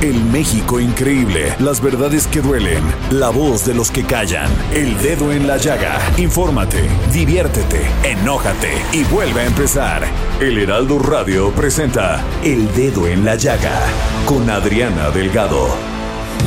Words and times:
El 0.00 0.24
México 0.26 0.78
increíble, 0.78 1.56
las 1.58 1.80
verdades 1.80 2.28
que 2.28 2.40
duelen, 2.40 2.84
la 3.10 3.30
voz 3.30 3.66
de 3.66 3.74
los 3.74 3.90
que 3.90 4.04
callan, 4.04 4.48
el 4.72 4.96
dedo 5.02 5.32
en 5.32 5.48
la 5.48 5.56
llaga. 5.56 5.98
Infórmate, 6.16 6.88
diviértete, 7.12 7.80
enójate 8.04 8.70
y 8.92 9.02
vuelve 9.02 9.40
a 9.40 9.46
empezar. 9.46 10.04
El 10.40 10.56
Heraldo 10.56 11.00
Radio 11.00 11.50
presenta 11.50 12.22
El 12.44 12.72
Dedo 12.74 13.08
en 13.08 13.24
la 13.24 13.34
Llaga 13.34 13.76
con 14.24 14.48
Adriana 14.48 15.10
Delgado. 15.10 15.66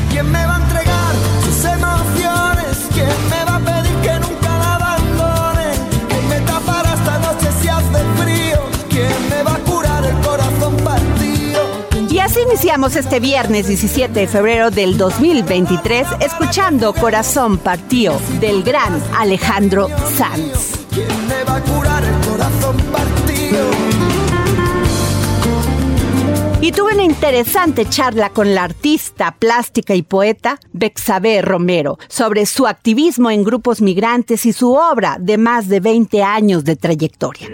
¿Quién 0.09 0.31
me 0.31 0.45
va 0.45 0.56
a 0.56 0.62
entregar 0.62 1.16
sus 1.44 1.66
emociones? 1.66 2.88
¿Quién 2.94 3.31
así 12.32 12.40
iniciamos 12.48 12.96
este 12.96 13.20
viernes 13.20 13.68
17 13.68 14.18
de 14.18 14.26
febrero 14.26 14.72
del 14.72 14.98
2023 14.98 16.08
escuchando 16.22 16.94
Corazón 16.94 17.58
Partido 17.58 18.18
del 18.40 18.64
gran 18.64 19.04
Alejandro 19.18 19.90
Sanz. 20.16 20.86
¿Quién 20.94 21.28
me 21.28 21.44
va 21.44 21.58
a 21.58 21.62
curar 21.62 22.02
el 22.06 22.30
corazón 22.30 22.78
partido? 22.90 23.59
Y 26.62 26.72
tuve 26.72 26.94
una 26.94 27.04
interesante 27.04 27.86
charla 27.90 28.30
con 28.30 28.56
la 28.56 28.64
artista 28.64 29.36
plástica 29.38 29.94
y 29.94 30.02
poeta 30.02 30.58
Bexabe 30.72 31.42
Romero 31.42 32.00
sobre 32.08 32.46
su 32.46 32.66
activismo 32.66 33.30
en 33.30 33.44
grupos 33.44 33.82
migrantes 33.82 34.46
y 34.46 34.54
su 34.54 34.72
obra 34.72 35.18
de 35.20 35.38
más 35.38 35.68
de 35.68 35.82
20 35.82 36.24
años 36.24 36.64
de 36.64 36.78
trayectoria. 36.78 37.50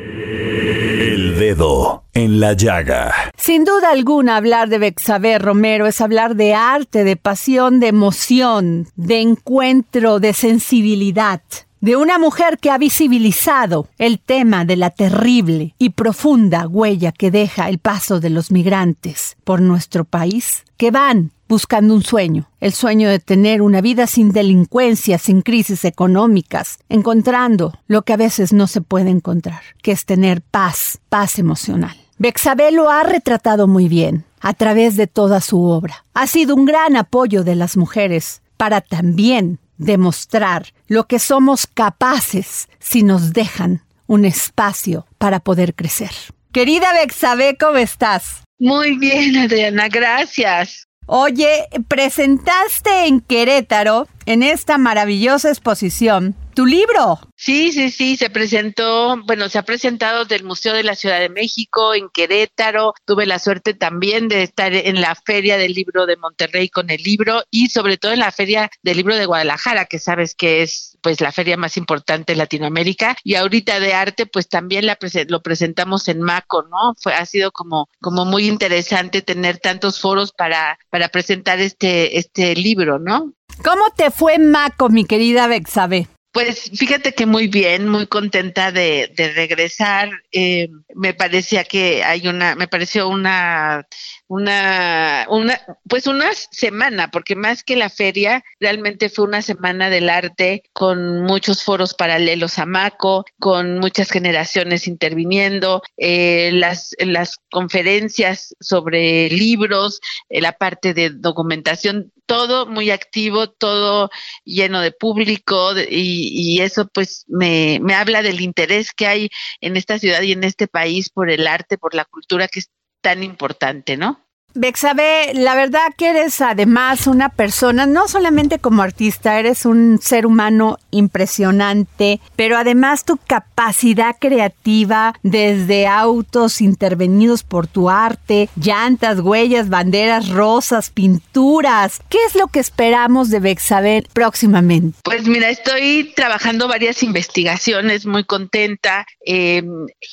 En 2.13 2.41
la 2.41 2.51
Llaga. 2.51 3.13
Sin 3.37 3.63
duda 3.63 3.91
alguna, 3.91 4.35
hablar 4.35 4.67
de 4.67 4.79
Bexabe 4.79 5.39
Romero 5.39 5.87
es 5.87 6.01
hablar 6.01 6.35
de 6.35 6.53
arte, 6.53 7.05
de 7.05 7.15
pasión, 7.15 7.79
de 7.79 7.87
emoción, 7.87 8.89
de 8.97 9.21
encuentro, 9.21 10.19
de 10.19 10.33
sensibilidad. 10.33 11.41
De 11.79 11.95
una 11.95 12.19
mujer 12.19 12.57
que 12.57 12.69
ha 12.69 12.77
visibilizado 12.77 13.87
el 13.97 14.19
tema 14.19 14.65
de 14.65 14.75
la 14.75 14.89
terrible 14.89 15.73
y 15.79 15.91
profunda 15.91 16.67
huella 16.67 17.13
que 17.13 17.31
deja 17.31 17.69
el 17.69 17.79
paso 17.79 18.19
de 18.19 18.29
los 18.29 18.51
migrantes 18.51 19.37
por 19.45 19.61
nuestro 19.61 20.03
país, 20.03 20.65
que 20.75 20.91
van 20.91 21.31
buscando 21.47 21.93
un 21.93 22.03
sueño, 22.03 22.49
el 22.59 22.73
sueño 22.73 23.09
de 23.09 23.19
tener 23.19 23.61
una 23.61 23.81
vida 23.81 24.07
sin 24.07 24.31
delincuencia, 24.31 25.17
sin 25.17 25.41
crisis 25.41 25.85
económicas, 25.85 26.79
encontrando 26.89 27.73
lo 27.87 28.01
que 28.03 28.13
a 28.13 28.17
veces 28.17 28.53
no 28.53 28.67
se 28.67 28.81
puede 28.81 29.09
encontrar, 29.09 29.61
que 29.81 29.91
es 29.91 30.05
tener 30.05 30.41
paz, 30.41 30.99
paz 31.09 31.39
emocional. 31.39 31.95
Bexabé 32.17 32.71
lo 32.71 32.89
ha 32.89 33.03
retratado 33.03 33.67
muy 33.67 33.87
bien 33.87 34.25
a 34.39 34.53
través 34.53 34.95
de 34.95 35.07
toda 35.07 35.41
su 35.41 35.63
obra. 35.63 36.03
Ha 36.13 36.27
sido 36.27 36.55
un 36.55 36.65
gran 36.65 36.95
apoyo 36.95 37.43
de 37.43 37.55
las 37.55 37.77
mujeres 37.77 38.41
para 38.57 38.81
también 38.81 39.59
demostrar 39.77 40.73
lo 40.87 41.07
que 41.07 41.19
somos 41.19 41.67
capaces 41.67 42.67
si 42.79 43.03
nos 43.03 43.33
dejan 43.33 43.83
un 44.07 44.25
espacio 44.25 45.05
para 45.17 45.39
poder 45.39 45.75
crecer. 45.75 46.11
Querida 46.51 46.91
Bexabé, 46.93 47.55
¿cómo 47.59 47.77
estás? 47.77 48.41
Muy 48.59 48.97
bien, 48.97 49.37
Adriana, 49.37 49.87
gracias. 49.87 50.86
Oye, 51.09 51.69
presentaste 51.87 53.05
en 53.07 53.21
Querétaro, 53.21 54.09
en 54.25 54.43
esta 54.43 54.77
maravillosa 54.77 55.47
exposición, 55.47 56.35
tu 56.53 56.65
libro. 56.65 57.19
Sí, 57.37 57.71
sí, 57.71 57.91
sí, 57.91 58.17
se 58.17 58.29
presentó, 58.29 59.15
bueno, 59.25 59.47
se 59.47 59.57
ha 59.57 59.63
presentado 59.63 60.25
del 60.25 60.43
Museo 60.43 60.73
de 60.73 60.83
la 60.83 60.95
Ciudad 60.95 61.21
de 61.21 61.29
México 61.29 61.93
en 61.93 62.09
Querétaro. 62.09 62.93
Tuve 63.05 63.25
la 63.25 63.39
suerte 63.39 63.73
también 63.73 64.27
de 64.27 64.43
estar 64.43 64.73
en 64.73 64.99
la 64.99 65.15
Feria 65.15 65.57
del 65.57 65.71
Libro 65.71 66.07
de 66.07 66.17
Monterrey 66.17 66.67
con 66.67 66.89
el 66.89 67.01
libro 67.01 67.43
y 67.51 67.69
sobre 67.69 67.95
todo 67.95 68.11
en 68.11 68.19
la 68.19 68.33
Feria 68.33 68.69
del 68.83 68.97
Libro 68.97 69.15
de 69.15 69.27
Guadalajara, 69.27 69.85
que 69.85 69.99
sabes 69.99 70.35
que 70.35 70.61
es 70.61 70.96
pues 71.07 71.21
la 71.21 71.31
feria 71.31 71.55
más 71.55 71.77
importante 71.77 72.33
de 72.33 72.37
Latinoamérica 72.37 73.15
y 73.23 73.35
ahorita 73.35 73.79
de 73.79 73.93
arte 73.93 74.25
pues 74.25 74.49
también 74.49 74.85
la 74.85 74.97
lo 75.29 75.41
presentamos 75.41 76.09
en 76.09 76.21
Maco, 76.21 76.63
¿no? 76.63 76.95
Fue 77.01 77.13
ha 77.13 77.25
sido 77.25 77.53
como 77.53 77.87
como 78.01 78.25
muy 78.25 78.45
interesante 78.45 79.21
tener 79.21 79.57
tantos 79.57 80.01
foros 80.01 80.33
para 80.33 80.77
para 80.89 81.07
presentar 81.07 81.61
este 81.61 82.19
este 82.19 82.55
libro, 82.55 82.99
¿no? 82.99 83.31
¿Cómo 83.63 83.85
te 83.95 84.11
fue 84.11 84.37
Maco, 84.37 84.89
mi 84.89 85.05
querida 85.05 85.47
Bexabe? 85.47 86.09
Pues 86.33 86.71
fíjate 86.75 87.13
que 87.13 87.25
muy 87.25 87.47
bien, 87.47 87.87
muy 87.87 88.05
contenta 88.07 88.73
de, 88.73 89.09
de 89.15 89.31
regresar. 89.31 90.09
Eh, 90.33 90.67
me 90.93 91.13
parecía 91.13 91.63
que 91.63 92.03
hay 92.03 92.27
una, 92.27 92.55
me 92.55 92.67
pareció 92.67 93.07
una, 93.07 93.87
una, 94.27 95.25
una, 95.29 95.59
pues 95.87 96.07
una 96.07 96.33
semana, 96.33 97.09
porque 97.11 97.35
más 97.35 97.63
que 97.63 97.75
la 97.75 97.89
feria, 97.89 98.43
realmente 98.59 99.09
fue 99.09 99.25
una 99.25 99.41
semana 99.41 99.89
del 99.89 100.09
arte 100.09 100.63
con 100.73 101.21
muchos 101.23 101.63
foros 101.63 101.93
paralelos 101.93 102.59
a 102.59 102.65
Maco, 102.65 103.25
con 103.39 103.79
muchas 103.79 104.11
generaciones 104.11 104.87
interviniendo, 104.87 105.81
eh, 105.95 106.51
las, 106.53 106.95
las 106.99 107.37
conferencias 107.49 108.55
sobre 108.59 109.29
libros, 109.29 110.01
eh, 110.29 110.41
la 110.41 110.53
parte 110.53 110.93
de 110.93 111.09
documentación, 111.09 112.11
todo 112.25 112.65
muy 112.65 112.91
activo, 112.91 113.49
todo 113.49 114.09
lleno 114.43 114.81
de 114.81 114.91
público 114.91 115.71
y, 115.77 116.57
y 116.57 116.61
eso 116.61 116.87
pues 116.87 117.23
me, 117.27 117.79
me 117.81 117.93
habla 117.93 118.21
del 118.21 118.41
interés 118.41 118.91
que 118.91 119.07
hay 119.07 119.29
en 119.61 119.77
esta 119.77 119.97
ciudad 119.97 120.21
y 120.21 120.33
en 120.33 120.43
este 120.43 120.67
país 120.67 121.09
por 121.09 121.29
el 121.29 121.47
arte, 121.47 121.77
por 121.77 121.95
la 121.95 122.03
cultura 122.03 122.49
que 122.49 122.61
tan 123.07 123.23
importante, 123.23 123.95
¿no? 123.95 124.26
Bexabe, 124.57 125.33
la 125.35 125.55
verdad 125.55 125.93
que 125.95 126.09
eres 126.09 126.41
además 126.41 127.07
una 127.07 127.29
persona, 127.29 127.85
no 127.85 128.07
solamente 128.07 128.59
como 128.59 128.81
artista, 128.81 129.39
eres 129.39 129.65
un 129.65 129.99
ser 130.01 130.25
humano 130.25 130.79
impresionante, 130.91 132.19
pero 132.35 132.57
además 132.57 133.05
tu 133.05 133.17
capacidad 133.17 134.15
creativa 134.19 135.13
desde 135.21 135.87
autos 135.87 136.61
intervenidos 136.61 137.43
por 137.43 137.67
tu 137.67 137.89
arte, 137.89 138.49
llantas, 138.55 139.19
huellas, 139.19 139.69
banderas 139.69 140.29
rosas, 140.29 140.89
pinturas. 140.89 142.01
¿Qué 142.09 142.17
es 142.27 142.35
lo 142.35 142.47
que 142.47 142.59
esperamos 142.59 143.29
de 143.29 143.39
Bexabe 143.39 144.03
próximamente? 144.13 144.97
Pues 145.03 145.27
mira, 145.27 145.49
estoy 145.49 146.13
trabajando 146.15 146.67
varias 146.67 147.03
investigaciones, 147.03 148.05
muy 148.05 148.23
contenta 148.23 149.05
eh, 149.25 149.63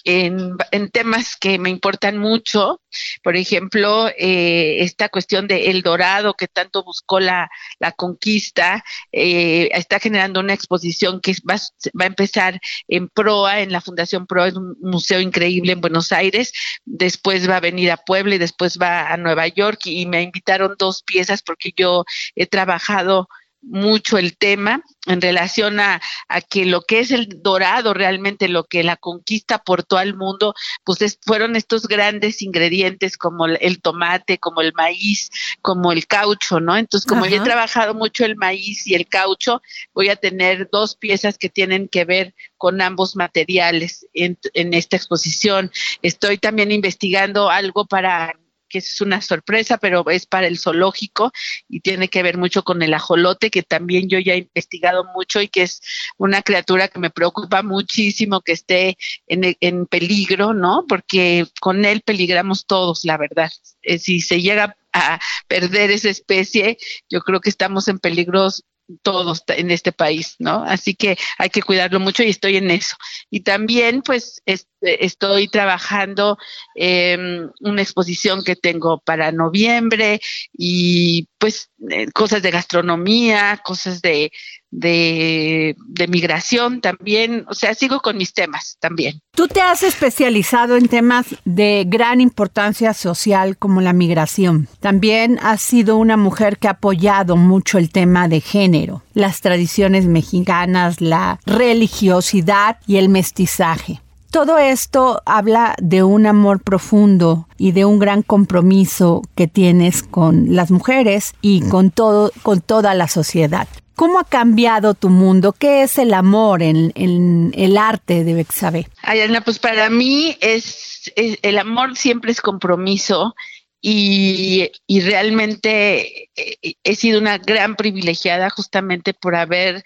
en, 0.05 0.91
temas 0.91 1.37
que 1.37 1.59
me 1.59 1.71
importan 1.71 2.19
mucho. 2.19 2.81
Por 3.23 3.37
ejemplo, 3.37 4.09
esta 4.35 5.09
cuestión 5.09 5.47
de 5.47 5.71
El 5.71 5.83
Dorado 5.83 6.35
que 6.35 6.49
tanto 6.49 6.83
buscó 6.85 7.21
la, 7.21 7.51
la 7.79 7.93
conquista, 7.93 8.85
eh, 9.13 9.69
está 9.73 9.99
generando 10.01 10.41
una 10.41 10.55
exposición 10.55 11.21
que 11.21 11.35
va, 11.49 11.57
va, 12.01 12.05
a 12.05 12.07
empezar 12.07 12.61
en 12.89 13.09
Proa, 13.09 13.61
en 13.61 13.73
la 13.73 13.81
Fundación 13.81 14.27
Proa, 14.27 14.49
es 14.49 14.55
un 14.55 14.77
museo 14.81 15.21
increíble 15.21 15.73
en 15.73 15.81
Buenos 15.81 16.13
Aires, 16.13 16.53
después 16.85 17.49
va 17.49 17.57
a 17.57 17.61
venir 17.61 17.91
a 17.91 17.97
Puebla 17.97 18.35
y 18.35 18.39
después 18.39 18.79
va 18.81 19.13
a 19.13 19.17
Nueva 19.17 19.49
York 19.49 19.81
y 19.85 20.07
me 20.07 20.23
invitaron 20.23 20.75
dos 20.79 21.03
piezas 21.03 21.43
porque 21.43 21.73
yo 21.77 22.05
he 22.35 22.47
trabajado 22.47 23.29
mucho 23.67 24.19
el 24.19 24.37
tema 24.37 24.83
en 25.07 25.21
relación 25.21 25.81
a, 25.81 26.01
que 26.49 26.65
lo 26.65 26.83
que 26.83 27.01
es 27.01 27.11
el 27.11 27.29
dorado 27.43 27.95
realmente, 27.95 28.49
lo 28.49 28.65
que 28.65 28.83
la 28.83 28.97
conquista 28.97 29.57
aportó 29.57 29.99
al 29.99 30.15
mundo, 30.15 30.55
pues 30.85 31.19
fueron 31.23 31.57
estos 31.57 31.87
grandes 31.87 32.43
ingredientes 32.43 33.17
como 33.17 33.47
el, 33.47 33.81
tomate, 33.81 34.39
como 34.39 34.61
el 34.61 34.73
maíz, 34.75 35.31
como 35.61 35.93
el 35.93 36.07
caucho, 36.07 36.61
¿no? 36.61 36.77
Entonces, 36.77 37.07
como 37.07 37.27
yo 37.27 37.37
he 37.37 37.45
trabajado 37.45 37.95
mucho 37.95 38.25
el 38.25 38.37
maíz 38.37 38.87
y 38.87 38.95
el 38.95 39.07
caucho, 39.07 39.63
voy 39.93 40.09
a 40.09 40.17
tener 40.17 40.69
dos 40.71 40.97
piezas 40.97 41.39
que 41.39 41.49
tienen 41.49 41.89
que 41.89 42.05
ver 42.05 42.35
con 42.57 42.81
ambos 42.81 43.17
materiales 43.17 44.07
en, 44.15 44.39
en 44.55 44.75
esta 44.75 44.97
exposición. 44.97 45.71
Estoy 46.03 46.39
también 46.39 46.71
investigando 46.71 47.51
algo 47.51 47.85
para 47.87 48.35
que 48.75 48.79
es 48.79 49.01
una 49.01 49.23
sorpresa, 49.23 49.79
pero 49.79 50.05
es 50.11 50.27
para 50.27 50.49
el 50.49 50.59
zoológico 50.59 51.31
y 51.69 51.79
tiene 51.79 52.09
que 52.09 52.25
ver 52.25 52.39
mucho 52.39 52.65
con 52.65 52.83
el 52.83 52.93
ajolote, 52.93 53.49
que 53.49 53.63
también 53.63 54.09
yo 54.09 54.19
ya 54.19 54.35
he 54.35 54.39
investigado 54.39 55.05
mucho 55.15 55.41
y 55.41 55.47
que 55.47 55.63
es 55.63 55.81
una 56.19 56.43
criatura 56.43 56.89
que 56.89 56.99
me 56.99 57.11
preocupa 57.11 57.63
muchísimo 57.63 58.41
que 58.41 58.51
esté 58.51 58.97
en, 59.29 59.57
en 59.61 59.87
peligro, 59.87 60.55
¿no? 60.55 60.87
Porque 60.89 61.47
con 61.61 61.85
él 61.85 62.03
peligramos 62.05 62.67
todos, 62.67 63.05
la 63.05 63.17
verdad. 63.17 63.53
Eh, 63.83 63.99
si 63.99 64.21
se 64.21 64.43
llega 64.43 64.77
a 64.93 65.21
perder 65.47 65.93
esa 65.93 66.11
especie, 66.11 66.77
yo 67.09 67.21
creo 67.21 67.41
que 67.41 67.51
estamos 67.51 67.87
en 67.87 68.01
peligros 68.01 68.65
todos 69.03 69.43
en 69.49 69.71
este 69.71 69.93
país, 69.93 70.37
¿no? 70.39 70.63
Así 70.65 70.95
que 70.95 71.17
hay 71.39 71.51
que 71.51 71.63
cuidarlo 71.63 72.01
mucho 72.01 72.23
y 72.23 72.29
estoy 72.29 72.57
en 72.57 72.71
eso. 72.71 72.97
Y 73.31 73.41
también, 73.41 74.03
pues, 74.03 74.43
estoy 74.81 75.49
trabajando 75.49 76.37
en 76.75 77.51
una 77.61 77.83
exposición 77.83 78.45
que 78.45 78.57
tengo 78.57 79.01
para 79.01 79.33
noviembre 79.33 80.21
y, 80.53 81.29
pues, 81.45 81.69
eh, 81.91 82.11
cosas 82.15 82.41
de 82.41 82.51
gastronomía, 82.51 83.61
cosas 83.63 84.01
de, 84.01 84.33
de, 84.71 85.77
migración 86.09 86.81
también, 86.81 87.45
o 87.51 87.53
sea, 87.53 87.75
sigo 87.75 88.01
con 88.01 88.17
mis 88.17 88.33
temas 88.33 88.79
también. 88.81 89.21
Tú 89.33 89.47
te 89.47 89.61
has 89.61 89.83
especializado 89.83 90.79
en 90.79 90.89
temas 90.89 91.27
de 91.45 91.85
gran 91.87 92.23
importancia 92.23 92.95
social 92.95 93.59
como 93.59 93.83
la 93.83 93.93
migración. 93.93 94.69
También 94.81 95.39
has 95.43 95.61
sido 95.61 95.99
una 95.99 96.17
mujer 96.17 96.57
que 96.57 96.69
ha 96.69 96.79
apoyado 96.79 97.37
mucho 97.37 97.77
el 97.77 97.91
tema 97.91 98.27
de 98.27 98.41
género, 98.41 99.03
las 99.13 99.43
tradiciones 99.43 100.07
mexicanas, 100.07 101.03
la 101.03 101.41
religiosidad 101.45 102.79
y 102.87 102.97
el 102.97 103.11
mestizaje. 103.11 104.01
Todo 104.35 104.59
esto 104.59 105.23
habla 105.27 105.77
de 105.81 106.03
un 106.03 106.27
amor 106.27 106.61
profundo 106.61 107.47
y 107.57 107.71
de 107.71 107.85
un 107.85 108.01
gran 108.01 108.23
compromiso 108.23 109.23
que 109.37 109.47
tienes 109.47 110.03
con 110.03 110.57
las 110.57 110.73
mujeres 110.73 111.35
y 111.41 111.61
con 111.69 111.93
todo, 111.93 112.33
con 112.43 112.61
toda 112.61 112.95
la 112.95 113.07
sociedad. 113.07 113.69
¿Cómo 113.95 114.19
ha 114.19 114.25
cambiado 114.25 114.95
tu 114.95 115.09
mundo? 115.09 115.55
¿Qué 115.57 115.85
es 115.85 115.99
el 115.99 116.13
amor 116.13 116.65
en, 116.65 117.53
el 117.55 117.77
arte 117.79 118.25
de 118.25 118.35
Bexabe? 118.35 118.89
Ayana, 119.03 119.41
pues 119.41 119.61
para 119.61 119.89
mí 119.89 120.37
es, 120.41 121.13
el 121.15 121.57
amor 121.57 121.97
siempre 121.97 122.33
es 122.33 122.41
compromiso 122.41 123.37
y, 123.81 124.69
realmente 124.89 126.29
eh, 126.35 126.75
he 126.83 126.97
sido 126.97 127.21
una 127.21 127.39
gran 127.39 127.77
privilegiada 127.77 128.51
justamente 128.51 129.15
por 129.15 129.37
haber 129.37 129.85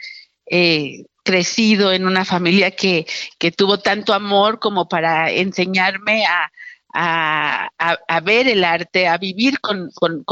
eh, 0.50 1.04
crecido 1.28 1.92
en 1.92 2.06
una 2.06 2.24
familia 2.24 2.70
que, 2.70 3.06
que 3.38 3.52
tuvo 3.52 3.80
tanto 3.80 4.14
amor 4.14 4.60
como 4.60 4.88
para 4.88 5.30
enseñarme 5.30 6.24
a, 6.24 6.50
a, 6.94 8.20
ver 8.20 8.48
el 8.48 8.64
arte, 8.64 9.06
a 9.06 9.18
vivir 9.18 9.60
con, 9.60 9.90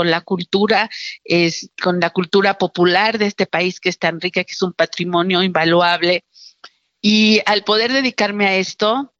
la 0.08 0.22
cultura, 0.22 0.88
es, 1.22 1.68
con 1.82 2.00
la 2.00 2.08
cultura 2.08 2.56
popular 2.56 3.18
de 3.18 3.26
este 3.26 3.44
país 3.44 3.78
que 3.78 3.90
es 3.90 3.98
tan 3.98 4.22
rica, 4.22 4.42
que 4.42 4.52
es 4.52 4.62
un 4.62 4.72
patrimonio 4.72 5.42
invaluable. 5.42 6.24
Y 7.02 7.42
al 7.44 7.62
poder 7.62 7.92
dedicarme 7.92 8.46
a 8.46 8.56
esto, 8.56 9.12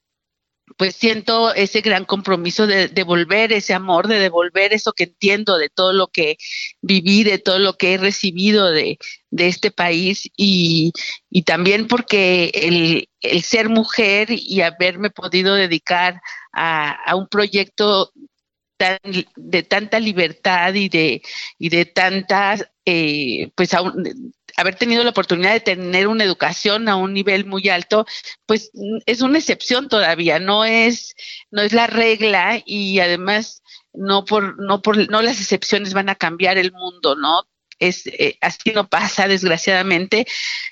pues 0.77 0.97
siento 0.97 1.55
ese 1.55 1.81
gran 1.81 2.05
compromiso 2.05 2.67
de 2.67 2.89
devolver 2.89 3.53
ese 3.53 3.73
amor, 3.73 4.09
de 4.09 4.19
devolver 4.19 4.73
eso 4.73 4.93
que 4.93 5.05
entiendo 5.05 5.59
de 5.59 5.69
todo 5.69 5.93
lo 5.93 6.09
que 6.09 6.37
viví, 6.83 7.25
de 7.25 7.39
todo 7.39 7.59
lo 7.59 7.75
que 7.75 7.95
he 7.95 7.99
recibido 7.99 8.71
de, 8.71 8.99
este 9.31 9.71
país 9.71 10.31
y, 10.37 10.93
también 11.45 11.87
porque 11.89 12.51
el, 12.55 13.09
el, 13.21 13.43
ser 13.43 13.69
mujer 13.69 14.29
y 14.31 14.63
haberme 14.63 15.11
podido 15.11 15.55
dedicar 15.55 16.21
a, 16.53 17.15
un 17.15 17.29
proyecto 17.29 18.13
de 19.37 19.63
tanta 19.63 20.01
libertad 20.01 20.75
y 20.75 20.89
de, 20.89 21.23
y 21.59 21.69
de 21.69 21.85
tantas, 21.87 22.67
eh, 22.85 23.51
pues 23.55 23.71
haber 24.57 24.77
tenido 24.77 25.05
la 25.05 25.11
oportunidad 25.11 25.53
de 25.53 25.61
tener 25.61 26.09
una 26.09 26.25
educación 26.25 26.89
a 26.89 26.97
un 26.97 27.13
nivel 27.13 27.45
muy 27.45 27.69
alto, 27.69 28.07
pues 28.47 28.71
es 29.07 29.21
una 29.21 29.39
excepción 29.39 29.89
todavía, 29.89 30.39
no 30.39 30.65
es, 30.65 31.15
no 31.51 31.63
es 31.63 31.73
la 31.73 31.87
regla 31.87 32.63
y 32.65 33.01
además 33.01 33.63
no 33.93 34.25
por, 34.25 34.59
no 34.61 34.83
por, 34.83 35.11
no 35.11 35.23
las 35.23 35.41
excepciones 35.41 35.95
van 35.95 36.09
a 36.09 36.15
cambiar 36.15 36.59
el 36.59 36.73
mundo, 36.73 37.17
¿no? 37.17 37.43
Es, 37.79 38.07
eh, 38.07 38.39
así 38.41 38.73
no 38.75 38.89
pasa, 38.89 39.29
desgraciadamente. 39.29 40.27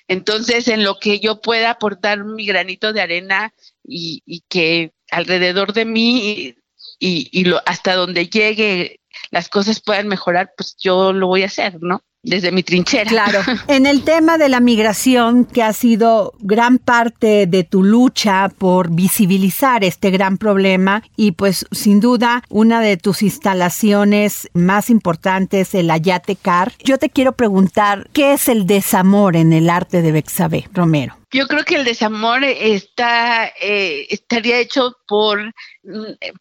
Entonces, 0.08 0.68
en 0.68 0.84
lo 0.84 0.98
que 0.98 1.20
yo 1.20 1.40
pueda 1.40 1.70
aportar 1.70 2.24
mi 2.24 2.46
granito 2.46 2.92
de 2.92 3.02
arena 3.02 3.52
y, 3.82 4.22
y 4.24 4.42
que 4.48 4.92
alrededor 5.10 5.74
de 5.74 5.84
mí 5.84 6.54
y, 6.98 7.28
y, 7.30 7.44
lo, 7.44 7.60
hasta 7.66 7.94
donde 7.94 8.28
llegue 8.28 9.00
las 9.30 9.48
cosas 9.48 9.80
puedan 9.80 10.08
mejorar, 10.08 10.52
pues 10.56 10.76
yo 10.78 11.12
lo 11.12 11.26
voy 11.26 11.42
a 11.42 11.46
hacer, 11.46 11.78
¿no? 11.80 12.02
Desde 12.24 12.50
mi 12.50 12.62
trinchera. 12.62 13.08
Claro. 13.08 13.40
En 13.68 13.86
el 13.86 14.02
tema 14.02 14.38
de 14.38 14.48
la 14.48 14.60
migración, 14.60 15.44
que 15.44 15.62
ha 15.62 15.72
sido 15.72 16.32
gran 16.40 16.78
parte 16.78 17.46
de 17.46 17.64
tu 17.64 17.82
lucha 17.82 18.48
por 18.56 18.90
visibilizar 18.90 19.84
este 19.84 20.10
gran 20.10 20.38
problema 20.38 21.02
y 21.16 21.32
pues 21.32 21.66
sin 21.70 22.00
duda 22.00 22.42
una 22.48 22.80
de 22.80 22.96
tus 22.96 23.22
instalaciones 23.22 24.48
más 24.54 24.90
importantes, 24.90 25.74
el 25.74 25.90
Ayate 25.90 26.36
Car, 26.36 26.72
yo 26.82 26.98
te 26.98 27.10
quiero 27.10 27.32
preguntar, 27.32 28.08
¿qué 28.12 28.32
es 28.32 28.48
el 28.48 28.66
desamor 28.66 29.36
en 29.36 29.52
el 29.52 29.68
arte 29.68 30.02
de 30.02 30.12
Bexabé, 30.12 30.68
Romero? 30.72 31.16
Yo 31.34 31.48
creo 31.48 31.64
que 31.64 31.74
el 31.74 31.84
desamor 31.84 32.44
está 32.44 33.46
eh, 33.60 34.06
estaría 34.08 34.60
hecho 34.60 34.96
por, 35.08 35.52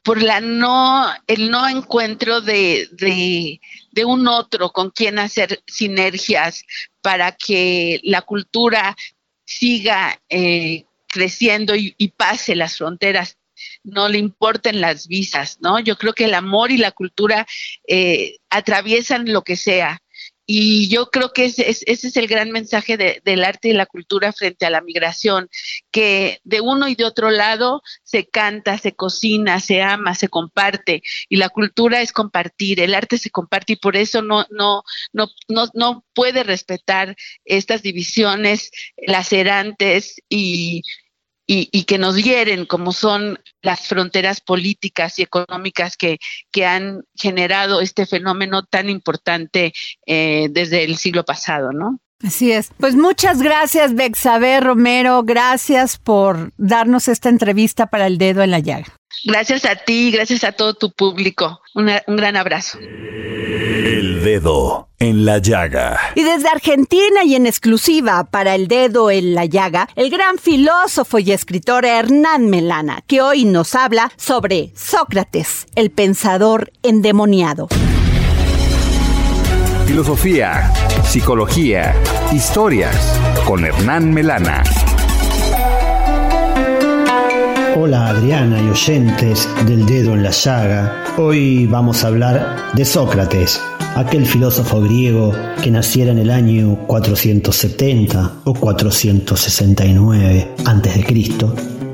por 0.04 0.22
la 0.22 0.40
no 0.40 1.08
el 1.26 1.50
no 1.50 1.68
encuentro 1.68 2.42
de, 2.42 2.88
de, 2.92 3.60
un 4.06 4.28
otro 4.28 4.72
con 4.72 4.90
quien 4.90 5.20
hacer 5.20 5.62
sinergias 5.68 6.64
para 7.02 7.34
que 7.34 8.00
la 8.04 8.22
cultura 8.22 8.96
siga 9.46 10.20
eh, 10.30 10.86
creciendo 11.08 11.76
y, 11.76 11.94
pase 12.18 12.56
las 12.56 12.78
fronteras 12.78 13.38
no 13.84 14.10
le 14.10 14.18
importen 14.18 14.82
las 14.82 15.08
visas, 15.08 15.60
¿no? 15.62 15.80
Yo 15.80 15.96
creo 15.98 16.14
que 16.14 16.26
el 16.26 16.34
amor 16.34 16.72
y 16.72 16.78
la 16.78 16.92
cultura 16.92 17.46
eh, 17.88 18.38
atraviesan 18.50 19.32
lo 19.32 19.44
que 19.44 19.56
sea. 19.56 20.03
Y 20.46 20.90
yo 20.90 21.10
creo 21.10 21.32
que 21.32 21.46
ese, 21.46 21.66
es 21.68 22.18
el 22.18 22.28
gran 22.28 22.52
mensaje 22.52 22.98
del 22.98 23.46
arte 23.46 23.70
y 23.70 23.74
la 23.74 23.86
cultura 23.86 24.34
frente 24.34 24.66
a 24.66 24.70
la 24.70 24.82
migración, 24.82 25.50
que 25.92 26.40
de 26.44 26.60
uno 26.60 26.88
y 26.88 26.96
de 26.96 27.06
otro 27.06 27.32
lado 27.32 27.82
se 28.04 28.28
canta, 28.28 28.78
se 28.78 28.94
cocina, 28.94 29.60
se 29.60 29.82
ama, 29.82 30.16
se 30.16 30.28
comparte. 30.28 31.02
Y 31.30 31.38
la 31.38 31.50
cultura 31.50 32.02
es 32.02 32.12
compartir, 32.12 32.80
el 32.80 32.94
arte 32.94 33.18
se 33.18 33.30
comparte 33.30 33.74
y 33.74 33.78
por 33.78 33.96
eso 33.96 34.22
no, 34.22 34.46
no, 34.50 34.84
no, 35.14 35.28
no, 35.48 35.70
no 35.74 36.06
puede 36.14 36.44
respetar 36.44 37.16
estas 37.46 37.82
divisiones 37.82 38.72
lacerantes 38.98 40.16
y, 40.30 40.84
y, 41.46 41.84
que 41.84 41.98
nos 41.98 42.16
hieren, 42.16 42.66
como 42.66 42.94
son 42.94 43.40
las 43.62 43.88
fronteras 43.88 44.40
políticas 44.42 45.20
y 45.20 45.24
económicas 45.24 45.98
que, 45.98 46.20
que 46.52 46.66
han 46.66 47.04
generado 47.16 47.82
este 47.82 48.06
fenómeno 48.06 48.64
tan 48.64 48.90
importante 48.90 49.74
eh, 50.06 50.48
desde 50.52 50.84
el 50.84 50.98
siglo 50.98 51.26
pasado, 51.26 51.72
¿no? 51.72 52.00
Así 52.24 52.54
es. 52.54 52.72
Pues 52.78 52.96
muchas 52.96 53.42
gracias, 53.42 53.96
Bexabe 53.96 54.62
Romero. 54.62 55.24
Gracias 55.24 55.98
por 55.98 56.54
darnos 56.56 57.10
esta 57.10 57.28
entrevista 57.28 57.88
para 57.88 58.08
el 58.08 58.18
dedo 58.18 58.42
en 58.44 58.52
la 58.52 58.60
llaga. 58.60 58.96
Gracias 59.26 59.66
a 59.66 59.76
ti, 59.76 60.12
gracias 60.12 60.46
a 60.46 60.54
todo 60.54 60.74
tu 60.74 60.92
público. 60.94 61.60
un 61.76 62.16
gran 62.16 62.38
abrazo. 62.38 62.80
El 62.80 64.24
dedo 64.24 64.93
en 65.04 65.26
la 65.26 65.38
llaga. 65.38 66.00
Y 66.16 66.24
desde 66.24 66.48
Argentina 66.48 67.26
y 67.26 67.36
en 67.36 67.46
exclusiva 67.46 68.24
para 68.24 68.56
el 68.56 68.70
dedo 68.70 69.12
en 69.12 69.36
la 69.36 69.46
llaga, 69.46 69.90
el 69.96 70.10
gran 70.10 70.38
filósofo 70.38 71.20
y 71.20 71.32
escritor 71.34 71.86
Hernán 71.86 72.50
Melana, 72.50 73.04
que 73.06 73.22
hoy 73.22 73.44
nos 73.44 73.76
habla 73.76 74.12
sobre 74.16 74.72
Sócrates, 74.76 75.68
el 75.76 75.92
pensador 75.92 76.72
endemoniado. 76.84 77.68
Filosofía, 79.86 80.72
psicología, 81.04 81.94
historias 82.32 82.96
con 83.46 83.66
Hernán 83.66 84.14
Melana. 84.14 84.64
Hola 87.76 88.08
Adriana 88.08 88.62
y 88.62 88.70
oyentes 88.70 89.50
del 89.66 89.86
dedo 89.86 90.14
en 90.14 90.24
la 90.24 90.30
llaga. 90.30 91.04
Hoy 91.18 91.68
vamos 91.68 92.04
a 92.04 92.08
hablar 92.08 92.72
de 92.74 92.86
Sócrates, 92.86 93.62
aquel 93.96 94.26
filósofo 94.26 94.82
griego 94.82 95.34
que 95.62 95.72
naciera 95.72 96.12
en 96.12 96.20
el 96.20 96.32
año 96.32 96.78
470 96.88 98.42
o 98.44 98.54
469 98.54 100.48
a.C. 100.66 101.06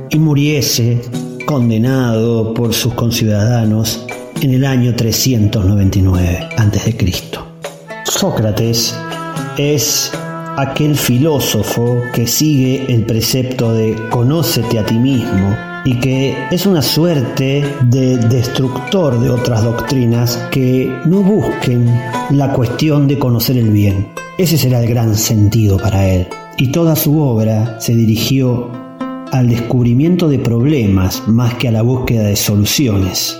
y 0.10 0.20
muriese 0.20 1.02
condenado 1.46 2.54
por 2.54 2.74
sus 2.74 2.94
conciudadanos 2.94 4.06
en 4.42 4.54
el 4.54 4.66
año 4.66 4.96
399 4.96 6.50
a.C. 6.58 6.96
Sócrates 8.06 8.96
es 9.58 10.12
aquel 10.58 10.96
filósofo 10.96 12.02
que 12.14 12.28
sigue 12.28 12.86
el 12.94 13.06
precepto 13.06 13.74
de 13.74 13.96
conócete 14.10 14.80
a 14.80 14.86
ti 14.86 14.96
mismo 14.96 15.69
y 15.86 16.00
que 16.00 16.36
es 16.52 16.66
una 16.66 16.82
suerte 16.82 17.64
de 17.84 18.18
destructor 18.18 19.20
de 19.20 19.30
otras 19.30 19.64
doctrinas 19.64 20.38
que 20.52 20.92
no 21.06 21.22
busquen 21.22 21.86
la 22.32 22.54
cuestión 22.54 23.08
de 23.08 23.18
conocer 23.18 23.58
el 23.58 23.70
bien. 23.70 24.08
Ese 24.38 24.58
será 24.58 24.82
el 24.82 24.90
gran 24.90 25.16
sentido 25.16 25.78
para 25.78 26.08
él. 26.08 26.28
Y 26.58 26.72
toda 26.72 26.96
su 26.96 27.20
obra 27.20 27.80
se 27.80 27.94
dirigió 27.94 28.70
al 29.32 29.50
descubrimiento 29.50 30.28
de 30.28 30.40
problemas 30.40 31.28
más 31.28 31.56
que 31.56 31.68
a 31.68 31.72
la 31.72 31.82
búsqueda 31.82 32.24
de 32.24 32.36
soluciones. 32.36 33.38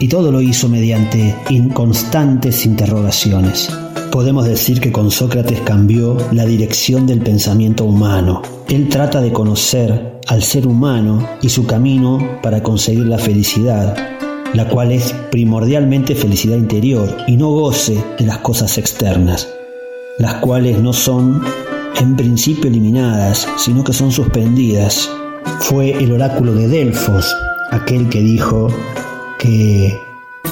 Y 0.00 0.08
todo 0.08 0.32
lo 0.32 0.40
hizo 0.40 0.66
mediante 0.70 1.36
inconstantes 1.50 2.64
interrogaciones. 2.64 3.68
Podemos 4.10 4.46
decir 4.46 4.80
que 4.80 4.90
con 4.90 5.10
Sócrates 5.10 5.60
cambió 5.60 6.16
la 6.32 6.46
dirección 6.46 7.06
del 7.06 7.20
pensamiento 7.20 7.84
humano. 7.84 8.40
Él 8.68 8.88
trata 8.88 9.20
de 9.20 9.30
conocer 9.30 10.18
al 10.26 10.42
ser 10.42 10.66
humano 10.66 11.28
y 11.42 11.50
su 11.50 11.66
camino 11.66 12.40
para 12.42 12.62
conseguir 12.62 13.04
la 13.04 13.18
felicidad, 13.18 13.94
la 14.54 14.68
cual 14.70 14.92
es 14.92 15.14
primordialmente 15.30 16.14
felicidad 16.14 16.56
interior 16.56 17.18
y 17.26 17.36
no 17.36 17.50
goce 17.50 18.02
de 18.18 18.24
las 18.24 18.38
cosas 18.38 18.78
externas, 18.78 19.48
las 20.18 20.36
cuales 20.36 20.78
no 20.78 20.94
son 20.94 21.42
en 22.00 22.16
principio 22.16 22.70
eliminadas, 22.70 23.46
sino 23.58 23.84
que 23.84 23.92
son 23.92 24.12
suspendidas. 24.12 25.10
Fue 25.58 25.92
el 26.02 26.10
oráculo 26.12 26.54
de 26.54 26.68
Delfos 26.68 27.36
aquel 27.70 28.08
que 28.08 28.20
dijo 28.20 28.68
que 29.40 29.98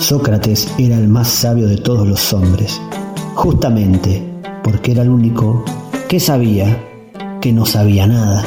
Sócrates 0.01 0.73
era 0.79 0.97
el 0.97 1.09
más 1.09 1.29
sabio 1.29 1.69
de 1.69 1.77
todos 1.77 2.09
los 2.09 2.33
hombres 2.33 2.81
justamente 3.35 4.23
porque 4.65 4.93
era 4.93 5.03
el 5.03 5.11
único 5.11 5.63
que 6.09 6.19
sabía 6.19 6.85
que 7.41 7.53
no 7.53 7.67
sabía 7.67 8.07
nada. 8.07 8.45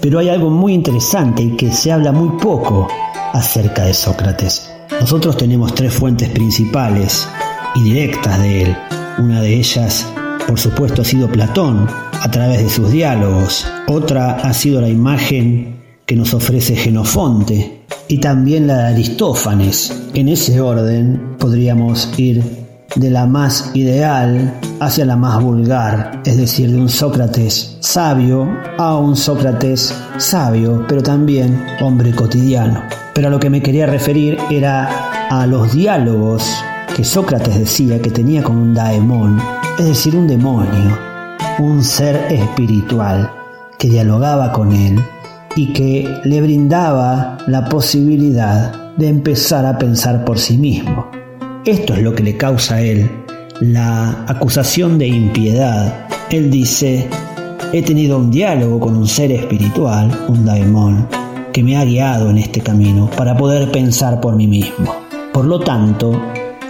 Pero 0.00 0.18
hay 0.18 0.30
algo 0.30 0.50
muy 0.50 0.72
interesante 0.72 1.42
y 1.42 1.56
que 1.56 1.70
se 1.70 1.92
habla 1.92 2.12
muy 2.12 2.30
poco 2.40 2.88
acerca 3.32 3.84
de 3.84 3.94
Sócrates. 3.94 4.70
Nosotros 5.00 5.36
tenemos 5.36 5.74
tres 5.74 5.92
fuentes 5.92 6.30
principales 6.30 7.28
y 7.74 7.82
directas 7.82 8.40
de 8.40 8.62
él. 8.62 8.76
Una 9.18 9.42
de 9.42 9.54
ellas, 9.54 10.06
por 10.48 10.58
supuesto, 10.58 11.02
ha 11.02 11.04
sido 11.04 11.28
Platón, 11.28 11.88
a 12.22 12.30
través 12.30 12.62
de 12.62 12.70
sus 12.70 12.90
diálogos. 12.90 13.66
Otra 13.86 14.36
ha 14.36 14.52
sido 14.54 14.80
la 14.80 14.88
imagen 14.88 15.83
que 16.06 16.16
nos 16.16 16.34
ofrece 16.34 16.76
Genofonte 16.76 17.80
y 18.08 18.18
también 18.18 18.66
la 18.66 18.76
de 18.76 18.86
Aristófanes. 18.94 19.92
En 20.12 20.28
ese 20.28 20.60
orden 20.60 21.36
podríamos 21.38 22.10
ir 22.18 22.42
de 22.94 23.10
la 23.10 23.26
más 23.26 23.70
ideal 23.74 24.54
hacia 24.80 25.06
la 25.06 25.16
más 25.16 25.42
vulgar, 25.42 26.22
es 26.24 26.36
decir, 26.36 26.70
de 26.70 26.78
un 26.78 26.88
Sócrates 26.88 27.78
sabio 27.80 28.48
a 28.78 28.96
un 28.96 29.16
Sócrates 29.16 29.94
sabio, 30.18 30.84
pero 30.86 31.02
también 31.02 31.64
hombre 31.80 32.12
cotidiano. 32.12 32.82
Pero 33.14 33.28
a 33.28 33.30
lo 33.30 33.40
que 33.40 33.50
me 33.50 33.62
quería 33.62 33.86
referir 33.86 34.38
era 34.50 35.28
a 35.30 35.46
los 35.46 35.72
diálogos 35.72 36.44
que 36.94 37.02
Sócrates 37.02 37.58
decía 37.58 38.00
que 38.00 38.10
tenía 38.10 38.42
con 38.42 38.56
un 38.56 38.74
daemon, 38.74 39.40
es 39.78 39.86
decir, 39.86 40.14
un 40.14 40.28
demonio, 40.28 40.96
un 41.58 41.82
ser 41.82 42.26
espiritual 42.30 43.30
que 43.78 43.88
dialogaba 43.88 44.52
con 44.52 44.72
él 44.72 45.02
y 45.56 45.72
que 45.72 46.08
le 46.24 46.40
brindaba 46.40 47.38
la 47.46 47.68
posibilidad 47.68 48.94
de 48.96 49.08
empezar 49.08 49.66
a 49.66 49.78
pensar 49.78 50.24
por 50.24 50.38
sí 50.38 50.56
mismo. 50.56 51.10
Esto 51.64 51.94
es 51.94 52.02
lo 52.02 52.14
que 52.14 52.22
le 52.22 52.36
causa 52.36 52.76
a 52.76 52.80
él 52.82 53.10
la 53.60 54.24
acusación 54.26 54.98
de 54.98 55.06
impiedad. 55.06 56.06
Él 56.30 56.50
dice, 56.50 57.08
he 57.72 57.82
tenido 57.82 58.18
un 58.18 58.30
diálogo 58.30 58.80
con 58.80 58.96
un 58.96 59.06
ser 59.06 59.32
espiritual, 59.32 60.10
un 60.28 60.44
daemon, 60.44 61.08
que 61.52 61.62
me 61.62 61.76
ha 61.76 61.84
guiado 61.84 62.30
en 62.30 62.38
este 62.38 62.60
camino 62.60 63.08
para 63.16 63.36
poder 63.36 63.70
pensar 63.70 64.20
por 64.20 64.34
mí 64.34 64.46
mismo. 64.46 64.94
Por 65.32 65.44
lo 65.44 65.60
tanto, 65.60 66.20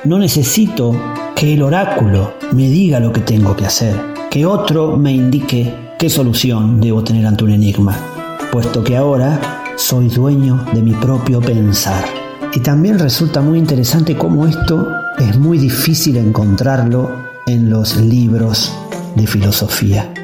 no 0.04 0.18
necesito 0.18 0.94
que 1.34 1.54
el 1.54 1.62
oráculo 1.62 2.34
me 2.52 2.68
diga 2.68 3.00
lo 3.00 3.12
que 3.12 3.20
tengo 3.20 3.56
que 3.56 3.66
hacer, 3.66 3.96
que 4.30 4.44
otro 4.44 4.96
me 4.96 5.12
indique 5.12 5.74
qué 5.98 6.10
solución 6.10 6.80
debo 6.80 7.02
tener 7.02 7.26
ante 7.26 7.44
un 7.44 7.50
enigma, 7.52 8.13
puesto 8.54 8.84
que 8.84 8.96
ahora 8.96 9.64
soy 9.74 10.06
dueño 10.06 10.64
de 10.72 10.80
mi 10.80 10.92
propio 10.92 11.40
pensar. 11.40 12.04
Y 12.52 12.60
también 12.60 13.00
resulta 13.00 13.40
muy 13.40 13.58
interesante 13.58 14.16
cómo 14.16 14.46
esto 14.46 14.92
es 15.18 15.36
muy 15.36 15.58
difícil 15.58 16.16
encontrarlo 16.18 17.10
en 17.48 17.68
los 17.68 17.96
libros 17.96 18.72
de 19.16 19.26
filosofía. 19.26 20.14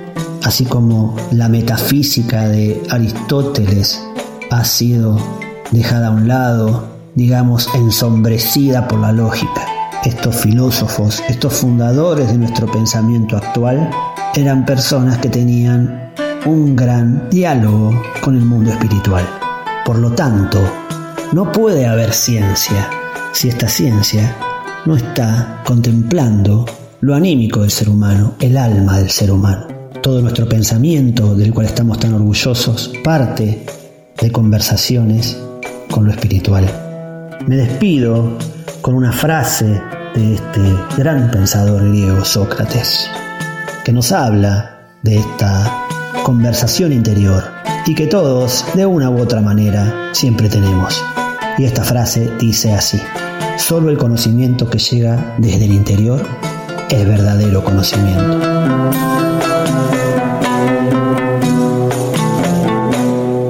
Así 0.44 0.64
como 0.64 1.16
la 1.32 1.48
metafísica 1.48 2.48
de 2.48 2.80
Aristóteles 2.88 4.00
ha 4.52 4.64
sido 4.64 5.18
dejada 5.72 6.06
a 6.06 6.12
un 6.12 6.28
lado, 6.28 6.86
digamos, 7.16 7.68
ensombrecida 7.74 8.86
por 8.86 9.00
la 9.00 9.10
lógica. 9.10 9.66
Estos 10.04 10.36
filósofos, 10.36 11.20
estos 11.28 11.54
fundadores 11.54 12.28
de 12.28 12.38
nuestro 12.38 12.70
pensamiento 12.70 13.36
actual, 13.36 13.90
eran 14.36 14.64
personas 14.64 15.18
que 15.18 15.30
tenían 15.30 16.12
un 16.46 16.74
gran 16.74 17.28
diálogo 17.30 18.02
con 18.22 18.36
el 18.36 18.44
mundo 18.44 18.70
espiritual. 18.70 19.26
Por 19.84 19.98
lo 19.98 20.10
tanto, 20.12 20.60
no 21.32 21.52
puede 21.52 21.86
haber 21.86 22.12
ciencia 22.12 22.88
si 23.32 23.48
esta 23.48 23.68
ciencia 23.68 24.36
no 24.86 24.96
está 24.96 25.62
contemplando 25.64 26.64
lo 27.00 27.14
anímico 27.14 27.60
del 27.60 27.70
ser 27.70 27.88
humano, 27.88 28.34
el 28.40 28.56
alma 28.56 28.98
del 28.98 29.10
ser 29.10 29.30
humano. 29.30 29.66
Todo 30.02 30.22
nuestro 30.22 30.48
pensamiento, 30.48 31.34
del 31.34 31.52
cual 31.52 31.66
estamos 31.66 31.98
tan 31.98 32.14
orgullosos, 32.14 32.92
parte 33.04 33.66
de 34.18 34.32
conversaciones 34.32 35.38
con 35.90 36.06
lo 36.06 36.10
espiritual. 36.10 36.64
Me 37.46 37.56
despido 37.56 38.38
con 38.80 38.94
una 38.94 39.12
frase 39.12 39.80
de 40.14 40.34
este 40.34 40.60
gran 40.96 41.30
pensador 41.30 41.88
griego 41.88 42.24
Sócrates, 42.24 43.08
que 43.84 43.92
nos 43.92 44.12
habla 44.12 44.96
de 45.02 45.18
esta 45.18 45.79
conversación 46.24 46.92
interior 46.92 47.44
y 47.86 47.94
que 47.94 48.06
todos, 48.06 48.64
de 48.74 48.86
una 48.86 49.10
u 49.10 49.20
otra 49.20 49.40
manera, 49.40 50.10
siempre 50.12 50.48
tenemos. 50.48 51.02
Y 51.58 51.64
esta 51.64 51.82
frase 51.82 52.30
dice 52.38 52.72
así, 52.72 53.00
solo 53.58 53.90
el 53.90 53.98
conocimiento 53.98 54.68
que 54.68 54.78
llega 54.78 55.34
desde 55.38 55.64
el 55.64 55.72
interior 55.72 56.24
es 56.90 57.06
verdadero 57.06 57.62
conocimiento. 57.64 58.38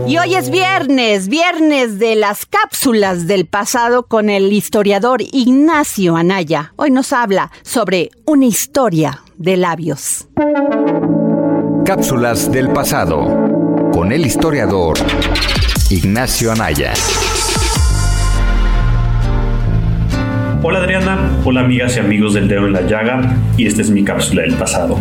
Y 0.06 0.18
hoy 0.18 0.34
es 0.34 0.50
viernes, 0.50 1.28
viernes 1.28 1.98
de 1.98 2.16
las 2.16 2.44
cápsulas 2.44 3.26
del 3.26 3.46
pasado 3.46 4.06
con 4.06 4.28
el 4.28 4.52
historiador 4.52 5.22
Ignacio 5.22 6.16
Anaya. 6.16 6.72
Hoy 6.76 6.90
nos 6.90 7.12
habla 7.12 7.52
sobre 7.62 8.10
una 8.26 8.46
historia 8.46 9.22
de 9.36 9.56
labios. 9.56 10.26
Cápsulas 11.84 12.52
del 12.52 12.68
pasado 12.68 13.90
con 13.92 14.12
el 14.12 14.26
historiador 14.26 14.96
Ignacio 15.88 16.52
Anaya. 16.52 16.92
Hola 20.62 20.78
Adriana, 20.80 21.18
hola 21.44 21.62
amigas 21.62 21.96
y 21.96 22.00
amigos 22.00 22.34
del 22.34 22.48
dedo 22.48 22.66
en 22.66 22.74
la 22.74 22.82
llaga 22.82 23.34
y 23.56 23.66
esta 23.66 23.82
es 23.82 23.90
mi 23.90 24.04
cápsula 24.04 24.42
del 24.42 24.54
pasado. 24.54 24.98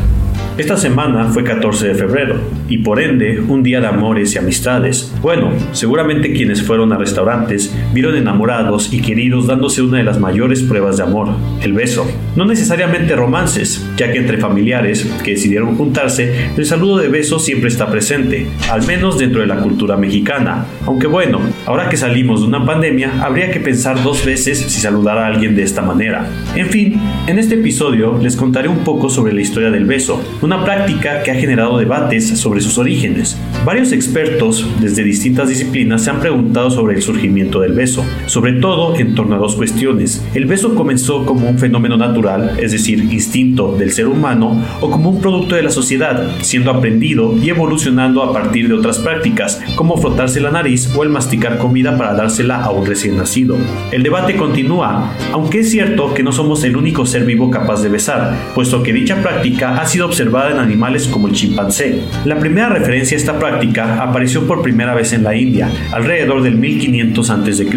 Esta 0.59 0.75
semana 0.75 1.23
fue 1.23 1.45
14 1.45 1.87
de 1.87 1.95
febrero 1.95 2.35
y 2.67 2.79
por 2.79 2.99
ende 2.99 3.39
un 3.39 3.63
día 3.63 3.79
de 3.79 3.87
amores 3.87 4.35
y 4.35 4.39
amistades. 4.39 5.09
Bueno, 5.21 5.53
seguramente 5.71 6.33
quienes 6.33 6.61
fueron 6.61 6.91
a 6.91 6.97
restaurantes 6.97 7.73
vieron 7.93 8.17
enamorados 8.17 8.91
y 8.91 9.01
queridos 9.01 9.47
dándose 9.47 9.81
una 9.81 9.99
de 9.99 10.03
las 10.03 10.19
mayores 10.19 10.61
pruebas 10.61 10.97
de 10.97 11.03
amor, 11.03 11.29
el 11.63 11.71
beso. 11.71 12.05
No 12.35 12.43
necesariamente 12.43 13.15
romances, 13.15 13.89
ya 13.95 14.11
que 14.11 14.17
entre 14.17 14.37
familiares 14.37 15.09
que 15.23 15.31
decidieron 15.31 15.77
juntarse, 15.77 16.49
el 16.57 16.65
saludo 16.65 16.97
de 16.97 17.07
beso 17.07 17.39
siempre 17.39 17.69
está 17.69 17.89
presente, 17.89 18.45
al 18.69 18.85
menos 18.85 19.17
dentro 19.17 19.39
de 19.39 19.47
la 19.47 19.61
cultura 19.61 19.95
mexicana. 19.95 20.65
Aunque 20.85 21.07
bueno, 21.07 21.39
ahora 21.67 21.87
que 21.87 21.95
salimos 21.95 22.41
de 22.41 22.47
una 22.47 22.65
pandemia, 22.65 23.23
habría 23.23 23.49
que 23.49 23.61
pensar 23.61 24.03
dos 24.03 24.25
veces 24.25 24.57
si 24.59 24.81
saludar 24.81 25.19
a 25.19 25.27
alguien 25.27 25.55
de 25.55 25.63
esta 25.63 25.81
manera. 25.81 26.27
En 26.53 26.67
fin, 26.67 26.99
en 27.27 27.39
este 27.39 27.55
episodio 27.55 28.19
les 28.21 28.35
contaré 28.35 28.67
un 28.67 28.79
poco 28.79 29.09
sobre 29.09 29.31
la 29.31 29.39
historia 29.39 29.71
del 29.71 29.85
beso, 29.85 30.21
práctica 30.57 31.23
que 31.23 31.31
ha 31.31 31.35
generado 31.35 31.77
debates 31.77 32.39
sobre 32.39 32.61
sus 32.61 32.77
orígenes. 32.77 33.37
Varios 33.65 33.91
expertos 33.91 34.67
desde 34.79 35.03
distintas 35.03 35.49
disciplinas 35.49 36.03
se 36.03 36.09
han 36.09 36.19
preguntado 36.19 36.71
sobre 36.71 36.95
el 36.95 37.01
surgimiento 37.01 37.59
del 37.61 37.73
beso, 37.73 38.03
sobre 38.25 38.53
todo 38.53 38.95
en 38.97 39.15
torno 39.15 39.35
a 39.35 39.39
dos 39.39 39.55
cuestiones. 39.55 40.25
¿El 40.33 40.45
beso 40.45 40.73
comenzó 40.75 41.25
como 41.25 41.47
un 41.47 41.59
fenómeno 41.59 41.97
natural, 41.97 42.57
es 42.59 42.71
decir, 42.71 42.99
instinto 43.11 43.75
del 43.77 43.91
ser 43.91 44.07
humano, 44.07 44.59
o 44.81 44.89
como 44.89 45.11
un 45.11 45.21
producto 45.21 45.55
de 45.55 45.63
la 45.63 45.69
sociedad, 45.69 46.27
siendo 46.41 46.71
aprendido 46.71 47.35
y 47.37 47.49
evolucionando 47.49 48.23
a 48.23 48.33
partir 48.33 48.67
de 48.67 48.73
otras 48.73 48.97
prácticas, 48.97 49.61
como 49.75 49.97
frotarse 49.97 50.39
la 50.39 50.51
nariz 50.51 50.89
o 50.95 51.03
el 51.03 51.09
masticar 51.09 51.57
comida 51.57 51.97
para 51.97 52.15
dársela 52.15 52.63
a 52.63 52.71
un 52.71 52.85
recién 52.85 53.17
nacido? 53.17 53.55
El 53.91 54.03
debate 54.03 54.35
continúa, 54.35 55.13
aunque 55.31 55.59
es 55.59 55.69
cierto 55.69 56.13
que 56.13 56.23
no 56.23 56.31
somos 56.31 56.63
el 56.63 56.75
único 56.75 57.05
ser 57.05 57.25
vivo 57.25 57.51
capaz 57.51 57.83
de 57.83 57.89
besar, 57.89 58.35
puesto 58.55 58.81
que 58.81 58.93
dicha 58.93 59.21
práctica 59.21 59.79
ha 59.79 59.85
sido 59.85 60.05
observada 60.05 60.38
en 60.47 60.59
animales 60.59 61.07
como 61.07 61.27
el 61.27 61.33
chimpancé. 61.33 62.01
La 62.25 62.39
primera 62.39 62.69
referencia 62.69 63.17
a 63.17 63.19
esta 63.19 63.37
práctica 63.37 64.01
apareció 64.01 64.47
por 64.47 64.61
primera 64.61 64.95
vez 64.95 65.13
en 65.13 65.23
la 65.23 65.35
India, 65.35 65.69
alrededor 65.91 66.41
del 66.41 66.55
1500 66.55 67.29
a.C., 67.29 67.69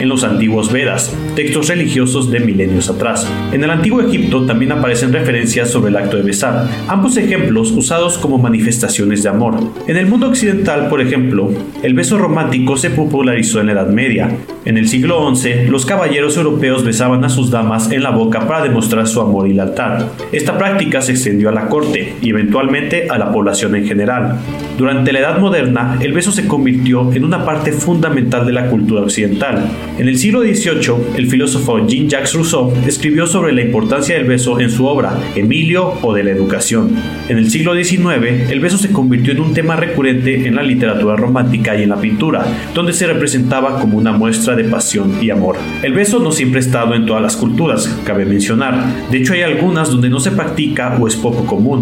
en 0.00 0.08
los 0.08 0.24
antiguos 0.24 0.72
Vedas, 0.72 1.14
textos 1.34 1.68
religiosos 1.68 2.30
de 2.30 2.40
milenios 2.40 2.90
atrás. 2.90 3.26
En 3.52 3.64
el 3.64 3.70
antiguo 3.70 4.02
Egipto 4.02 4.44
también 4.44 4.72
aparecen 4.72 5.12
referencias 5.12 5.70
sobre 5.70 5.90
el 5.90 5.96
acto 5.96 6.16
de 6.16 6.22
besar, 6.22 6.68
ambos 6.88 7.16
ejemplos 7.16 7.70
usados 7.70 8.18
como 8.18 8.38
manifestaciones 8.38 9.22
de 9.22 9.28
amor. 9.28 9.54
En 9.86 9.96
el 9.96 10.06
mundo 10.06 10.28
occidental, 10.28 10.88
por 10.88 11.00
ejemplo, 11.00 11.50
el 11.82 11.94
beso 11.94 12.18
romántico 12.18 12.76
se 12.76 12.90
popularizó 12.90 13.60
en 13.60 13.66
la 13.66 13.72
Edad 13.72 13.88
Media. 13.88 14.30
En 14.64 14.78
el 14.78 14.88
siglo 14.88 15.34
XI, 15.34 15.66
los 15.68 15.86
caballeros 15.86 16.36
europeos 16.36 16.84
besaban 16.84 17.24
a 17.24 17.28
sus 17.28 17.50
damas 17.50 17.90
en 17.92 18.02
la 18.02 18.10
boca 18.10 18.46
para 18.46 18.62
demostrar 18.62 19.06
su 19.06 19.20
amor 19.20 19.48
y 19.48 19.52
lealtad. 19.52 20.06
Esta 20.32 20.58
práctica 20.58 21.02
se 21.02 21.12
extendió 21.12 21.48
a 21.48 21.52
la 21.52 21.68
corte 21.68 21.93
y 22.20 22.30
eventualmente 22.30 23.08
a 23.08 23.18
la 23.18 23.30
población 23.32 23.74
en 23.76 23.86
general. 23.86 24.38
Durante 24.76 25.12
la 25.12 25.20
Edad 25.20 25.38
Moderna, 25.38 25.98
el 26.00 26.12
beso 26.12 26.32
se 26.32 26.46
convirtió 26.46 27.12
en 27.12 27.24
una 27.24 27.44
parte 27.44 27.72
fundamental 27.72 28.46
de 28.46 28.52
la 28.52 28.66
cultura 28.68 29.02
occidental. 29.02 29.64
En 29.98 30.08
el 30.08 30.18
siglo 30.18 30.42
XVIII, 30.42 31.16
el 31.16 31.26
filósofo 31.28 31.86
Jean-Jacques 31.86 32.34
Rousseau 32.34 32.72
escribió 32.86 33.26
sobre 33.26 33.52
la 33.52 33.62
importancia 33.62 34.16
del 34.16 34.26
beso 34.26 34.60
en 34.60 34.70
su 34.70 34.86
obra 34.86 35.12
Emilio 35.34 35.94
o 36.02 36.12
de 36.12 36.24
la 36.24 36.30
educación. 36.30 36.90
En 37.28 37.38
el 37.38 37.50
siglo 37.50 37.74
XIX, 37.74 38.50
el 38.50 38.60
beso 38.60 38.78
se 38.78 38.90
convirtió 38.90 39.32
en 39.32 39.40
un 39.40 39.54
tema 39.54 39.76
recurrente 39.76 40.46
en 40.46 40.56
la 40.56 40.62
literatura 40.62 41.16
romántica 41.16 41.76
y 41.76 41.82
en 41.82 41.90
la 41.90 42.00
pintura, 42.00 42.44
donde 42.74 42.92
se 42.92 43.06
representaba 43.06 43.78
como 43.78 43.98
una 43.98 44.12
muestra 44.12 44.56
de 44.56 44.64
pasión 44.64 45.22
y 45.22 45.30
amor. 45.30 45.56
El 45.82 45.92
beso 45.92 46.18
no 46.18 46.32
siempre 46.32 46.58
ha 46.58 46.64
estado 46.64 46.94
en 46.94 47.06
todas 47.06 47.22
las 47.22 47.36
culturas, 47.36 47.88
cabe 48.04 48.24
mencionar. 48.24 48.74
De 49.10 49.18
hecho, 49.18 49.32
hay 49.32 49.42
algunas 49.42 49.90
donde 49.90 50.08
no 50.08 50.20
se 50.20 50.32
practica 50.32 50.96
o 51.00 51.06
es 51.06 51.16
poco 51.16 51.44
común. 51.46 51.73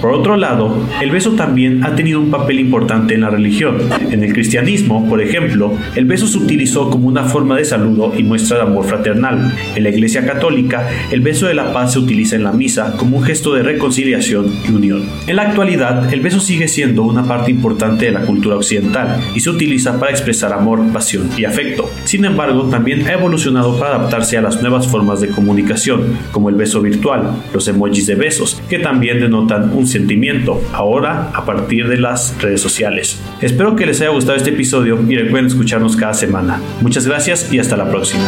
Por 0.00 0.12
otro 0.12 0.36
lado, 0.36 0.76
el 1.00 1.10
beso 1.10 1.32
también 1.32 1.82
ha 1.84 1.94
tenido 1.94 2.20
un 2.20 2.30
papel 2.30 2.60
importante 2.60 3.14
en 3.14 3.22
la 3.22 3.30
religión. 3.30 3.78
En 4.10 4.22
el 4.22 4.32
cristianismo, 4.32 5.08
por 5.08 5.22
ejemplo, 5.22 5.72
el 5.94 6.04
beso 6.04 6.26
se 6.26 6.38
utilizó 6.38 6.90
como 6.90 7.08
una 7.08 7.24
forma 7.24 7.56
de 7.56 7.64
saludo 7.64 8.12
y 8.16 8.22
muestra 8.22 8.58
de 8.58 8.62
amor 8.64 8.84
fraternal. 8.84 9.54
En 9.74 9.82
la 9.82 9.88
Iglesia 9.88 10.26
Católica, 10.26 10.88
el 11.10 11.20
beso 11.20 11.46
de 11.46 11.54
la 11.54 11.72
paz 11.72 11.94
se 11.94 11.98
utiliza 11.98 12.36
en 12.36 12.44
la 12.44 12.52
misa 12.52 12.96
como 12.96 13.16
un 13.18 13.24
gesto 13.24 13.54
de 13.54 13.62
reconciliación 13.62 14.52
y 14.68 14.72
unión. 14.72 15.04
En 15.26 15.36
la 15.36 15.42
actualidad, 15.42 16.12
el 16.12 16.20
beso 16.20 16.40
sigue 16.40 16.68
siendo 16.68 17.02
una 17.02 17.24
parte 17.24 17.50
importante 17.50 18.06
de 18.06 18.12
la 18.12 18.22
cultura 18.22 18.56
occidental 18.56 19.20
y 19.34 19.40
se 19.40 19.50
utiliza 19.50 19.98
para 19.98 20.12
expresar 20.12 20.52
amor, 20.52 20.80
pasión 20.92 21.30
y 21.36 21.44
afecto. 21.44 21.90
Sin 22.04 22.24
embargo, 22.24 22.64
también 22.64 23.06
ha 23.06 23.12
evolucionado 23.12 23.78
para 23.78 23.96
adaptarse 23.96 24.36
a 24.36 24.42
las 24.42 24.60
nuevas 24.60 24.86
formas 24.86 25.20
de 25.20 25.28
comunicación, 25.28 26.18
como 26.32 26.48
el 26.48 26.54
beso 26.54 26.80
virtual, 26.80 27.30
los 27.52 27.66
emojis 27.68 28.06
de 28.06 28.14
besos, 28.14 28.60
que 28.68 28.78
también 28.78 29.20
denotan 29.36 29.72
un 29.76 29.86
sentimiento, 29.86 30.62
ahora 30.72 31.30
a 31.34 31.44
partir 31.44 31.88
de 31.88 31.98
las 31.98 32.40
redes 32.40 32.60
sociales. 32.60 33.20
Espero 33.40 33.76
que 33.76 33.86
les 33.86 34.00
haya 34.00 34.10
gustado 34.10 34.36
este 34.36 34.50
episodio 34.50 34.98
y 35.08 35.16
recuerden 35.16 35.46
escucharnos 35.46 35.96
cada 35.96 36.14
semana. 36.14 36.60
Muchas 36.80 37.06
gracias 37.06 37.52
y 37.52 37.58
hasta 37.58 37.76
la 37.76 37.88
próxima. 37.90 38.24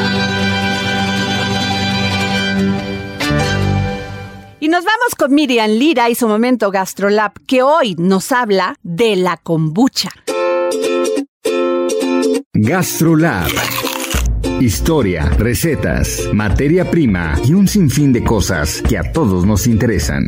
Y 4.61 4.69
nos 4.69 4.85
vamos 4.85 5.15
con 5.17 5.35
Miriam 5.35 5.71
Lira 5.71 6.11
y 6.11 6.15
su 6.15 6.29
momento 6.29 6.71
GastroLab, 6.71 7.33
que 7.47 7.63
hoy 7.63 7.95
nos 7.97 8.33
habla 8.33 8.75
de 8.83 9.17
la 9.17 9.37
kombucha. 9.37 10.11
GastroLab. 12.53 13.88
Historia, 14.61 15.25
recetas, 15.39 16.29
materia 16.33 16.91
prima 16.91 17.35
y 17.45 17.55
un 17.55 17.69
sinfín 17.69 18.13
de 18.13 18.25
cosas 18.25 18.83
que 18.83 18.99
a 18.99 19.13
todos 19.13 19.47
nos 19.47 19.69
interesan. 19.69 20.27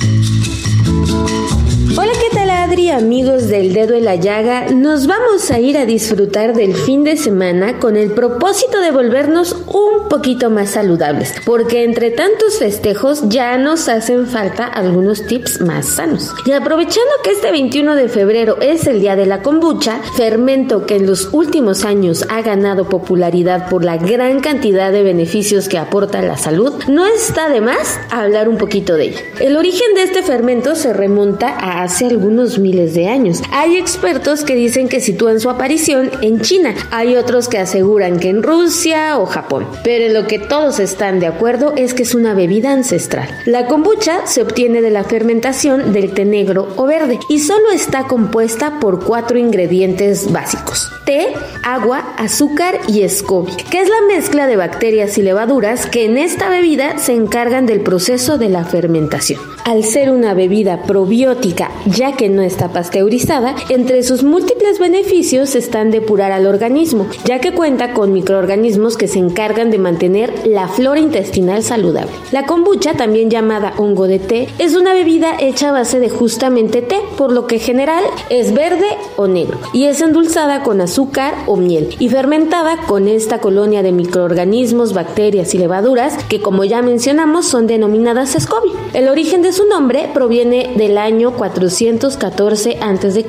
Hola, 1.97 2.13
¿qué 2.13 2.37
tal 2.37 2.50
Adri, 2.71 2.91
amigos 2.91 3.49
del 3.49 3.73
dedo 3.73 3.95
en 3.95 4.05
la 4.05 4.15
llaga? 4.15 4.67
Nos 4.71 5.09
vamos 5.09 5.51
a 5.51 5.59
ir 5.59 5.77
a 5.77 5.87
disfrutar 5.87 6.55
del 6.55 6.77
fin 6.77 7.03
de 7.03 7.17
semana 7.17 7.81
con 7.81 7.97
el 7.97 8.13
propósito 8.13 8.81
de 8.81 8.93
volvernos 8.93 9.57
un 9.67 10.09
poquito 10.09 10.51
más 10.51 10.71
saludables, 10.71 11.35
porque 11.45 11.83
entre 11.83 12.13
tantos 12.13 12.61
festejos 12.61 13.29
ya 13.29 13.59
nos 13.59 13.89
hacen 13.89 14.29
falta 14.29 14.67
algunos 14.67 15.27
tips 15.27 15.63
más 15.63 15.87
sanos. 15.87 16.33
Y 16.47 16.53
aprovechando 16.53 17.11
que 17.25 17.33
este 17.33 17.51
21 17.51 17.97
de 17.97 18.09
febrero 18.09 18.61
es 18.61 18.87
el 18.87 19.01
día 19.01 19.17
de 19.17 19.27
la 19.27 19.43
kombucha, 19.43 20.01
fermento 20.17 20.87
que 20.87 20.95
en 20.95 21.09
los 21.09 21.31
últimos 21.33 21.85
años 21.85 22.25
ha 22.29 22.41
ganado 22.43 22.89
popularidad 22.89 23.69
por 23.69 23.85
la 23.85 23.97
gran 23.97 24.39
cantidad 24.39 24.93
de 24.93 25.03
beneficios 25.03 25.69
que 25.69 25.79
aporta 25.79 26.21
a 26.21 26.23
la 26.23 26.37
salud, 26.37 26.75
no 26.87 27.05
está 27.05 27.49
de 27.49 27.63
más 27.63 27.99
hablar 28.11 28.49
un 28.49 28.59
poquito 28.59 28.95
de 28.95 29.07
ella. 29.07 29.21
El 29.41 29.57
origen 29.57 29.93
de 29.97 30.05
este 30.05 30.23
fermento 30.23 30.77
se 30.77 30.93
remonta 30.93 31.49
a 31.49 31.83
hace 31.83 32.07
algunos 32.07 32.60
miles 32.61 32.95
de 32.95 33.09
años. 33.09 33.43
Hay 33.51 33.77
expertos 33.77 34.45
que 34.45 34.55
dicen 34.55 34.89
que 34.89 35.01
sitúan 35.01 35.41
su 35.41 35.51
aparición 35.51 36.11
en 36.23 36.41
China, 36.41 36.75
hay 36.91 37.17
otros 37.17 37.49
que 37.49 37.59
aseguran 37.59 38.19
que 38.21 38.29
en 38.29 38.43
Rusia 38.43 39.19
o 39.19 39.27
Japón, 39.27 39.67
pero 39.83 40.05
en 40.05 40.15
lo 40.15 40.27
que 40.27 40.39
todos 40.39 40.79
están 40.79 41.21
de 41.21 41.27
acuerdo 41.27 41.73
es 41.77 41.95
que 41.95 42.03
es 42.05 42.15
una 42.15 42.35
bebida 42.35 42.73
ancestral. 42.73 43.29
La 43.47 43.67
kombucha 43.67 44.27
se 44.27 44.43
obtiene 44.43 44.83
de 44.83 44.91
la 44.91 45.05
fermentación 45.05 45.93
del 45.93 46.13
té 46.13 46.25
negro 46.25 46.69
o 46.77 46.87
verde 46.87 47.19
y 47.29 47.39
solo 47.41 47.71
está 47.73 48.05
compuesta 48.05 48.79
por 48.81 49.05
cuatro 49.05 49.39
ingredientes 49.39 50.31
básicos: 50.31 50.91
té, 51.05 51.29
agua, 51.65 52.15
azúcar 52.17 52.79
y 52.89 53.03
escobia, 53.03 53.57
que 53.71 53.81
es 53.81 53.89
la 53.89 54.03
mezcla 54.07 54.47
de 54.47 54.57
bacterias 54.57 55.19
y 55.19 55.23
levaduras 55.23 55.87
que 55.87 56.05
en 56.05 56.19
esta 56.19 56.49
bebida 56.49 56.99
se 56.99 57.13
encargan 57.13 57.67
del 57.67 57.81
proceso 57.81 58.39
de 58.39 58.49
la 58.49 58.65
fermentación. 58.65 59.41
Al 59.65 59.85
ser 59.85 60.11
una 60.11 60.35
bebida 60.35 60.83
probiótica, 60.83 61.71
ya 61.87 62.17
que 62.17 62.29
no 62.29 62.43
está 62.43 62.73
pasteurizada, 62.73 63.55
entre 63.69 64.03
sus 64.03 64.25
múltiples 64.25 64.79
beneficios 64.79 65.55
están 65.55 65.91
depurar 65.91 66.33
al 66.33 66.47
organismo, 66.47 67.07
ya 67.25 67.41
que 67.41 67.53
cuenta 67.53 67.93
con 67.93 68.13
microorganismos 68.13 68.97
que 68.97 69.07
se 69.07 69.19
encargan 69.19 69.71
de 69.71 69.79
mantener 69.79 70.33
la 70.47 70.67
flora 70.67 70.99
intestinal 70.99 71.63
saludable. 71.63 72.11
La 72.33 72.47
kombucha, 72.47 72.95
también 72.95 73.31
llamada 73.31 73.75
hongo 73.77 74.07
de 74.07 74.19
té, 74.19 74.49
es 74.59 74.75
una 74.75 74.95
bebida 74.95 75.37
hecha 75.39 75.69
a 75.69 75.73
base 75.73 76.01
de 76.01 76.09
justamente 76.09 76.83
té, 76.83 76.97
por 77.17 77.31
lo 77.31 77.47
que 77.47 77.57
en 77.57 77.61
general 77.61 78.05
es 78.31 78.55
verde 78.55 78.87
o 79.17 79.29
negro, 79.29 79.59
y 79.73 79.85
es 79.85 80.01
endulzada 80.01 80.63
con 80.63 80.81
azúcar 80.81 81.35
o 81.47 81.57
miel, 81.57 81.95
y 81.99 82.09
fermentada 82.09 82.79
con 82.87 83.09
esta 83.09 83.41
colonia 83.41 83.83
de 83.83 83.93
microorganismos, 83.93 84.95
bacterias 84.95 85.55
y 85.55 85.59
levaduras 85.59 86.17
que 86.25 86.41
como 86.41 86.65
ya 86.65 86.83
mencionamos 86.83 87.47
son 87.47 87.67
denominadas 87.67 88.31
SCOBY. 88.33 88.71
El 88.95 89.09
origen 89.09 89.43
de 89.43 89.50
su 89.53 89.67
nombre 89.67 90.11
proviene 90.13 90.75
del 90.77 90.99
año 90.99 91.33
414 91.33 92.79
a.C., 92.81 93.27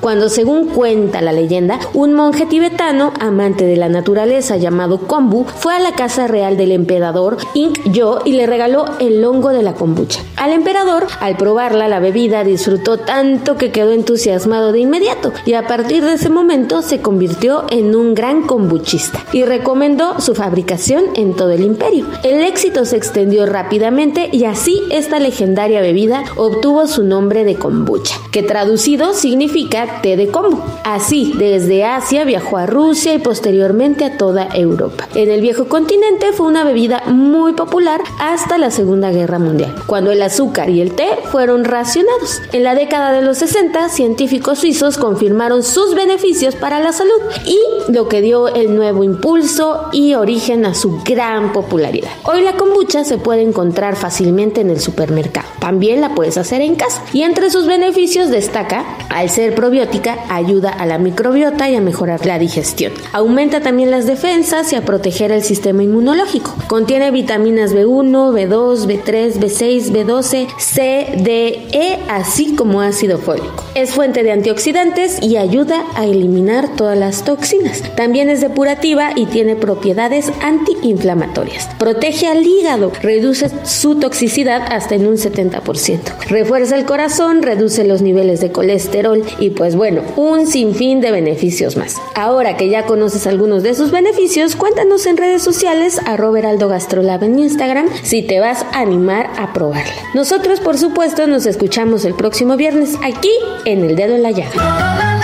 cuando 0.00 0.28
según 0.28 0.68
cuenta 0.68 1.20
la 1.20 1.32
leyenda, 1.32 1.78
un 1.94 2.12
monje 2.12 2.46
tibetano, 2.46 3.12
amante 3.18 3.64
de 3.64 3.76
la 3.76 3.88
naturaleza 3.88 4.56
llamado 4.56 4.98
Kombu, 4.98 5.44
fue 5.44 5.74
a 5.74 5.80
la 5.80 5.92
casa 5.92 6.26
real 6.26 6.56
del 6.56 6.72
emperador 6.72 7.38
Ink 7.54 7.80
Yo 7.92 8.20
y 8.24 8.32
le 8.32 8.46
regaló 8.46 8.84
el 9.00 9.24
hongo 9.24 9.50
de 9.50 9.62
la 9.62 9.74
kombucha. 9.74 10.20
Al 10.36 10.52
emperador, 10.52 11.06
al 11.20 11.36
probarla, 11.36 11.88
la 11.88 12.00
bebida 12.00 12.44
disfrutó 12.44 12.98
tanto 12.98 13.56
que 13.56 13.70
quedó 13.70 13.92
entusiasmado 13.92 14.72
de 14.72 14.80
inmediato 14.80 15.32
y 15.46 15.54
a 15.54 15.66
partir 15.66 16.04
de 16.04 16.14
ese 16.14 16.30
momento 16.30 16.82
se 16.82 17.00
convirtió 17.00 17.64
en 17.70 17.94
un 17.94 18.14
gran 18.14 18.42
kombuchista 18.42 19.24
y 19.32 19.44
recomendó 19.44 20.20
su 20.20 20.34
fabricación 20.34 21.04
en 21.14 21.34
todo 21.34 21.50
el 21.50 21.62
imperio. 21.62 22.06
El 22.22 22.42
éxito 22.42 22.84
se 22.84 22.96
extendió 22.96 23.46
rápidamente 23.46 24.28
y 24.32 24.44
así 24.44 24.82
esta 24.90 25.18
legendaria 25.18 25.63
bebida 25.68 26.24
obtuvo 26.36 26.86
su 26.86 27.02
nombre 27.02 27.44
de 27.44 27.56
kombucha, 27.56 28.16
que 28.30 28.42
traducido 28.42 29.14
significa 29.14 30.00
té 30.02 30.16
de 30.16 30.28
kombu. 30.28 30.60
Así, 30.84 31.32
desde 31.36 31.84
Asia 31.84 32.24
viajó 32.24 32.58
a 32.58 32.66
Rusia 32.66 33.14
y 33.14 33.18
posteriormente 33.18 34.04
a 34.04 34.16
toda 34.16 34.48
Europa. 34.54 35.08
En 35.14 35.30
el 35.30 35.40
viejo 35.40 35.66
continente 35.66 36.32
fue 36.32 36.46
una 36.46 36.64
bebida 36.64 37.02
muy 37.06 37.54
popular 37.54 38.00
hasta 38.20 38.58
la 38.58 38.70
Segunda 38.70 39.10
Guerra 39.10 39.38
Mundial, 39.38 39.74
cuando 39.86 40.10
el 40.10 40.22
azúcar 40.22 40.70
y 40.70 40.80
el 40.80 40.94
té 40.94 41.08
fueron 41.30 41.64
racionados. 41.64 42.42
En 42.52 42.64
la 42.64 42.74
década 42.74 43.12
de 43.12 43.22
los 43.22 43.38
60, 43.38 43.88
científicos 43.88 44.58
suizos 44.58 44.98
confirmaron 44.98 45.62
sus 45.62 45.94
beneficios 45.94 46.54
para 46.54 46.80
la 46.80 46.92
salud 46.92 47.20
y 47.46 47.92
lo 47.92 48.08
que 48.08 48.20
dio 48.20 48.48
el 48.48 48.74
nuevo 48.76 49.04
impulso 49.04 49.88
y 49.92 50.14
origen 50.14 50.66
a 50.66 50.74
su 50.74 51.00
gran 51.04 51.52
popularidad. 51.52 52.10
Hoy 52.24 52.42
la 52.42 52.56
kombucha 52.56 53.04
se 53.04 53.18
puede 53.18 53.42
encontrar 53.42 53.96
fácilmente 53.96 54.60
en 54.60 54.70
el 54.70 54.80
supermercado. 54.80 55.53
También 55.64 56.02
la 56.02 56.14
puedes 56.14 56.36
hacer 56.36 56.60
en 56.60 56.74
casa 56.74 57.02
y 57.14 57.22
entre 57.22 57.48
sus 57.48 57.66
beneficios 57.66 58.28
destaca, 58.28 58.84
al 59.08 59.30
ser 59.30 59.54
probiótica, 59.54 60.18
ayuda 60.28 60.68
a 60.68 60.84
la 60.84 60.98
microbiota 60.98 61.70
y 61.70 61.74
a 61.74 61.80
mejorar 61.80 62.26
la 62.26 62.38
digestión. 62.38 62.92
Aumenta 63.14 63.62
también 63.62 63.90
las 63.90 64.04
defensas 64.04 64.70
y 64.74 64.76
a 64.76 64.84
proteger 64.84 65.32
el 65.32 65.42
sistema 65.42 65.82
inmunológico. 65.82 66.54
Contiene 66.66 67.10
vitaminas 67.10 67.74
B1, 67.74 68.12
B2, 68.34 68.86
B3, 68.86 69.36
B6, 69.36 69.90
B12, 69.90 70.48
C, 70.58 71.06
D, 71.22 71.66
E, 71.72 71.98
así 72.10 72.54
como 72.54 72.82
ácido 72.82 73.16
fólico. 73.16 73.64
Es 73.74 73.92
fuente 73.92 74.22
de 74.22 74.32
antioxidantes 74.32 75.22
y 75.22 75.38
ayuda 75.38 75.82
a 75.94 76.04
eliminar 76.04 76.76
todas 76.76 76.98
las 76.98 77.24
toxinas. 77.24 77.82
También 77.96 78.28
es 78.28 78.42
depurativa 78.42 79.12
y 79.16 79.24
tiene 79.24 79.56
propiedades 79.56 80.30
antiinflamatorias. 80.42 81.70
Protege 81.78 82.26
al 82.26 82.46
hígado, 82.46 82.92
reduce 83.00 83.50
su 83.64 83.94
toxicidad 83.94 84.60
hasta 84.70 84.96
en 84.96 85.06
un 85.06 85.16
70%. 85.62 86.28
Refuerza 86.28 86.76
el 86.76 86.84
corazón, 86.84 87.42
reduce 87.42 87.84
los 87.84 88.02
niveles 88.02 88.40
de 88.40 88.52
colesterol 88.52 89.22
y 89.38 89.50
pues 89.50 89.76
bueno, 89.76 90.02
un 90.16 90.46
sinfín 90.46 91.00
de 91.00 91.10
beneficios 91.10 91.76
más. 91.76 91.96
Ahora 92.14 92.56
que 92.56 92.68
ya 92.68 92.86
conoces 92.86 93.26
algunos 93.26 93.62
de 93.62 93.74
sus 93.74 93.90
beneficios, 93.90 94.56
cuéntanos 94.56 95.06
en 95.06 95.16
redes 95.16 95.42
sociales 95.42 96.00
a 96.06 96.16
Roberaldo 96.16 96.68
Gastrolab 96.68 97.24
en 97.24 97.38
Instagram 97.38 97.88
si 98.02 98.22
te 98.22 98.40
vas 98.40 98.64
a 98.72 98.80
animar 98.80 99.30
a 99.38 99.52
probarla. 99.52 99.92
Nosotros 100.14 100.60
por 100.60 100.78
supuesto 100.78 101.26
nos 101.26 101.46
escuchamos 101.46 102.04
el 102.04 102.14
próximo 102.14 102.56
viernes 102.56 102.96
aquí 103.02 103.32
en 103.64 103.84
El 103.84 103.96
Dedo 103.96 104.14
en 104.14 104.22
la 104.22 104.30
Llaga. 104.30 105.23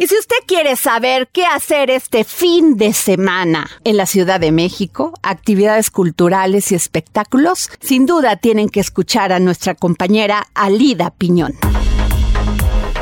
Y 0.00 0.06
si 0.06 0.16
usted 0.16 0.36
quiere 0.46 0.76
saber 0.76 1.28
qué 1.32 1.44
hacer 1.44 1.90
este 1.90 2.22
fin 2.22 2.76
de 2.76 2.92
semana 2.92 3.68
en 3.82 3.96
la 3.96 4.06
Ciudad 4.06 4.38
de 4.38 4.52
México, 4.52 5.12
actividades 5.24 5.90
culturales 5.90 6.70
y 6.70 6.76
espectáculos, 6.76 7.68
sin 7.80 8.06
duda 8.06 8.36
tienen 8.36 8.68
que 8.68 8.78
escuchar 8.78 9.32
a 9.32 9.40
nuestra 9.40 9.74
compañera 9.74 10.46
Alida 10.54 11.10
Piñón. 11.10 11.54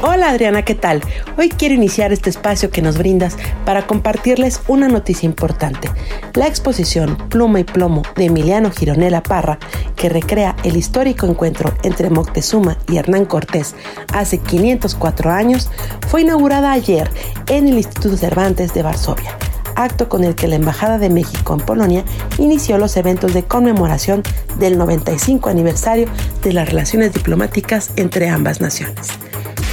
Hola 0.09 0.31
Adriana, 0.31 0.63
¿qué 0.63 0.77
tal? 0.77 1.03
Hoy 1.37 1.49
quiero 1.49 1.75
iniciar 1.75 2.13
este 2.13 2.31
espacio 2.31 2.71
que 2.71 2.81
nos 2.81 2.97
brindas 2.97 3.37
para 3.65 3.89
compartirles 3.89 4.61
una 4.69 4.87
noticia 4.87 5.27
importante. 5.27 5.91
La 6.35 6.47
exposición 6.47 7.17
Pluma 7.29 7.59
y 7.59 7.65
Plomo 7.65 8.03
de 8.15 8.27
Emiliano 8.27 8.71
Gironella 8.71 9.21
Parra, 9.21 9.59
que 9.97 10.09
recrea 10.09 10.55
el 10.63 10.77
histórico 10.77 11.27
encuentro 11.27 11.75
entre 11.83 12.09
Moctezuma 12.09 12.79
y 12.89 12.99
Hernán 12.99 13.25
Cortés 13.25 13.75
hace 14.13 14.39
504 14.39 15.33
años, 15.33 15.71
fue 16.07 16.23
inaugurada 16.23 16.71
ayer 16.71 17.11
en 17.49 17.67
el 17.67 17.79
Instituto 17.79 18.17
Cervantes 18.17 18.73
de 18.75 18.85
Varsovia 18.85 19.37
acto 19.75 20.09
con 20.09 20.25
el 20.25 20.35
que 20.35 20.49
la 20.49 20.57
Embajada 20.57 20.99
de 20.99 21.11
México 21.11 21.53
en 21.53 21.61
Polonia 21.61 22.03
inició 22.39 22.79
los 22.79 22.97
eventos 22.97 23.35
de 23.35 23.43
conmemoración 23.43 24.23
del 24.59 24.79
95 24.79 25.51
aniversario 25.51 26.09
de 26.43 26.55
las 26.55 26.67
relaciones 26.67 27.13
diplomáticas 27.13 27.91
entre 27.97 28.31
ambas 28.31 28.63
naciones. 28.63 29.09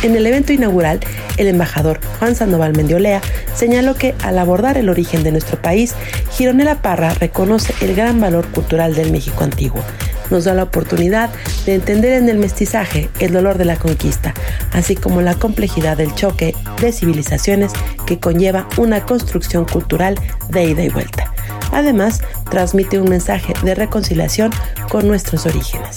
En 0.04 0.18
el 0.18 0.28
evento 0.28 0.52
inaugural, 0.52 1.00
el 1.38 1.48
embajador 1.48 2.02
Juan 2.20 2.36
Sandoval 2.36 2.76
Mendiolea 2.76 3.22
señaló 3.56 3.96
que 3.96 4.14
al 4.22 4.38
abordar 4.38 4.78
el 4.78 4.90
origen 4.90 5.24
de 5.24 5.32
nuestro 5.32 5.62
país, 5.62 5.96
Gironela 6.32 6.82
Parra 6.82 7.14
reconoce 7.14 7.74
el 7.80 7.96
gran 7.96 8.20
valor 8.20 8.46
cultural 8.50 8.96
del 8.96 9.12
México 9.12 9.46
antiguo. 9.46 9.82
Nos 10.30 10.44
da 10.44 10.54
la 10.56 10.64
oportunidad 10.64 11.30
de 11.66 11.76
entender 11.76 12.14
en 12.14 12.28
el 12.28 12.38
mestizaje 12.38 13.10
el 13.20 13.32
dolor 13.32 13.58
de 13.58 13.64
la 13.64 13.78
conquista, 13.78 14.34
así 14.74 14.98
como 14.98 15.22
la 15.22 15.36
complejidad 15.36 15.96
del 15.96 16.14
choque 16.16 16.54
de 16.82 16.92
civilizaciones 16.92 17.72
que 18.06 18.20
conlleva 18.20 18.68
una 18.78 19.06
construcción 19.06 19.64
cultural 19.64 20.20
de 20.50 20.66
ida 20.66 20.84
y 20.84 20.90
vuelta. 20.90 21.34
Además, 21.72 22.22
transmite 22.52 23.00
un 23.00 23.10
mensaje 23.10 23.54
de 23.64 23.74
reconciliación 23.74 24.52
con 24.90 25.08
nuestros 25.08 25.46
orígenes. 25.46 25.96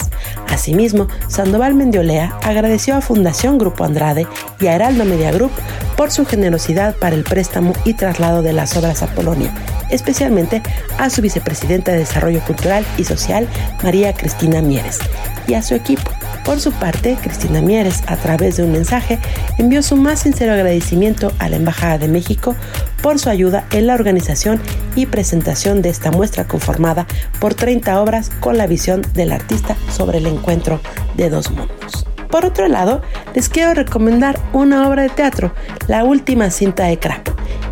Asimismo, 0.48 1.08
Sandoval 1.28 1.74
Mendiolea 1.74 2.38
agradeció 2.42 2.96
a 2.96 3.00
Fundación 3.00 3.58
Grupo 3.58 3.84
Andrade 3.84 4.26
y 4.60 4.66
a 4.66 4.74
Heraldo 4.74 5.04
Media 5.04 5.32
Group 5.32 5.50
por 5.96 6.10
su 6.10 6.24
generosidad 6.24 6.94
para 6.96 7.16
el 7.16 7.24
préstamo 7.24 7.72
y 7.84 7.94
traslado 7.94 8.42
de 8.42 8.52
las 8.52 8.76
obras 8.76 9.02
a 9.02 9.08
Polonia, 9.08 9.52
especialmente 9.90 10.62
a 10.98 11.10
su 11.10 11.22
vicepresidenta 11.22 11.92
de 11.92 11.98
Desarrollo 11.98 12.40
Cultural 12.40 12.84
y 12.96 13.04
Social, 13.04 13.48
María 13.82 14.12
Cristina 14.12 14.62
Mieres, 14.62 14.98
y 15.46 15.54
a 15.54 15.62
su 15.62 15.74
equipo. 15.74 16.15
Por 16.46 16.60
su 16.60 16.70
parte, 16.70 17.18
Cristina 17.20 17.60
Mieres, 17.60 18.04
a 18.06 18.16
través 18.16 18.56
de 18.56 18.62
un 18.62 18.70
mensaje, 18.70 19.18
envió 19.58 19.82
su 19.82 19.96
más 19.96 20.20
sincero 20.20 20.52
agradecimiento 20.52 21.32
a 21.40 21.48
la 21.48 21.56
Embajada 21.56 21.98
de 21.98 22.06
México 22.06 22.54
por 23.02 23.18
su 23.18 23.28
ayuda 23.28 23.66
en 23.72 23.88
la 23.88 23.94
organización 23.94 24.60
y 24.94 25.06
presentación 25.06 25.82
de 25.82 25.88
esta 25.88 26.12
muestra 26.12 26.46
conformada 26.46 27.08
por 27.40 27.54
30 27.54 28.00
obras 28.00 28.30
con 28.38 28.56
la 28.58 28.68
visión 28.68 29.02
del 29.12 29.32
artista 29.32 29.76
sobre 29.90 30.18
el 30.18 30.26
encuentro 30.26 30.80
de 31.16 31.30
dos 31.30 31.50
mundos. 31.50 32.06
Por 32.36 32.44
otro 32.44 32.68
lado, 32.68 33.00
les 33.34 33.48
quiero 33.48 33.72
recomendar 33.72 34.38
una 34.52 34.86
obra 34.86 35.04
de 35.04 35.08
teatro, 35.08 35.54
La 35.88 36.04
última 36.04 36.50
cinta 36.50 36.84
de 36.84 36.98
Crap. 36.98 37.28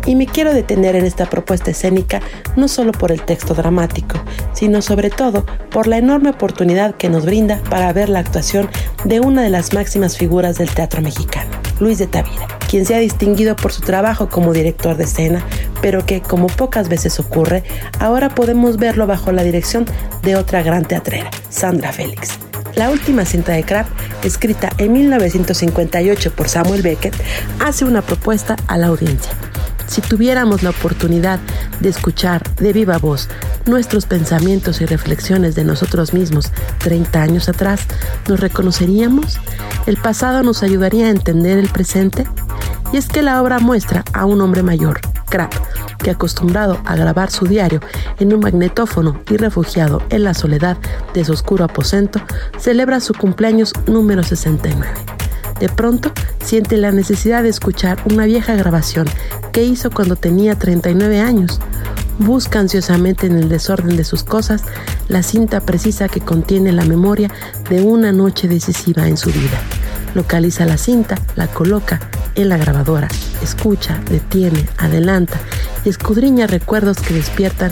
Y 0.07 0.15
me 0.15 0.25
quiero 0.25 0.55
detener 0.55 0.95
en 0.95 1.05
esta 1.05 1.27
propuesta 1.27 1.69
escénica 1.69 2.19
no 2.55 2.67
solo 2.67 2.91
por 2.91 3.11
el 3.11 3.21
texto 3.21 3.53
dramático, 3.53 4.17
sino 4.53 4.81
sobre 4.81 5.11
todo 5.11 5.45
por 5.69 5.85
la 5.85 5.99
enorme 5.99 6.31
oportunidad 6.31 6.95
que 6.95 7.09
nos 7.09 7.25
brinda 7.25 7.61
para 7.69 7.93
ver 7.93 8.09
la 8.09 8.17
actuación 8.17 8.67
de 9.03 9.19
una 9.19 9.43
de 9.43 9.51
las 9.51 9.71
máximas 9.71 10.17
figuras 10.17 10.57
del 10.57 10.71
teatro 10.71 10.99
mexicano, 11.03 11.51
Luis 11.79 11.99
de 11.99 12.07
Tavira, 12.07 12.47
quien 12.67 12.87
se 12.87 12.95
ha 12.95 12.99
distinguido 12.99 13.55
por 13.55 13.71
su 13.71 13.83
trabajo 13.83 14.29
como 14.29 14.51
director 14.51 14.97
de 14.97 15.03
escena, 15.03 15.45
pero 15.79 16.07
que, 16.07 16.21
como 16.21 16.47
pocas 16.47 16.89
veces 16.89 17.19
ocurre, 17.19 17.63
ahora 17.99 18.29
podemos 18.29 18.77
verlo 18.77 19.05
bajo 19.05 19.31
la 19.31 19.43
dirección 19.43 19.85
de 20.23 20.35
otra 20.35 20.63
gran 20.63 20.85
teatrera, 20.85 21.29
Sandra 21.49 21.93
Félix. 21.93 22.39
La 22.75 22.89
última 22.89 23.23
cinta 23.25 23.53
de 23.53 23.63
Kraft, 23.63 23.91
escrita 24.23 24.69
en 24.77 24.91
1958 24.91 26.31
por 26.35 26.49
Samuel 26.49 26.81
Beckett, 26.81 27.15
hace 27.59 27.85
una 27.85 28.01
propuesta 28.01 28.57
a 28.67 28.77
la 28.77 28.87
audiencia. 28.87 29.31
Si 29.87 30.01
tuviéramos 30.01 30.61
la 30.61 30.71
oportunidad 30.71 31.39
de 31.79 31.89
escuchar 31.89 32.43
de 32.55 32.73
viva 32.73 32.97
voz 32.97 33.29
nuestros 33.65 34.05
pensamientos 34.05 34.81
y 34.81 34.85
reflexiones 34.85 35.55
de 35.55 35.63
nosotros 35.63 36.13
mismos 36.13 36.51
30 36.79 37.21
años 37.21 37.47
atrás, 37.47 37.81
¿nos 38.27 38.39
reconoceríamos? 38.41 39.39
¿El 39.85 39.97
pasado 39.97 40.43
nos 40.43 40.61
ayudaría 40.61 41.05
a 41.05 41.11
entender 41.11 41.57
el 41.57 41.69
presente? 41.69 42.25
Y 42.91 42.97
es 42.97 43.07
que 43.07 43.21
la 43.21 43.41
obra 43.41 43.59
muestra 43.59 44.03
a 44.13 44.25
un 44.25 44.41
hombre 44.41 44.63
mayor, 44.63 44.99
Kraft, 45.29 45.59
acostumbrado 46.11 46.79
a 46.85 46.95
grabar 46.95 47.31
su 47.31 47.45
diario 47.45 47.79
en 48.19 48.33
un 48.33 48.39
magnetófono 48.39 49.19
y 49.29 49.37
refugiado 49.37 50.01
en 50.09 50.23
la 50.23 50.33
soledad 50.33 50.77
de 51.13 51.25
su 51.25 51.33
oscuro 51.33 51.65
aposento, 51.65 52.21
celebra 52.57 52.99
su 52.99 53.13
cumpleaños 53.13 53.73
número 53.87 54.23
69. 54.23 54.87
De 55.59 55.69
pronto 55.69 56.11
siente 56.43 56.77
la 56.77 56.91
necesidad 56.91 57.43
de 57.43 57.49
escuchar 57.49 57.97
una 58.11 58.25
vieja 58.25 58.55
grabación 58.55 59.07
que 59.51 59.63
hizo 59.63 59.89
cuando 59.89 60.15
tenía 60.15 60.55
39 60.55 61.19
años. 61.19 61.61
Busca 62.19 62.59
ansiosamente 62.59 63.27
en 63.27 63.37
el 63.37 63.49
desorden 63.49 63.97
de 63.97 64.03
sus 64.03 64.23
cosas 64.23 64.63
la 65.07 65.23
cinta 65.23 65.61
precisa 65.61 66.07
que 66.07 66.21
contiene 66.21 66.71
la 66.71 66.85
memoria 66.85 67.29
de 67.69 67.81
una 67.81 68.11
noche 68.11 68.47
decisiva 68.47 69.07
en 69.07 69.17
su 69.17 69.31
vida. 69.31 69.61
Localiza 70.13 70.65
la 70.65 70.77
cinta, 70.77 71.17
la 71.35 71.47
coloca 71.47 71.99
en 72.35 72.49
la 72.49 72.57
grabadora, 72.57 73.07
escucha, 73.41 73.99
detiene, 74.09 74.67
adelanta 74.77 75.39
y 75.83 75.89
escudriña 75.89 76.47
recuerdos 76.47 76.97
que 76.97 77.13
despiertan 77.13 77.71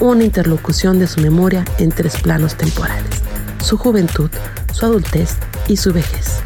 una 0.00 0.24
interlocución 0.24 0.98
de 0.98 1.06
su 1.06 1.20
memoria 1.20 1.64
en 1.78 1.90
tres 1.90 2.16
planos 2.20 2.56
temporales, 2.56 3.22
su 3.62 3.76
juventud, 3.76 4.30
su 4.72 4.86
adultez 4.86 5.36
y 5.68 5.76
su 5.76 5.92
vejez. 5.92 6.42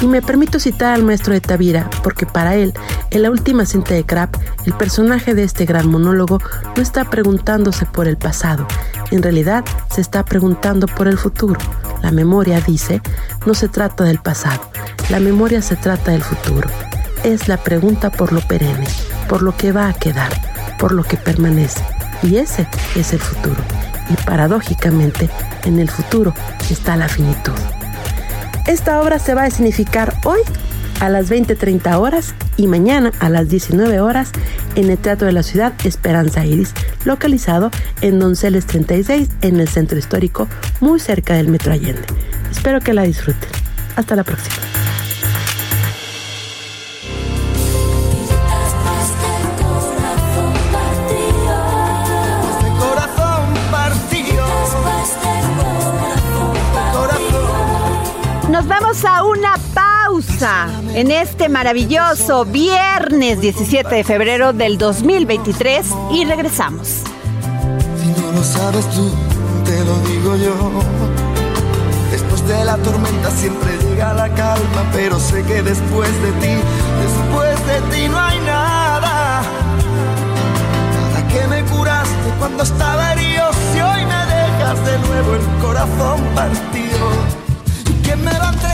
Y 0.00 0.06
me 0.06 0.22
permito 0.22 0.58
citar 0.58 0.94
al 0.94 1.04
maestro 1.04 1.34
de 1.34 1.40
Tavira, 1.40 1.88
porque 2.02 2.26
para 2.26 2.56
él, 2.56 2.74
en 3.10 3.22
la 3.22 3.30
última 3.30 3.64
cinta 3.64 3.94
de 3.94 4.04
Crap, 4.04 4.36
el 4.66 4.74
personaje 4.74 5.34
de 5.34 5.44
este 5.44 5.64
gran 5.64 5.88
monólogo 5.88 6.40
no 6.76 6.82
está 6.82 7.04
preguntándose 7.04 7.86
por 7.86 8.08
el 8.08 8.16
pasado, 8.16 8.66
en 9.10 9.22
realidad 9.22 9.64
se 9.94 10.00
está 10.00 10.24
preguntando 10.24 10.86
por 10.86 11.06
el 11.06 11.16
futuro. 11.16 11.60
La 12.02 12.10
memoria, 12.10 12.60
dice, 12.60 13.00
no 13.46 13.54
se 13.54 13.68
trata 13.68 14.04
del 14.04 14.18
pasado, 14.18 14.60
la 15.10 15.20
memoria 15.20 15.62
se 15.62 15.76
trata 15.76 16.10
del 16.10 16.22
futuro. 16.22 16.68
Es 17.24 17.48
la 17.48 17.56
pregunta 17.56 18.10
por 18.10 18.32
lo 18.32 18.40
perenne, 18.42 18.86
por 19.30 19.42
lo 19.42 19.56
que 19.56 19.72
va 19.72 19.88
a 19.88 19.94
quedar, 19.94 20.30
por 20.78 20.92
lo 20.92 21.04
que 21.04 21.16
permanece. 21.16 21.82
Y 22.22 22.36
ese 22.36 22.66
es 22.94 23.14
el 23.14 23.18
futuro. 23.18 23.62
Y 24.10 24.14
paradójicamente, 24.24 25.30
en 25.64 25.80
el 25.80 25.90
futuro 25.90 26.34
está 26.70 26.96
la 26.96 27.08
finitud. 27.08 27.54
Esta 28.66 29.00
obra 29.00 29.18
se 29.18 29.34
va 29.34 29.44
a 29.44 29.50
significar 29.50 30.14
hoy 30.24 30.40
a 31.00 31.08
las 31.08 31.30
20.30 31.30 31.98
horas 31.98 32.34
y 32.58 32.66
mañana 32.66 33.10
a 33.20 33.30
las 33.30 33.48
19 33.48 34.00
horas 34.00 34.30
en 34.74 34.90
el 34.90 34.98
Teatro 34.98 35.26
de 35.26 35.32
la 35.32 35.42
Ciudad 35.42 35.72
Esperanza 35.84 36.44
Iris, 36.44 36.74
localizado 37.06 37.70
en 38.02 38.18
Donceles 38.18 38.66
36 38.66 39.28
en 39.40 39.60
el 39.60 39.68
centro 39.68 39.98
histórico, 39.98 40.46
muy 40.80 41.00
cerca 41.00 41.34
del 41.34 41.48
Metro 41.48 41.72
Allende. 41.72 42.04
Espero 42.50 42.80
que 42.80 42.92
la 42.92 43.02
disfruten. 43.02 43.48
Hasta 43.96 44.14
la 44.14 44.24
próxima. 44.24 44.73
En 60.94 61.12
este 61.12 61.48
maravilloso 61.48 62.44
viernes 62.44 63.40
17 63.40 63.94
de 63.94 64.02
febrero 64.02 64.52
del 64.52 64.78
2023 64.78 65.86
y 66.12 66.24
regresamos. 66.24 66.88
Si 66.88 68.20
no 68.20 68.32
lo 68.32 68.42
sabes 68.42 68.84
tú, 68.90 69.12
te 69.64 69.84
lo 69.84 69.96
digo 70.08 70.36
yo. 70.36 70.54
Después 72.10 72.48
de 72.48 72.64
la 72.64 72.76
tormenta 72.78 73.30
siempre 73.30 73.78
llega 73.88 74.12
la 74.12 74.28
calma, 74.34 74.90
pero 74.92 75.20
sé 75.20 75.44
que 75.44 75.62
después 75.62 76.10
de 76.22 76.32
ti, 76.32 76.54
después 77.04 77.66
de 77.68 77.96
ti 77.96 78.08
no 78.08 78.18
hay 78.18 78.38
nada. 78.40 79.42
Nada 80.94 81.28
que 81.28 81.46
me 81.46 81.62
curaste 81.66 82.30
cuando 82.40 82.64
estaba 82.64 83.12
herido, 83.12 83.50
si 83.72 83.80
hoy 83.80 84.04
me 84.04 84.26
dejas 84.34 84.84
de 84.84 84.98
nuevo 84.98 85.34
el 85.36 85.62
corazón 85.62 86.20
partido. 86.34 87.08
¿Quién 88.02 88.24
me 88.24 88.32
va 88.32 88.48
a? 88.48 88.73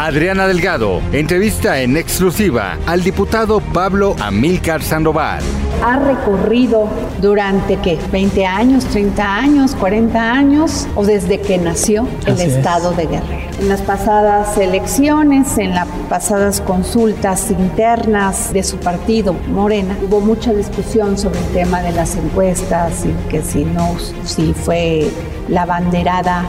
Adriana 0.00 0.46
Delgado 0.46 1.02
entrevista 1.10 1.80
en 1.80 1.96
exclusiva 1.96 2.78
al 2.86 3.02
diputado 3.02 3.58
Pablo 3.58 4.14
Amílcar 4.20 4.80
Sandoval. 4.80 5.42
Ha 5.84 5.98
recorrido 5.98 6.88
durante 7.20 7.78
qué, 7.80 7.98
20 8.12 8.46
años, 8.46 8.84
30 8.84 9.36
años, 9.36 9.74
40 9.74 10.32
años 10.32 10.86
o 10.94 11.04
desde 11.04 11.40
que 11.40 11.58
nació 11.58 12.06
el 12.26 12.34
Así 12.34 12.42
es. 12.44 12.56
estado 12.58 12.92
de 12.92 13.06
Guerrero. 13.06 13.50
En 13.58 13.68
las 13.68 13.82
pasadas 13.82 14.56
elecciones, 14.56 15.58
en 15.58 15.74
las 15.74 15.88
pasadas 16.08 16.60
consultas 16.60 17.50
internas 17.50 18.52
de 18.52 18.62
su 18.62 18.76
partido, 18.76 19.34
Morena, 19.48 19.98
hubo 20.00 20.20
mucha 20.20 20.52
discusión 20.52 21.18
sobre 21.18 21.40
el 21.40 21.46
tema 21.46 21.82
de 21.82 21.90
las 21.90 22.14
encuestas 22.14 23.04
y 23.04 23.28
que 23.28 23.42
si 23.42 23.64
no, 23.64 23.96
si 24.22 24.54
fue 24.54 25.10
la 25.48 25.66
banderada 25.66 26.44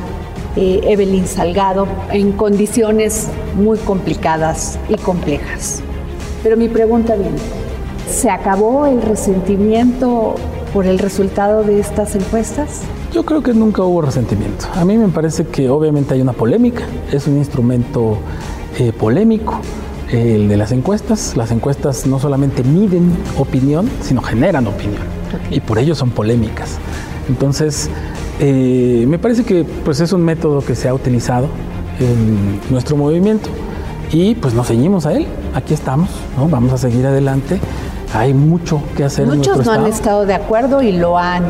eh, 0.60 0.82
Evelyn 0.92 1.26
Salgado 1.26 1.88
en 2.12 2.34
condiciones 2.34 3.30
muy 3.56 3.78
complicadas 3.78 4.78
y 4.90 4.96
complejas. 4.96 5.82
Pero 6.44 6.58
mi 6.58 6.68
pregunta 6.68 7.16
viene, 7.16 7.38
¿se 8.10 8.30
acabó 8.30 8.86
el 8.86 9.02
resentimiento 9.02 10.36
por 10.74 10.86
el 10.86 11.00
resultado 11.00 11.64
de 11.64 11.80
estas 11.80 12.14
encuestas? 12.16 12.82
Yo 13.14 13.24
creo 13.24 13.42
que 13.42 13.54
nunca 13.54 13.84
hubo 13.84 14.02
resentimiento. 14.02 14.66
A 14.76 14.84
mí 14.84 14.98
me 14.98 15.08
parece 15.08 15.48
que 15.48 15.70
obviamente 15.70 16.14
hay 16.14 16.22
una 16.22 16.34
polémica, 16.34 16.84
es 17.10 17.26
un 17.26 17.38
instrumento 17.38 18.18
eh, 18.78 18.92
polémico 18.92 19.62
eh, 20.12 20.36
el 20.36 20.50
de 20.50 20.58
las 20.58 20.74
encuestas. 20.74 21.38
Las 21.38 21.52
encuestas 21.52 22.06
no 22.06 22.20
solamente 22.20 22.64
miden 22.66 23.16
opinión, 23.38 23.90
sino 24.02 24.22
generan 24.22 24.68
opinión. 24.68 25.04
Y 25.52 25.62
por 25.62 25.80
ello 25.80 25.96
son 25.96 26.10
polémicas. 26.10 26.80
Entonces, 27.30 27.90
eh, 28.40 29.06
me 29.08 29.20
parece 29.20 29.44
que 29.44 29.64
pues, 29.64 30.00
es 30.00 30.14
un 30.14 30.22
método 30.24 30.62
que 30.62 30.76
se 30.76 30.88
ha 30.88 30.94
utilizado 30.94 31.48
en 32.00 32.60
nuestro 32.72 32.96
movimiento 32.96 33.50
y 34.12 34.36
pues 34.36 34.54
nos 34.54 34.68
ceñimos 34.68 35.06
a 35.06 35.14
él. 35.14 35.28
Aquí 35.54 35.74
estamos, 35.74 36.10
¿no? 36.38 36.48
vamos 36.48 36.74
a 36.74 36.78
seguir 36.78 37.06
adelante. 37.06 37.60
Hay 38.14 38.34
mucho 38.34 38.82
que 38.98 39.04
hacer 39.04 39.28
Muchos 39.28 39.64
no 39.66 39.72
han 39.72 39.86
estado. 39.86 40.26
de 40.26 40.34
acuerdo 40.34 40.82
y 40.82 40.92
lo 40.94 41.18
han, 41.18 41.44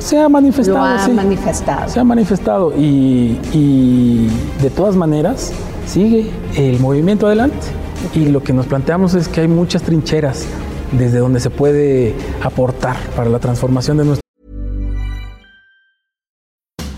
Se 0.00 0.18
ha 0.18 0.28
manifestado. 0.28 0.78
lo 0.98 1.04
sí. 1.04 1.12
manifestado. 1.12 1.88
Se 1.88 2.00
ha 2.00 2.04
manifestado 2.04 2.72
y, 2.76 3.38
y 3.52 4.28
de 4.60 4.70
todas 4.70 4.96
maneras 4.96 5.52
sigue 5.86 6.30
el 6.56 6.80
movimiento 6.80 7.26
adelante. 7.26 7.58
Y 8.14 8.26
lo 8.26 8.42
que 8.42 8.52
nos 8.52 8.66
planteamos 8.66 9.14
es 9.14 9.28
que 9.28 9.42
hay 9.42 9.48
muchas 9.48 9.82
trincheras 9.82 10.46
desde 10.92 11.18
donde 11.18 11.38
se 11.38 11.50
puede 11.50 12.14
aportar 12.42 12.96
para 13.14 13.28
la 13.30 13.38
transformación 13.38 13.98
de 13.98 14.04
nuestro 14.06 14.20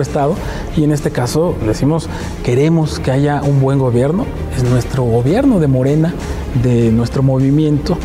Estado 0.00 0.36
y 0.74 0.84
en 0.84 0.92
este 0.92 1.10
caso 1.10 1.54
decimos 1.66 2.08
queremos 2.42 2.98
que 2.98 3.10
haya 3.10 3.42
un 3.42 3.60
buen 3.60 3.78
gobierno, 3.78 4.24
es 4.56 4.64
nuestro 4.64 5.02
gobierno 5.02 5.60
de 5.60 5.68
Morena, 5.68 6.14
de 6.62 6.90
nuestro 6.90 7.22
movimiento, 7.22 7.98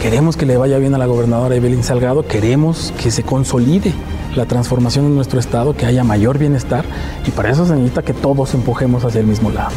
queremos 0.00 0.38
que 0.38 0.46
le 0.46 0.56
vaya 0.56 0.78
bien 0.78 0.94
a 0.94 0.98
la 0.98 1.04
gobernadora 1.04 1.54
Evelyn 1.54 1.82
Salgado, 1.82 2.26
queremos 2.26 2.94
que 3.02 3.10
se 3.10 3.22
consolide 3.22 3.92
la 4.34 4.46
transformación 4.46 5.04
en 5.04 5.14
nuestro 5.14 5.38
estado, 5.38 5.76
que 5.76 5.84
haya 5.84 6.04
mayor 6.04 6.38
bienestar 6.38 6.86
y 7.26 7.30
para 7.32 7.50
eso 7.50 7.66
se 7.66 7.74
necesita 7.74 8.00
que 8.00 8.14
todos 8.14 8.54
empujemos 8.54 9.04
hacia 9.04 9.20
el 9.20 9.26
mismo 9.26 9.50
lado. 9.50 9.72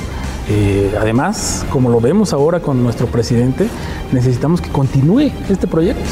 Eh, 0.47 0.95
además, 0.97 1.65
como 1.73 1.89
lo 1.89 1.99
vemos 1.99 2.31
ahora 2.31 2.61
con 2.61 2.81
nuestro 2.81 3.07
presidente, 3.07 3.67
necesitamos 4.13 4.61
que 4.61 4.69
continúe 4.69 5.33
este 5.49 5.67
proyecto. 5.67 6.03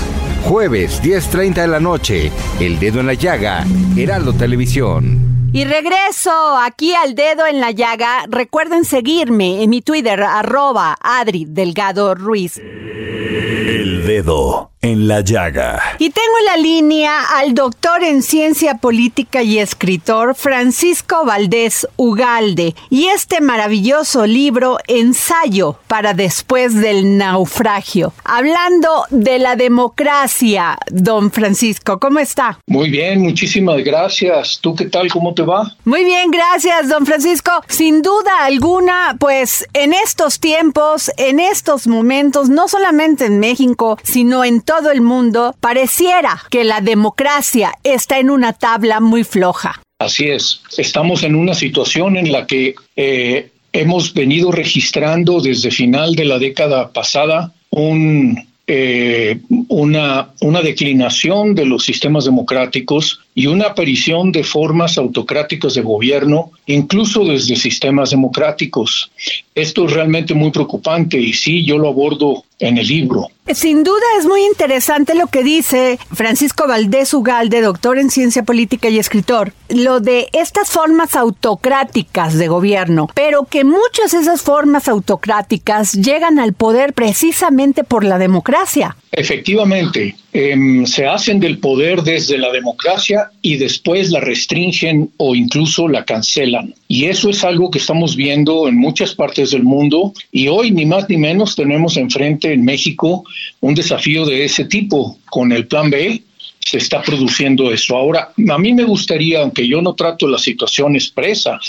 Jueves 0.43 1.01
10.30 1.01 1.61
de 1.61 1.67
la 1.67 1.79
noche, 1.79 2.31
El 2.59 2.79
Dedo 2.79 2.99
en 2.99 3.07
la 3.07 3.13
Llaga, 3.13 3.65
Heraldo 3.95 4.33
Televisión. 4.33 5.49
Y 5.53 5.65
regreso 5.65 6.31
aquí 6.57 6.93
al 6.93 7.13
dedo 7.13 7.45
en 7.45 7.59
la 7.59 7.71
llaga. 7.71 8.25
Recuerden 8.29 8.85
seguirme 8.85 9.61
en 9.61 9.69
mi 9.69 9.81
Twitter, 9.81 10.23
arroba 10.23 10.97
Adri 11.01 11.45
Delgado 11.45 12.15
Ruiz. 12.15 12.57
El 12.57 14.05
dedo 14.05 14.70
en 14.81 15.07
la 15.07 15.21
llaga. 15.21 15.79
Y 15.99 16.09
tengo 16.09 16.39
en 16.39 16.45
la 16.45 16.57
línea 16.57 17.37
al 17.37 17.53
doctor 17.53 18.03
en 18.03 18.23
ciencia 18.23 18.75
política 18.75 19.43
y 19.43 19.59
escritor 19.59 20.33
Francisco 20.33 21.23
Valdés 21.23 21.87
Ugalde 21.97 22.73
y 22.89 23.05
este 23.05 23.41
maravilloso 23.41 24.25
libro 24.25 24.79
Ensayo 24.87 25.77
para 25.87 26.15
después 26.15 26.73
del 26.73 27.17
naufragio. 27.17 28.11
Hablando 28.23 29.05
de 29.11 29.37
la 29.37 29.55
democracia, 29.55 30.79
don 30.89 31.31
Francisco, 31.31 31.99
¿cómo 31.99 32.17
está? 32.17 32.59
Muy 32.65 32.89
bien, 32.89 33.21
muchísimas 33.21 33.83
gracias. 33.83 34.57
¿Tú 34.61 34.75
qué 34.75 34.85
tal? 34.85 35.11
¿Cómo 35.11 35.35
te 35.35 35.43
va? 35.43 35.75
Muy 35.85 36.03
bien, 36.03 36.31
gracias, 36.31 36.89
don 36.89 37.05
Francisco. 37.05 37.51
Sin 37.67 38.01
duda 38.01 38.45
alguna, 38.45 39.15
pues 39.19 39.67
en 39.73 39.93
estos 39.93 40.39
tiempos, 40.39 41.11
en 41.17 41.39
estos 41.39 41.85
momentos, 41.85 42.49
no 42.49 42.67
solamente 42.67 43.25
en 43.25 43.39
México, 43.39 43.99
sino 44.01 44.43
en 44.43 44.61
todo 44.61 44.70
el 44.91 45.01
mundo, 45.01 45.55
pareciera 45.59 46.41
que 46.49 46.63
la 46.63 46.81
democracia 46.81 47.73
está 47.83 48.19
en 48.19 48.29
una 48.29 48.53
tabla 48.53 48.99
muy 48.99 49.23
floja. 49.23 49.81
Así 49.99 50.29
es. 50.29 50.61
Estamos 50.77 51.23
en 51.23 51.35
una 51.35 51.53
situación 51.53 52.17
en 52.17 52.31
la 52.31 52.47
que 52.47 52.75
eh, 52.95 53.49
hemos 53.73 54.13
venido 54.13 54.51
registrando 54.51 55.41
desde 55.41 55.71
final 55.71 56.15
de 56.15 56.25
la 56.25 56.39
década 56.39 56.91
pasada 56.91 57.53
un, 57.69 58.47
eh, 58.67 59.39
una, 59.67 60.29
una 60.41 60.61
declinación 60.61 61.53
de 61.53 61.65
los 61.65 61.83
sistemas 61.83 62.25
democráticos 62.25 63.19
y 63.33 63.47
una 63.47 63.67
aparición 63.67 64.31
de 64.31 64.43
formas 64.43 64.97
autocráticas 64.97 65.73
de 65.73 65.81
gobierno, 65.81 66.51
incluso 66.65 67.23
desde 67.23 67.55
sistemas 67.55 68.09
democráticos. 68.09 69.11
Esto 69.55 69.85
es 69.85 69.93
realmente 69.93 70.33
muy 70.33 70.51
preocupante 70.51 71.17
y 71.17 71.33
sí, 71.33 71.65
yo 71.65 71.77
lo 71.77 71.89
abordo 71.89 72.43
en 72.59 72.77
el 72.77 72.87
libro. 72.87 73.27
Sin 73.53 73.83
duda 73.83 74.03
es 74.19 74.25
muy 74.25 74.45
interesante 74.45 75.15
lo 75.15 75.27
que 75.27 75.43
dice 75.43 75.97
Francisco 76.13 76.67
Valdés 76.67 77.13
Ugalde, 77.13 77.61
doctor 77.61 77.97
en 77.97 78.09
ciencia 78.09 78.43
política 78.43 78.89
y 78.89 78.99
escritor, 78.99 79.53
lo 79.69 79.99
de 79.99 80.27
estas 80.33 80.69
formas 80.69 81.15
autocráticas 81.15 82.37
de 82.37 82.47
gobierno, 82.47 83.07
pero 83.13 83.45
que 83.45 83.63
muchas 83.63 84.11
de 84.11 84.19
esas 84.19 84.41
formas 84.41 84.87
autocráticas 84.87 85.93
llegan 85.93 86.39
al 86.39 86.53
poder 86.53 86.93
precisamente 86.93 87.83
por 87.83 88.03
la 88.03 88.17
democracia. 88.17 88.95
Efectivamente, 89.11 90.15
em, 90.33 90.85
se 90.85 91.05
hacen 91.05 91.39
del 91.39 91.57
poder 91.57 92.03
desde 92.03 92.37
la 92.37 92.51
democracia 92.51 93.31
y 93.41 93.57
después 93.57 94.11
la 94.11 94.19
restringen 94.19 95.11
o 95.17 95.35
incluso 95.35 95.87
la 95.87 96.05
cancelan. 96.05 96.73
Y 96.87 97.05
eso 97.05 97.29
es 97.29 97.43
algo 97.43 97.69
que 97.69 97.79
estamos 97.79 98.15
viendo 98.15 98.67
en 98.67 98.77
muchas 98.77 99.13
partes 99.13 99.51
del 99.51 99.63
mundo 99.63 100.13
y 100.31 100.47
hoy 100.47 100.71
ni 100.71 100.85
más 100.85 101.09
ni 101.09 101.17
menos 101.17 101.55
tenemos 101.55 101.97
enfrente 101.97 102.53
en 102.53 102.63
México 102.63 103.23
un 103.59 103.75
desafío 103.75 104.25
de 104.25 104.45
ese 104.45 104.65
tipo 104.65 105.17
con 105.29 105.51
el 105.51 105.67
plan 105.67 105.89
B. 105.89 106.21
Se 106.59 106.77
está 106.77 107.01
produciendo 107.01 107.71
eso. 107.71 107.97
Ahora, 107.97 108.31
a 108.49 108.57
mí 108.57 108.73
me 108.73 108.83
gustaría, 108.83 109.41
aunque 109.41 109.67
yo 109.67 109.81
no 109.81 109.95
trato 109.95 110.27
la 110.27 110.37
situación 110.37 110.95
expresa 110.95 111.59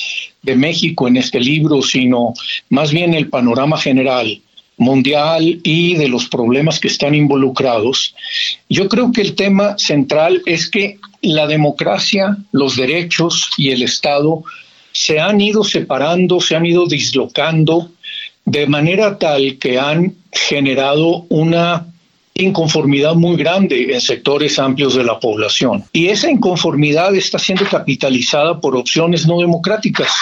de 0.43 0.55
México 0.55 1.09
en 1.09 1.17
este 1.17 1.41
libro, 1.41 1.81
sino 1.83 2.35
más 2.69 2.93
bien 2.93 3.15
el 3.15 3.29
panorama 3.29 3.79
general, 3.79 4.41
mundial 4.83 5.61
y 5.63 5.95
de 5.95 6.09
los 6.09 6.29
problemas 6.29 6.79
que 6.79 6.89
están 6.89 7.15
involucrados, 7.15 8.15
yo 8.69 8.89
creo 8.89 9.13
que 9.13 9.23
el 9.23 9.35
tema 9.35 9.79
central 9.79 10.43
es 10.47 10.69
que 10.69 10.99
la 11.23 11.47
democracia, 11.47 12.37
los 12.53 12.77
derechos 12.77 13.51
y 13.57 13.71
el 13.71 13.83
Estado 13.83 14.43
se 14.93 15.21
han 15.21 15.41
ido 15.41 15.65
separando, 15.65 16.41
se 16.41 16.57
han 16.57 16.67
ido 16.67 16.87
dislocando 16.87 17.91
de 18.45 18.67
manera 18.67 19.19
tal 19.19 19.57
que 19.59 19.79
han 19.79 20.15
generado 20.33 21.25
una 21.29 21.87
inconformidad 22.35 23.15
muy 23.15 23.37
grande 23.37 23.93
en 23.93 24.01
sectores 24.01 24.59
amplios 24.59 24.95
de 24.95 25.05
la 25.05 25.21
población. 25.21 25.85
Y 25.93 26.07
esa 26.07 26.31
inconformidad 26.31 27.15
está 27.15 27.39
siendo 27.39 27.65
capitalizada 27.67 28.61
por 28.61 28.77
opciones 28.77 29.27
no 29.27 29.39
democráticas, 29.39 30.13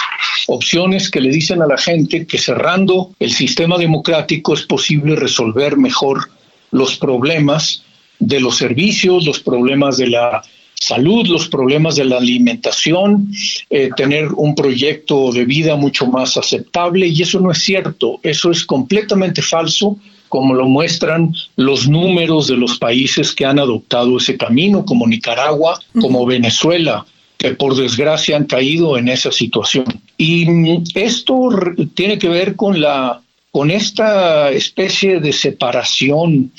opciones 0.47 1.09
que 1.09 1.21
le 1.21 1.29
dicen 1.29 1.61
a 1.61 1.67
la 1.67 1.77
gente 1.77 2.25
que 2.27 2.37
cerrando 2.37 3.11
el 3.19 3.31
sistema 3.31 3.77
democrático 3.77 4.53
es 4.53 4.63
posible 4.63 5.15
resolver 5.15 5.77
mejor 5.77 6.29
los 6.71 6.97
problemas 6.97 7.83
de 8.19 8.39
los 8.39 8.57
servicios, 8.57 9.25
los 9.25 9.39
problemas 9.39 9.97
de 9.97 10.07
la 10.07 10.43
salud, 10.75 11.27
los 11.27 11.47
problemas 11.47 11.95
de 11.95 12.05
la 12.05 12.17
alimentación, 12.17 13.31
eh, 13.69 13.89
tener 13.95 14.29
un 14.33 14.55
proyecto 14.55 15.31
de 15.31 15.45
vida 15.45 15.75
mucho 15.75 16.07
más 16.07 16.37
aceptable 16.37 17.07
y 17.07 17.21
eso 17.21 17.39
no 17.39 17.51
es 17.51 17.59
cierto, 17.59 18.19
eso 18.23 18.51
es 18.51 18.65
completamente 18.65 19.41
falso 19.41 19.97
como 20.31 20.53
lo 20.53 20.65
muestran 20.65 21.33
los 21.57 21.89
números 21.89 22.47
de 22.47 22.55
los 22.55 22.77
países 22.77 23.35
que 23.35 23.43
han 23.45 23.59
adoptado 23.59 24.15
ese 24.15 24.37
camino, 24.37 24.85
como 24.85 25.05
Nicaragua, 25.05 25.77
como 25.99 26.25
Venezuela, 26.25 27.05
que 27.37 27.51
por 27.51 27.75
desgracia 27.75 28.37
han 28.37 28.45
caído 28.45 28.97
en 28.97 29.09
esa 29.09 29.33
situación. 29.33 29.83
Y 30.17 30.47
esto 30.95 31.49
tiene 31.95 32.17
que 32.17 32.29
ver 32.29 32.55
con 32.55 32.79
la 32.79 33.21
con 33.51 33.69
esta 33.69 34.49
especie 34.51 35.19
de 35.19 35.33
separación 35.33 36.53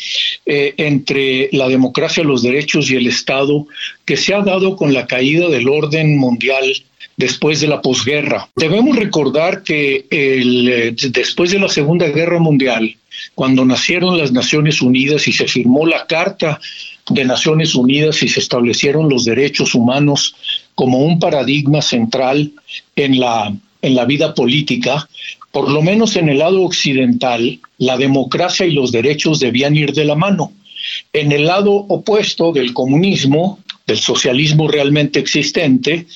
eh, 0.45 0.75
entre 0.77 1.49
la 1.53 1.67
democracia, 1.67 2.23
los 2.23 2.43
derechos 2.43 2.91
y 2.91 2.97
el 2.97 3.07
Estado 3.07 3.67
que 4.05 4.19
se 4.19 4.35
ha 4.35 4.43
dado 4.43 4.77
con 4.77 4.93
la 4.93 5.07
caída 5.07 5.49
del 5.49 5.71
orden 5.71 6.19
mundial 6.19 6.65
después 7.17 7.63
de 7.63 7.69
la 7.69 7.81
posguerra. 7.81 8.51
Debemos 8.57 8.97
recordar 8.97 9.63
que 9.63 10.05
el, 10.11 10.69
eh, 10.69 10.95
después 11.09 11.51
de 11.51 11.61
la 11.61 11.71
Segunda 11.71 12.09
Guerra 12.09 12.39
Mundial, 12.39 12.97
cuando 13.35 13.65
nacieron 13.65 14.19
las 14.19 14.33
Naciones 14.33 14.83
Unidas 14.83 15.27
y 15.29 15.33
se 15.33 15.47
firmó 15.47 15.87
la 15.87 16.07
Carta 16.07 16.61
de 17.09 17.25
Naciones 17.25 17.75
Unidas 17.75 18.23
y 18.23 18.29
se 18.29 18.41
establecieron 18.41 19.09
los 19.09 19.25
derechos 19.25 19.75
humanos 19.75 20.35
como 20.75 20.99
un 20.99 21.19
paradigma 21.19 21.83
central 21.83 22.53
en 22.97 23.21
la, 23.21 23.55
en 23.83 23.95
la 23.95 24.05
vida 24.05 24.35
política, 24.35 25.09
por 25.51 25.71
lo 25.71 25.83
menos 25.83 26.17
en 26.17 26.29
el 26.29 26.39
lado 26.39 26.63
occidental, 26.63 27.61
la 27.79 27.99
democracia 27.99 28.65
y 28.65 28.73
los 28.73 28.93
derechos 28.93 29.41
debían 29.41 29.77
ir 29.77 29.93
de 29.93 30.05
la 30.05 30.15
mano. 30.15 30.53
En 31.13 31.31
el 31.33 31.47
lado 31.47 31.73
opuesto 31.73 32.53
del 32.53 32.73
comunismo, 32.73 33.59
del 33.87 33.99
socialismo 33.99 34.69
realmente 34.69 35.19
existente, 35.19 36.07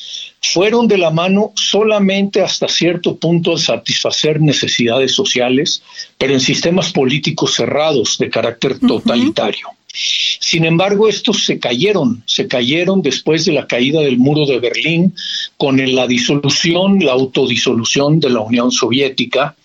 fueron 0.53 0.89
de 0.89 0.99
la 0.99 1.11
mano 1.11 1.53
solamente 1.55 2.41
hasta 2.41 2.69
cierto 2.69 3.17
punto 3.17 3.53
al 3.53 3.59
satisfacer 3.59 4.41
necesidades 4.41 5.13
sociales, 5.13 5.83
pero 6.19 6.33
en 6.33 6.41
sistemas 6.41 6.93
políticos 6.93 7.55
cerrados 7.55 8.19
de 8.19 8.31
carácter 8.31 8.79
totalitario. 8.79 9.69
Sin 9.99 10.67
embargo, 10.67 11.09
estos 11.09 11.45
se 11.47 11.59
cayeron, 11.59 12.23
se 12.27 12.47
cayeron 12.47 13.01
después 13.01 13.47
de 13.47 13.53
la 13.53 13.67
caída 13.67 14.01
del 14.01 14.19
muro 14.19 14.45
de 14.45 14.61
Berlín, 14.61 15.15
con 15.57 15.79
la 15.95 16.07
disolución, 16.07 16.99
la 17.01 17.13
autodisolución 17.13 18.21
de 18.21 18.31
la 18.31 18.41
Unión 18.41 18.71
Soviética, 18.71 19.57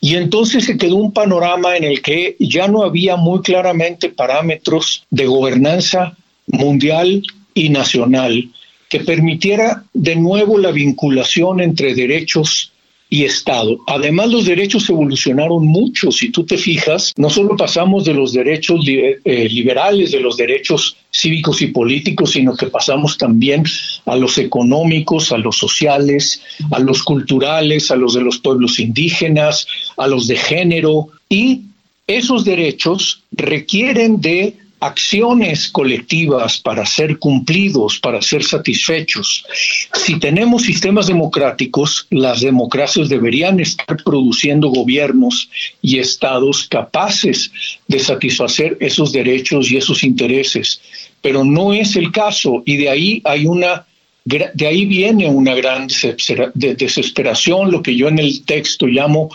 y 0.00 0.16
entonces 0.16 0.64
se 0.64 0.78
quedó 0.78 0.96
un 0.96 1.12
panorama 1.12 1.76
en 1.76 1.84
el 1.84 2.00
que 2.00 2.36
ya 2.38 2.66
no 2.66 2.82
había 2.82 3.16
muy 3.16 3.42
claramente 3.42 4.08
parámetros 4.08 5.04
de 5.10 5.26
gobernanza 5.26 6.16
mundial 6.46 7.22
y 7.52 7.68
nacional 7.68 8.50
que 8.88 9.00
permitiera 9.00 9.84
de 9.92 10.16
nuevo 10.16 10.58
la 10.58 10.70
vinculación 10.70 11.60
entre 11.60 11.94
derechos 11.94 12.72
y 13.14 13.24
Estado. 13.24 13.78
Además, 13.86 14.30
los 14.30 14.44
derechos 14.44 14.88
evolucionaron 14.90 15.66
mucho. 15.66 16.10
Si 16.10 16.30
tú 16.30 16.44
te 16.44 16.56
fijas, 16.56 17.12
no 17.16 17.30
solo 17.30 17.56
pasamos 17.56 18.04
de 18.04 18.14
los 18.14 18.32
derechos 18.32 18.84
eh, 18.88 19.48
liberales, 19.48 20.10
de 20.10 20.18
los 20.20 20.36
derechos 20.36 20.96
cívicos 21.12 21.62
y 21.62 21.68
políticos, 21.68 22.32
sino 22.32 22.56
que 22.56 22.66
pasamos 22.66 23.16
también 23.16 23.62
a 24.06 24.16
los 24.16 24.36
económicos, 24.38 25.30
a 25.30 25.38
los 25.38 25.56
sociales, 25.56 26.42
a 26.72 26.80
los 26.80 27.04
culturales, 27.04 27.90
a 27.92 27.96
los 27.96 28.14
de 28.14 28.22
los 28.22 28.38
pueblos 28.38 28.80
indígenas, 28.80 29.68
a 29.96 30.08
los 30.08 30.26
de 30.26 30.36
género. 30.36 31.08
Y 31.28 31.62
esos 32.08 32.44
derechos 32.44 33.22
requieren 33.30 34.20
de 34.20 34.56
acciones 34.84 35.68
colectivas 35.68 36.58
para 36.58 36.84
ser 36.84 37.18
cumplidos, 37.18 37.98
para 37.98 38.20
ser 38.20 38.44
satisfechos. 38.44 39.46
Si 39.94 40.18
tenemos 40.18 40.62
sistemas 40.62 41.06
democráticos, 41.06 42.06
las 42.10 42.42
democracias 42.42 43.08
deberían 43.08 43.60
estar 43.60 43.96
produciendo 44.04 44.68
gobiernos 44.68 45.48
y 45.80 45.98
estados 45.98 46.68
capaces 46.68 47.50
de 47.88 47.98
satisfacer 47.98 48.76
esos 48.80 49.10
derechos 49.12 49.70
y 49.70 49.78
esos 49.78 50.04
intereses, 50.04 50.82
pero 51.22 51.44
no 51.44 51.72
es 51.72 51.96
el 51.96 52.12
caso 52.12 52.62
y 52.66 52.76
de 52.76 52.90
ahí 52.90 53.22
hay 53.24 53.46
una 53.46 53.86
de 54.24 54.66
ahí 54.66 54.86
viene 54.86 55.28
una 55.28 55.54
gran 55.54 55.86
desesperación, 56.54 57.70
lo 57.70 57.82
que 57.82 57.94
yo 57.94 58.08
en 58.08 58.18
el 58.18 58.42
texto 58.46 58.86
llamo 58.86 59.28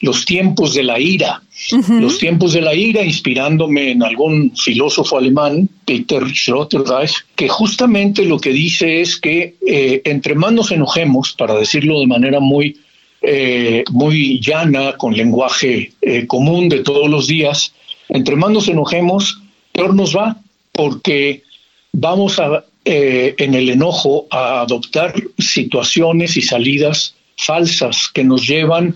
los 0.00 0.24
tiempos 0.24 0.72
de 0.74 0.84
la 0.84 1.00
ira. 1.00 1.42
Los 1.88 2.18
tiempos 2.18 2.52
de 2.52 2.60
la 2.60 2.74
ira, 2.74 3.02
inspirándome 3.02 3.90
en 3.90 4.04
algún 4.04 4.52
filósofo 4.54 5.18
alemán, 5.18 5.68
Peter 5.84 6.22
Sloterdijk, 6.32 7.26
que 7.34 7.48
justamente 7.48 8.24
lo 8.24 8.38
que 8.38 8.50
dice 8.50 9.00
es 9.00 9.16
que 9.16 9.56
eh, 9.66 10.02
entre 10.04 10.36
más 10.36 10.52
nos 10.52 10.70
enojemos, 10.70 11.32
para 11.32 11.54
decirlo 11.54 11.98
de 11.98 12.06
manera 12.06 12.38
muy, 12.38 12.76
eh, 13.22 13.82
muy 13.90 14.38
llana, 14.40 14.92
con 14.96 15.16
lenguaje 15.16 15.92
eh, 16.02 16.26
común 16.26 16.68
de 16.68 16.80
todos 16.80 17.10
los 17.10 17.26
días, 17.26 17.72
entre 18.10 18.36
más 18.36 18.50
nos 18.50 18.68
enojemos, 18.68 19.40
peor 19.72 19.94
nos 19.94 20.14
va, 20.14 20.36
porque 20.72 21.42
vamos 21.92 22.38
a 22.38 22.64
eh, 22.88 23.34
en 23.38 23.54
el 23.54 23.68
enojo 23.68 24.26
a 24.30 24.60
adoptar 24.60 25.12
situaciones 25.38 26.36
y 26.36 26.42
salidas 26.42 27.16
falsas 27.36 28.08
que 28.14 28.22
nos 28.22 28.46
llevan 28.46 28.94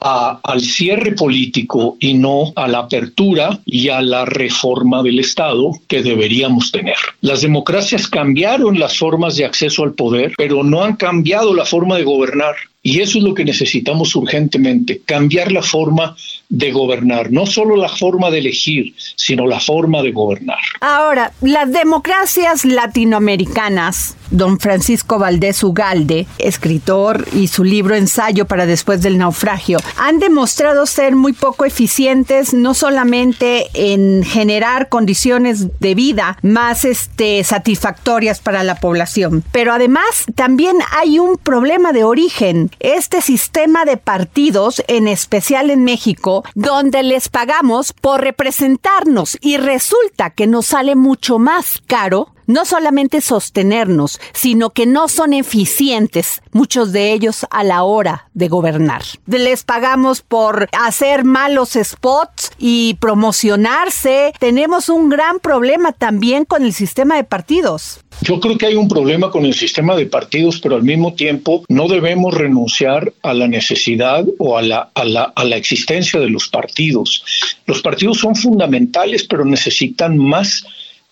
al 0.00 0.60
cierre 0.60 1.12
político 1.12 1.96
y 2.00 2.14
no 2.14 2.52
a 2.56 2.68
la 2.68 2.80
apertura 2.80 3.58
y 3.64 3.88
a 3.88 4.02
la 4.02 4.26
reforma 4.26 5.02
del 5.02 5.20
Estado 5.20 5.72
que 5.88 6.02
deberíamos 6.02 6.70
tener. 6.70 6.96
Las 7.22 7.40
democracias 7.42 8.08
cambiaron 8.08 8.78
las 8.78 8.98
formas 8.98 9.36
de 9.36 9.46
acceso 9.46 9.84
al 9.84 9.94
poder, 9.94 10.32
pero 10.36 10.62
no 10.62 10.82
han 10.82 10.96
cambiado 10.96 11.54
la 11.54 11.64
forma 11.64 11.96
de 11.96 12.04
gobernar. 12.04 12.56
Y 12.82 13.00
eso 13.00 13.18
es 13.18 13.24
lo 13.24 13.34
que 13.34 13.44
necesitamos 13.44 14.14
urgentemente, 14.16 15.00
cambiar 15.04 15.50
la 15.50 15.62
forma 15.62 16.14
de 16.50 16.72
gobernar, 16.72 17.30
no 17.30 17.46
solo 17.46 17.76
la 17.76 17.88
forma 17.88 18.30
de 18.30 18.38
elegir, 18.38 18.94
sino 19.14 19.46
la 19.46 19.60
forma 19.60 20.02
de 20.02 20.10
gobernar. 20.10 20.58
Ahora, 20.80 21.32
las 21.40 21.72
democracias 21.72 22.64
latinoamericanas 22.64 24.16
don 24.30 24.58
Francisco 24.58 25.18
Valdés 25.18 25.62
Ugalde, 25.62 26.26
escritor 26.38 27.26
y 27.32 27.48
su 27.48 27.64
libro 27.64 27.94
Ensayo 27.94 28.46
para 28.46 28.66
después 28.66 29.02
del 29.02 29.18
naufragio, 29.18 29.78
han 29.96 30.18
demostrado 30.18 30.86
ser 30.86 31.16
muy 31.16 31.32
poco 31.32 31.64
eficientes, 31.64 32.54
no 32.54 32.74
solamente 32.74 33.68
en 33.74 34.24
generar 34.24 34.88
condiciones 34.88 35.78
de 35.80 35.94
vida 35.94 36.38
más 36.42 36.84
este, 36.84 37.42
satisfactorias 37.44 38.40
para 38.40 38.64
la 38.64 38.76
población, 38.76 39.44
pero 39.52 39.72
además 39.72 40.26
también 40.34 40.78
hay 40.92 41.18
un 41.18 41.36
problema 41.36 41.92
de 41.92 42.04
origen. 42.04 42.70
Este 42.80 43.20
sistema 43.20 43.84
de 43.84 43.96
partidos, 43.96 44.82
en 44.88 45.08
especial 45.08 45.70
en 45.70 45.84
México, 45.84 46.44
donde 46.54 47.02
les 47.02 47.28
pagamos 47.28 47.92
por 47.92 48.20
representarnos 48.20 49.38
y 49.40 49.56
resulta 49.56 50.30
que 50.30 50.46
nos 50.46 50.66
sale 50.66 50.96
mucho 50.96 51.38
más 51.38 51.82
caro 51.86 52.28
no 52.50 52.64
solamente 52.64 53.20
sostenernos, 53.20 54.20
sino 54.32 54.70
que 54.70 54.86
no 54.86 55.08
son 55.08 55.32
eficientes, 55.32 56.42
muchos 56.52 56.92
de 56.92 57.12
ellos 57.12 57.46
a 57.50 57.64
la 57.64 57.84
hora 57.84 58.28
de 58.34 58.48
gobernar. 58.48 59.02
Les 59.26 59.62
pagamos 59.62 60.20
por 60.20 60.68
hacer 60.72 61.24
malos 61.24 61.78
spots 61.82 62.50
y 62.58 62.94
promocionarse. 63.00 64.32
Tenemos 64.38 64.88
un 64.88 65.08
gran 65.08 65.38
problema 65.38 65.92
también 65.92 66.44
con 66.44 66.64
el 66.64 66.72
sistema 66.72 67.16
de 67.16 67.24
partidos. 67.24 68.00
Yo 68.22 68.40
creo 68.40 68.58
que 68.58 68.66
hay 68.66 68.74
un 68.74 68.88
problema 68.88 69.30
con 69.30 69.46
el 69.46 69.54
sistema 69.54 69.96
de 69.96 70.06
partidos, 70.06 70.60
pero 70.60 70.74
al 70.74 70.82
mismo 70.82 71.14
tiempo 71.14 71.64
no 71.68 71.88
debemos 71.88 72.34
renunciar 72.34 73.12
a 73.22 73.32
la 73.32 73.48
necesidad 73.48 74.26
o 74.38 74.58
a 74.58 74.62
la, 74.62 74.90
a 74.94 75.04
la, 75.04 75.32
a 75.34 75.44
la 75.44 75.56
existencia 75.56 76.20
de 76.20 76.28
los 76.28 76.48
partidos. 76.48 77.24
Los 77.66 77.80
partidos 77.80 78.18
son 78.18 78.34
fundamentales, 78.34 79.24
pero 79.24 79.44
necesitan 79.44 80.18
más 80.18 80.64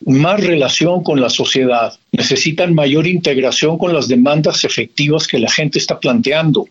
más 0.09 0.43
relación 0.43 1.03
con 1.03 1.21
la 1.21 1.29
sociedad, 1.29 1.93
necesitan 2.13 2.75
mayor 2.75 3.07
integración 3.07 3.77
con 3.77 3.93
las 3.93 4.09
demandas 4.09 4.65
efectivas 4.65 5.27
que 5.27 5.39
la 5.39 5.51
gente 5.51 5.79
está 5.79 6.01
planteando. 6.01 6.67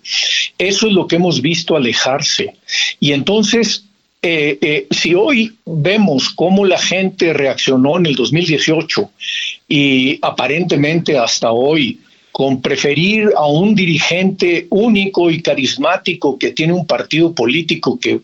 Eso 0.57 0.87
es 0.87 0.93
lo 0.93 1.07
que 1.07 1.17
hemos 1.17 1.41
visto 1.41 1.75
alejarse. 1.75 2.55
Y 2.99 3.11
entonces, 3.11 3.85
eh, 4.23 4.57
eh, 4.61 4.87
si 4.89 5.13
hoy 5.13 5.55
vemos 5.65 6.29
cómo 6.29 6.65
la 6.65 6.79
gente 6.79 7.31
reaccionó 7.33 7.97
en 7.97 8.07
el 8.07 8.15
2018 8.15 9.11
y 9.67 10.17
aparentemente 10.23 11.17
hasta 11.17 11.51
hoy 11.51 11.99
con 12.37 12.61
preferir 12.61 13.31
a 13.35 13.47
un 13.47 13.73
dirigente 13.73 14.67
único 14.69 15.31
y 15.31 15.41
carismático 15.41 16.37
que 16.37 16.51
tiene 16.51 16.71
un 16.71 16.85
partido 16.85 17.33
político 17.33 17.99
que, 17.99 18.19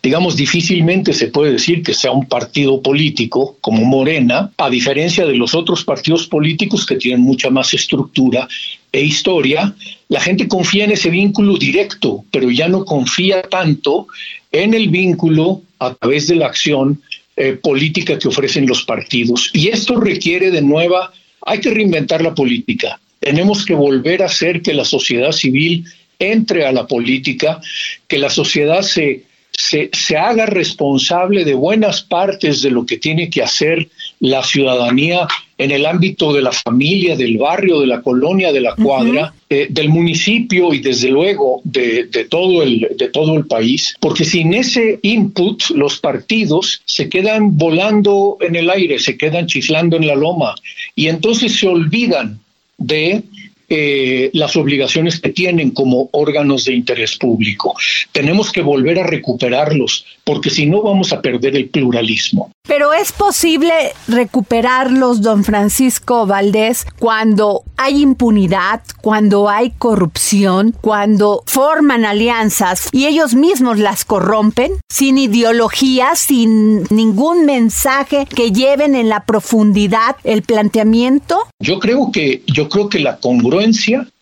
digamos, 0.00 0.36
difícilmente 0.36 1.12
se 1.14 1.26
puede 1.26 1.50
decir 1.50 1.82
que 1.82 1.94
sea 1.94 2.12
un 2.12 2.26
partido 2.26 2.80
político 2.80 3.56
como 3.60 3.84
Morena, 3.84 4.52
a 4.56 4.70
diferencia 4.70 5.26
de 5.26 5.34
los 5.34 5.52
otros 5.52 5.84
partidos 5.84 6.28
políticos 6.28 6.86
que 6.86 6.94
tienen 6.94 7.22
mucha 7.22 7.50
más 7.50 7.74
estructura 7.74 8.46
e 8.92 9.02
historia, 9.02 9.74
la 10.08 10.20
gente 10.20 10.46
confía 10.46 10.84
en 10.84 10.92
ese 10.92 11.10
vínculo 11.10 11.56
directo, 11.56 12.24
pero 12.30 12.52
ya 12.52 12.68
no 12.68 12.84
confía 12.84 13.42
tanto 13.42 14.06
en 14.52 14.74
el 14.74 14.90
vínculo 14.90 15.62
a 15.80 15.92
través 15.94 16.28
de 16.28 16.36
la 16.36 16.46
acción 16.46 17.02
eh, 17.36 17.58
política 17.60 18.16
que 18.16 18.28
ofrecen 18.28 18.68
los 18.68 18.84
partidos. 18.84 19.50
Y 19.52 19.70
esto 19.70 19.96
requiere 19.98 20.52
de 20.52 20.62
nueva 20.62 21.10
hay 21.44 21.60
que 21.60 21.70
reinventar 21.70 22.22
la 22.22 22.34
política. 22.34 23.00
Tenemos 23.20 23.64
que 23.64 23.74
volver 23.74 24.22
a 24.22 24.26
hacer 24.26 24.62
que 24.62 24.74
la 24.74 24.84
sociedad 24.84 25.32
civil 25.32 25.84
entre 26.18 26.66
a 26.66 26.72
la 26.72 26.86
política, 26.86 27.60
que 28.06 28.18
la 28.18 28.30
sociedad 28.30 28.82
se, 28.82 29.24
se, 29.52 30.16
haga 30.16 30.46
responsable 30.46 31.44
de 31.44 31.54
buenas 31.54 32.02
partes 32.02 32.62
de 32.62 32.70
lo 32.70 32.86
que 32.86 32.98
tiene 32.98 33.30
que 33.30 33.42
hacer 33.42 33.88
la 34.24 34.42
ciudadanía 34.42 35.28
en 35.58 35.70
el 35.70 35.84
ámbito 35.84 36.32
de 36.32 36.40
la 36.40 36.50
familia, 36.50 37.14
del 37.14 37.36
barrio, 37.36 37.80
de 37.80 37.86
la 37.86 38.00
colonia, 38.00 38.52
de 38.52 38.62
la 38.62 38.74
cuadra, 38.74 39.34
eh, 39.50 39.66
del 39.68 39.90
municipio 39.90 40.72
y 40.72 40.78
desde 40.78 41.10
luego 41.10 41.60
de, 41.64 42.08
todo 42.30 42.62
el, 42.62 42.88
de 42.96 43.10
todo 43.10 43.36
el 43.36 43.46
país, 43.46 43.94
porque 44.00 44.24
sin 44.24 44.54
ese 44.54 44.98
input 45.02 45.62
los 45.74 45.98
partidos 45.98 46.80
se 46.86 47.10
quedan 47.10 47.58
volando 47.58 48.38
en 48.40 48.56
el 48.56 48.70
aire, 48.70 48.98
se 48.98 49.18
quedan 49.18 49.46
chiflando 49.46 49.98
en 49.98 50.06
la 50.06 50.14
loma 50.14 50.54
y 50.96 51.08
entonces 51.08 51.58
se 51.58 51.68
olvidan 51.68 52.40
de 52.78 53.22
eh, 53.68 54.30
las 54.32 54.56
obligaciones 54.56 55.20
que 55.20 55.30
tienen 55.30 55.70
como 55.70 56.08
órganos 56.12 56.64
de 56.64 56.74
interés 56.74 57.16
público. 57.16 57.74
Tenemos 58.12 58.52
que 58.52 58.62
volver 58.62 58.98
a 58.98 59.06
recuperarlos, 59.06 60.04
porque 60.24 60.50
si 60.50 60.66
no 60.66 60.82
vamos 60.82 61.12
a 61.12 61.22
perder 61.22 61.56
el 61.56 61.68
pluralismo. 61.68 62.50
Pero 62.66 62.94
es 62.94 63.12
posible 63.12 63.72
recuperarlos, 64.08 65.20
don 65.20 65.44
Francisco 65.44 66.26
Valdés, 66.26 66.86
cuando 66.98 67.62
hay 67.76 68.00
impunidad, 68.00 68.80
cuando 69.02 69.50
hay 69.50 69.70
corrupción, 69.70 70.74
cuando 70.80 71.42
forman 71.46 72.06
alianzas 72.06 72.88
y 72.90 73.06
ellos 73.06 73.34
mismos 73.34 73.78
las 73.78 74.06
corrompen, 74.06 74.72
sin 74.90 75.18
ideología, 75.18 76.14
sin 76.14 76.84
ningún 76.84 77.44
mensaje 77.44 78.26
que 78.34 78.50
lleven 78.50 78.94
en 78.94 79.10
la 79.10 79.24
profundidad 79.24 80.16
el 80.24 80.42
planteamiento. 80.42 81.38
Yo 81.60 81.78
creo 81.78 82.10
que 82.12 82.42
yo 82.46 82.68
creo 82.70 82.88
que 82.88 82.98
la 82.98 83.18
congruencia 83.18 83.53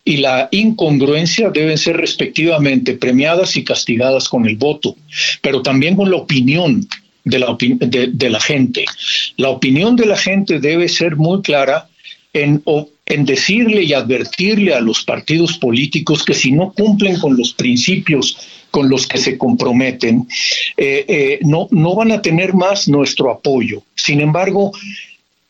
y 0.05 0.17
la 0.17 0.49
incongruencia 0.51 1.49
deben 1.49 1.77
ser 1.77 1.97
respectivamente 1.97 2.93
premiadas 2.93 3.55
y 3.55 3.63
castigadas 3.63 4.29
con 4.29 4.45
el 4.45 4.57
voto, 4.57 4.95
pero 5.41 5.61
también 5.61 5.95
con 5.95 6.09
la 6.11 6.17
opinión 6.17 6.87
de 7.23 7.39
la, 7.39 7.57
de, 7.59 8.29
la 8.29 8.39
gente. 8.39 8.85
La 9.37 9.49
opinión 9.49 9.95
de 9.95 10.05
la 10.05 10.17
gente 10.17 10.59
debe 10.59 10.89
ser 10.89 11.15
muy 11.15 11.41
clara 11.41 11.87
en, 12.33 12.61
en 13.05 13.25
decirle 13.25 13.83
y 13.83 13.93
advertirle 13.93 14.73
a 14.73 14.81
los 14.81 15.03
partidos 15.03 15.57
políticos 15.57 16.23
que 16.23 16.33
si 16.33 16.51
no 16.51 16.73
cumplen 16.73 17.17
con 17.19 17.37
los 17.37 17.53
principios 17.53 18.37
con 18.71 18.89
los 18.89 19.05
que 19.05 19.19
se 19.19 19.37
comprometen, 19.37 20.27
eh, 20.77 21.05
eh, 21.07 21.39
no, 21.43 21.67
no 21.69 21.95
van 21.95 22.11
a 22.11 22.21
tener 22.23 22.55
más 22.55 22.87
nuestro 22.87 23.29
apoyo. 23.29 23.83
Sin 23.93 24.19
embargo, 24.19 24.71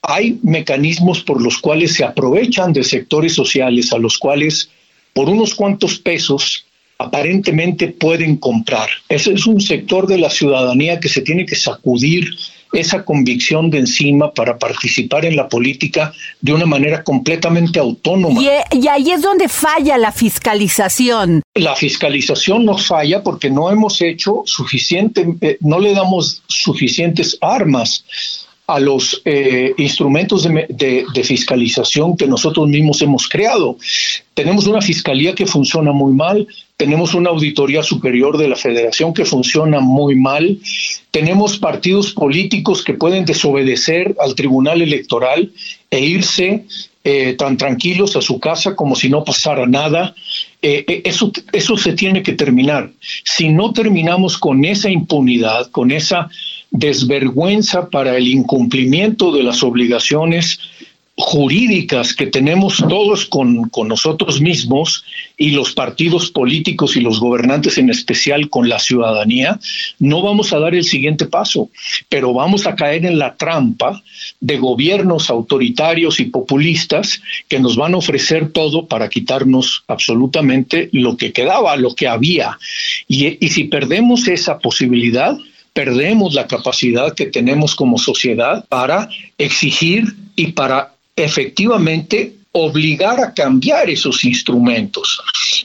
hay 0.03 0.37
mecanismos 0.43 1.23
por 1.23 1.41
los 1.41 1.57
cuales 1.57 1.93
se 1.93 2.03
aprovechan 2.03 2.73
de 2.73 2.83
sectores 2.83 3.33
sociales 3.33 3.93
a 3.93 3.97
los 3.97 4.17
cuales 4.17 4.69
por 5.13 5.29
unos 5.29 5.55
cuantos 5.55 5.97
pesos 5.97 6.65
aparentemente 6.97 7.87
pueden 7.87 8.37
comprar. 8.37 8.89
Ese 9.09 9.33
es 9.33 9.47
un 9.47 9.61
sector 9.61 10.07
de 10.07 10.17
la 10.17 10.29
ciudadanía 10.29 10.99
que 10.99 11.09
se 11.09 11.21
tiene 11.21 11.45
que 11.45 11.55
sacudir 11.55 12.29
esa 12.73 13.05
convicción 13.05 13.69
de 13.69 13.79
encima 13.79 14.33
para 14.33 14.57
participar 14.57 15.25
en 15.25 15.35
la 15.35 15.47
política 15.47 16.11
de 16.41 16.53
una 16.53 16.65
manera 16.65 17.03
completamente 17.03 17.79
autónoma. 17.79 18.41
Y, 18.41 18.87
ahí 18.87 19.11
es 19.11 19.21
donde 19.21 19.47
falla 19.47 19.97
la 19.97 20.11
fiscalización. 20.11 21.43
La 21.53 21.75
fiscalización 21.75 22.65
no 22.65 22.77
falla 22.77 23.21
porque 23.21 23.49
no 23.49 23.69
hemos 23.69 24.01
hecho 24.01 24.41
suficiente, 24.45 25.25
eh, 25.41 25.57
no 25.61 25.79
le 25.79 25.93
damos 25.93 26.41
suficientes 26.47 27.37
armas 27.41 28.03
a 28.67 28.79
los 28.79 29.21
eh, 29.25 29.73
instrumentos 29.77 30.43
de, 30.43 31.23
fiscalización 31.23 32.15
que 32.15 32.27
nosotros 32.27 32.67
mismos 32.67 33.01
hemos 33.01 33.27
creado. 33.27 33.77
Tenemos 34.33 34.67
una 34.67 34.81
fiscalía 34.81 35.35
que 35.35 35.45
funciona 35.45 35.91
muy 35.91 36.13
mal, 36.13 36.47
tenemos 36.77 37.13
una 37.13 37.29
auditoría 37.29 37.83
superior 37.83 38.37
de 38.37 38.47
la 38.47 38.55
federación 38.55 39.13
que 39.13 39.25
funciona 39.25 39.79
muy 39.79 40.15
mal, 40.15 40.59
tenemos 41.11 41.57
partidos 41.57 42.13
políticos 42.13 42.83
que 42.83 42.93
pueden 42.93 43.25
desobedecer 43.25 44.15
al 44.19 44.33
tribunal 44.33 44.81
electoral 44.81 45.51
e 45.91 45.99
irse 45.99 46.65
eh, 47.03 47.33
tan 47.33 47.57
tranquilos 47.57 48.15
a 48.15 48.21
su 48.21 48.39
casa 48.39 48.75
como 48.75 48.95
si 48.95 49.09
no 49.09 49.25
pasara 49.25 49.67
nada. 49.67 50.15
Eh, 50.65 51.01
eso, 51.03 51.29
eso 51.51 51.75
se 51.75 51.91
tiene 51.91 52.23
que 52.23 52.31
terminar. 52.31 52.89
Si 53.25 53.49
no 53.49 53.73
terminamos 53.73 54.37
con 54.37 54.63
esa 54.63 54.89
impunidad, 54.89 55.69
con 55.71 55.91
esa 55.91 56.29
desvergüenza 56.71 57.89
para 57.89 58.15
el 58.15 58.29
incumplimiento 58.29 59.33
de 59.33 59.43
las 59.43 59.61
obligaciones 59.61 60.59
jurídicas 61.15 62.13
que 62.13 62.25
tenemos 62.25 62.77
todos 62.77 63.25
con, 63.27 63.69
con, 63.69 63.87
nosotros 63.87 64.41
mismos 64.41 65.03
y 65.37 65.51
los 65.51 65.73
partidos 65.73 66.31
políticos 66.31 66.95
y 66.95 67.01
los 67.01 67.19
gobernantes 67.19 67.77
en 67.77 67.91
especial 67.91 68.49
con 68.49 68.67
la 68.67 68.79
ciudadanía, 68.79 69.59
no 69.99 70.23
vamos 70.23 70.53
a 70.53 70.59
dar 70.59 70.73
el 70.73 70.83
siguiente 70.83 71.27
paso, 71.27 71.69
pero 72.09 72.33
vamos 72.33 72.65
a 72.65 72.75
caer 72.75 73.05
en 73.05 73.19
la 73.19 73.35
trampa 73.35 74.01
de 74.39 74.57
gobiernos 74.57 75.29
autoritarios 75.29 76.19
y 76.19 76.25
populistas 76.25 77.21
que 77.47 77.59
nos 77.59 77.75
van 77.75 77.93
a 77.93 77.97
ofrecer 77.97 78.51
todo 78.51 78.87
para 78.87 79.07
quitarnos 79.07 79.83
absolutamente 79.87 80.89
lo 80.93 81.15
que 81.15 81.31
quedaba, 81.31 81.75
lo 81.75 81.93
que 81.93 82.07
había. 82.07 82.57
Y, 83.07 83.37
y 83.45 83.49
si 83.49 83.65
perdemos 83.65 84.27
esa 84.27 84.57
posibilidad, 84.57 85.37
perdemos 85.73 86.33
la 86.33 86.47
capacidad 86.47 87.13
que 87.13 87.27
tenemos 87.27 87.75
como 87.75 87.99
sociedad 87.99 88.65
para 88.67 89.09
exigir 89.37 90.15
y 90.35 90.53
para 90.53 90.93
efectivamente 91.15 92.35
obligar 92.55 93.19
a 93.19 93.33
cambiar 93.33 93.89
esos 93.89 94.23
instrumentos. 94.23 95.19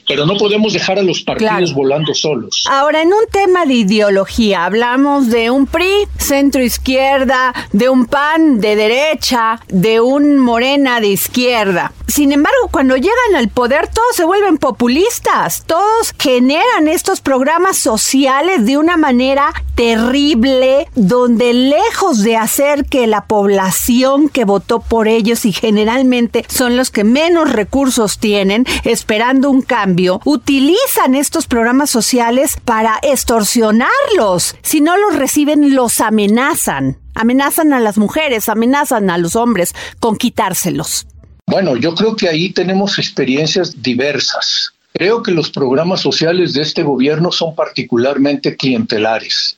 Pero 0.07 0.25
no 0.25 0.35
podemos 0.37 0.73
dejar 0.73 0.97
a 0.97 1.03
los 1.03 1.21
partidos 1.21 1.71
volando 1.71 2.15
solos. 2.15 2.63
Ahora, 2.67 3.03
en 3.03 3.09
un 3.09 3.25
tema 3.31 3.67
de 3.67 3.75
ideología, 3.75 4.65
hablamos 4.65 5.29
de 5.29 5.51
un 5.51 5.67
PRI 5.67 6.07
centro 6.17 6.63
izquierda, 6.63 7.53
de 7.73 7.89
un 7.89 8.07
PAN 8.07 8.59
de 8.59 8.75
derecha, 8.75 9.61
de 9.67 10.01
un 10.01 10.39
Morena 10.39 10.99
de 10.99 11.09
izquierda. 11.09 11.93
Sin 12.07 12.31
embargo, 12.31 12.69
cuando 12.71 12.95
llegan 12.95 13.35
al 13.35 13.49
poder, 13.49 13.87
todos 13.87 14.15
se 14.15 14.25
vuelven 14.25 14.57
populistas, 14.57 15.63
todos 15.67 16.15
generan 16.17 16.87
estos 16.87 17.21
programas 17.21 17.77
sociales 17.77 18.65
de 18.65 18.77
una 18.77 18.97
manera 18.97 19.53
terrible, 19.75 20.87
donde 20.95 21.53
lejos 21.53 22.23
de 22.23 22.35
hacer 22.35 22.85
que 22.85 23.05
la 23.05 23.25
población 23.25 24.27
que 24.27 24.43
votó 24.43 24.79
por 24.79 25.07
ellos 25.07 25.45
y 25.45 25.53
generalmente 25.53 26.43
son 26.49 26.75
los 26.79 26.89
que 26.89 27.03
menos 27.03 27.51
recursos 27.51 28.17
tienen, 28.17 28.65
esperando 28.85 29.51
un 29.51 29.61
cambio, 29.61 30.21
utilizan 30.23 31.13
estos 31.13 31.45
programas 31.45 31.89
sociales 31.89 32.57
para 32.63 32.99
extorsionarlos. 33.03 34.55
Si 34.61 34.79
no 34.79 34.97
los 34.97 35.15
reciben, 35.15 35.75
los 35.75 35.99
amenazan. 35.99 36.97
Amenazan 37.15 37.73
a 37.73 37.81
las 37.81 37.97
mujeres, 37.97 38.47
amenazan 38.47 39.09
a 39.09 39.17
los 39.17 39.35
hombres 39.35 39.75
con 39.99 40.15
quitárselos. 40.15 41.05
Bueno, 41.45 41.75
yo 41.75 41.93
creo 41.95 42.15
que 42.15 42.29
ahí 42.29 42.51
tenemos 42.51 42.97
experiencias 42.97 43.81
diversas. 43.81 44.73
Creo 44.99 45.23
que 45.23 45.31
los 45.31 45.49
programas 45.49 46.01
sociales 46.01 46.51
de 46.51 46.61
este 46.61 46.83
gobierno 46.83 47.31
son 47.31 47.55
particularmente 47.55 48.57
clientelares. 48.57 49.57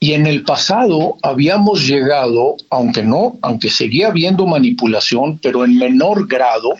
Y 0.00 0.14
en 0.14 0.26
el 0.26 0.42
pasado 0.42 1.16
habíamos 1.22 1.86
llegado, 1.86 2.56
aunque 2.70 3.04
no, 3.04 3.38
aunque 3.40 3.70
seguía 3.70 4.08
habiendo 4.08 4.48
manipulación, 4.48 5.38
pero 5.38 5.64
en 5.64 5.78
menor 5.78 6.26
grado, 6.26 6.70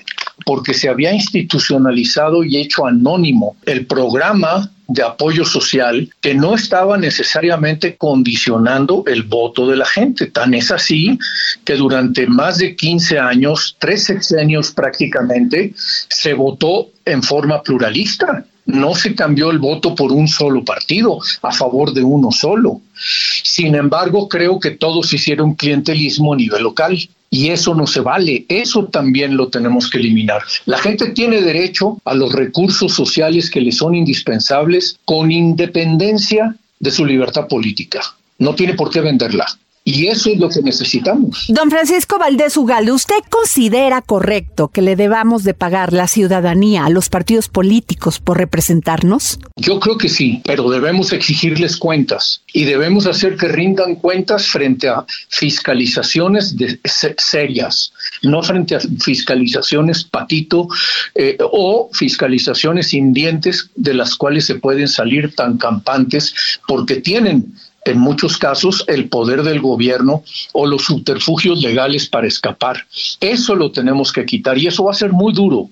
porque 0.44 0.74
se 0.74 0.88
había 0.88 1.14
institucionalizado 1.14 2.42
y 2.42 2.56
hecho 2.56 2.84
anónimo 2.84 3.54
el 3.64 3.86
programa 3.86 4.68
de 4.91 5.05
apoyo 5.05 5.45
social 5.45 6.12
que 6.20 6.34
no 6.34 6.57
estaba 6.57 6.99
necesariamente 6.99 7.97
condicionando 7.97 9.05
el 9.07 9.22
voto 9.22 9.68
de 9.68 9.76
la 9.76 9.86
gente. 9.86 10.26
Tan 10.26 10.53
es 10.53 10.72
así 10.72 11.16
que 11.64 11.76
durante 11.76 12.26
más 12.26 12.59
de 12.59 12.74
15 12.74 13.18
años, 13.18 13.76
tres 13.78 14.05
sexenios 14.05 14.72
prácticamente, 14.72 15.72
se 15.76 16.34
votó 16.34 16.88
en 17.05 17.22
forma 17.22 17.62
pluralista. 17.62 18.45
No 18.66 18.94
se 18.94 19.14
cambió 19.14 19.50
el 19.50 19.58
voto 19.58 19.94
por 19.94 20.12
un 20.12 20.28
solo 20.28 20.64
partido, 20.64 21.18
a 21.42 21.52
favor 21.52 21.92
de 21.92 22.02
uno 22.02 22.30
solo. 22.30 22.80
Sin 23.42 23.74
embargo, 23.74 24.28
creo 24.28 24.61
que 24.61 24.72
todos 24.72 25.12
hicieron 25.12 25.54
clientelismo 25.54 26.34
a 26.34 26.36
nivel 26.36 26.62
local. 26.62 26.98
Y 27.32 27.50
eso 27.50 27.76
no 27.76 27.86
se 27.86 28.00
vale, 28.00 28.44
eso 28.48 28.86
también 28.86 29.36
lo 29.36 29.48
tenemos 29.48 29.88
que 29.88 29.98
eliminar. 29.98 30.42
La 30.66 30.78
gente 30.78 31.11
tiene 31.11 31.40
derecho 31.40 32.00
a 32.04 32.12
los 32.12 32.32
recursos 32.32 32.92
sociales 32.92 33.50
que 33.50 33.61
le 33.61 33.70
son 33.70 33.94
indispensables 33.94 34.98
con 35.04 35.30
independencia 35.30 36.56
de 36.80 36.90
su 36.90 37.06
libertad 37.06 37.46
política. 37.46 38.00
No 38.38 38.56
tiene 38.56 38.74
por 38.74 38.90
qué 38.90 39.00
venderla. 39.00 39.46
Y 39.93 40.07
eso 40.07 40.30
es 40.30 40.38
lo 40.38 40.49
que 40.49 40.62
necesitamos. 40.62 41.47
Don 41.49 41.68
Francisco 41.68 42.16
Valdés 42.16 42.57
Ugalde, 42.57 42.93
¿usted 42.93 43.16
considera 43.28 44.03
correcto 44.03 44.68
que 44.68 44.82
le 44.82 44.95
debamos 44.95 45.43
de 45.43 45.53
pagar 45.53 45.93
la 45.93 46.07
ciudadanía 46.07 46.84
a 46.84 46.91
los 46.91 47.09
partidos 47.09 47.49
políticos 47.49 48.20
por 48.20 48.38
representarnos? 48.38 49.41
Yo 49.57 49.80
creo 49.80 49.99
que 49.99 50.09
sí, 50.09 50.43
pero 50.45 50.70
debemos 50.70 51.12
exigirles 51.12 51.76
cuentas 51.76 52.43
y 52.53 52.66
debemos 52.66 53.07
hacer 53.07 53.36
que 53.36 53.49
rindan 53.49 53.97
cuentas 53.97 54.47
frente 54.47 54.88
a 54.88 55.05
fiscalizaciones 55.28 56.57
de, 56.57 56.78
serias, 57.18 57.93
no 58.22 58.45
frente 58.45 58.76
a 58.76 58.80
fiscalizaciones 58.80 60.05
patito 60.05 60.68
eh, 61.16 61.36
o 61.41 61.91
fiscalizaciones 61.93 62.91
sin 62.91 63.12
dientes 63.12 63.70
de 63.74 63.95
las 63.95 64.14
cuales 64.14 64.47
se 64.47 64.55
pueden 64.55 64.86
salir 64.86 65.34
tan 65.34 65.59
campantes 65.59 66.32
porque 66.68 66.97
tienen 66.97 67.53
en 67.85 67.99
muchos 67.99 68.37
casos 68.39 68.85
el 68.87 69.09
poder 69.09 69.43
del 69.43 69.61
gobierno 69.61 70.22
o 70.53 70.66
los 70.66 70.83
subterfugios 70.85 71.61
legales 71.62 72.09
para 72.09 72.26
escapar. 72.26 72.87
Eso 73.20 73.55
lo 73.55 73.72
tenemos 73.72 74.12
que 74.12 74.26
quitar 74.26 74.59
y 74.59 74.66
eso 74.66 74.85
va 74.85 74.93
a 74.93 74.95
ser 74.95 75.12
muy 75.12 75.33
duro. 75.33 75.68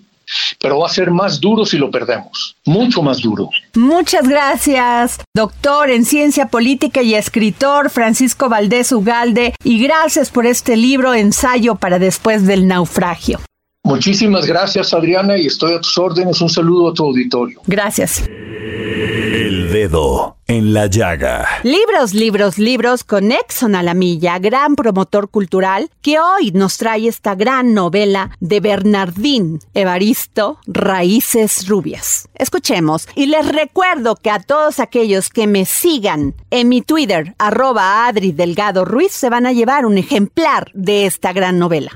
Pero 0.61 0.81
va 0.81 0.87
a 0.87 0.91
ser 0.91 1.11
más 1.11 1.41
duro 1.41 1.65
si 1.65 1.79
lo 1.79 1.91
perdemos, 1.91 2.55
mucho 2.67 3.03
más 3.03 3.21
duro. 3.21 3.49
Muchas 3.75 4.29
gracias, 4.29 5.21
doctor 5.35 5.89
en 5.89 6.05
ciencia 6.05 6.49
política 6.49 7.01
y 7.01 7.15
escritor 7.15 7.89
Francisco 7.89 8.51
Valdés 8.51 8.93
Ugalde, 8.93 9.55
y 9.65 9.83
gracias 9.83 10.31
por 10.31 10.45
este 10.45 10.77
libro 10.77 11.15
Ensayo 11.15 11.77
para 11.77 11.99
después 11.99 12.47
del 12.47 12.67
naufragio. 12.67 13.41
Muchísimas 13.89 14.45
gracias, 14.45 14.93
Adriana, 14.93 15.39
y 15.39 15.47
estoy 15.47 15.72
a 15.72 15.80
tus 15.80 15.97
órdenes. 15.97 16.39
Un 16.43 16.51
saludo 16.51 16.91
a 16.91 16.93
tu 16.93 17.05
auditorio. 17.05 17.62
Gracias. 17.66 18.22
El 18.28 19.72
dedo 19.72 20.36
en 20.47 20.74
la 20.74 20.89
llaga. 20.89 21.49
Libros, 21.62 22.12
libros, 22.12 22.59
libros 22.59 23.03
con 23.03 23.32
Exxon 23.32 23.74
a 23.74 23.82
la 23.82 23.95
milla, 23.95 24.39
gran 24.41 24.76
promotor 24.76 25.30
cultural, 25.30 25.89
que 26.03 26.20
hoy 26.20 26.51
nos 26.53 26.76
trae 26.76 27.09
esta 27.09 27.34
gran 27.34 27.72
novela 27.72 28.30
de 28.41 28.61
Bernardín 28.61 29.61
Evaristo, 29.72 30.59
Raíces 30.66 31.66
Rubias. 31.66 32.28
Escuchemos 32.34 33.09
y 33.14 33.26
les 33.26 33.49
recuerdo 33.49 34.16
que 34.16 34.30
a 34.30 34.41
todos 34.41 34.80
aquellos 34.80 35.30
que 35.30 35.47
me 35.47 35.64
sigan 35.64 36.34
en 36.51 36.68
mi 36.68 36.82
Twitter, 36.82 37.34
arroba 37.39 38.07
Adri 38.07 38.32
Delgado 38.32 38.84
Ruiz, 38.84 39.12
se 39.12 39.30
van 39.30 39.47
a 39.47 39.53
llevar 39.53 39.86
un 39.86 39.97
ejemplar 39.97 40.70
de 40.74 41.07
esta 41.07 41.32
gran 41.32 41.59
novela. 41.59 41.93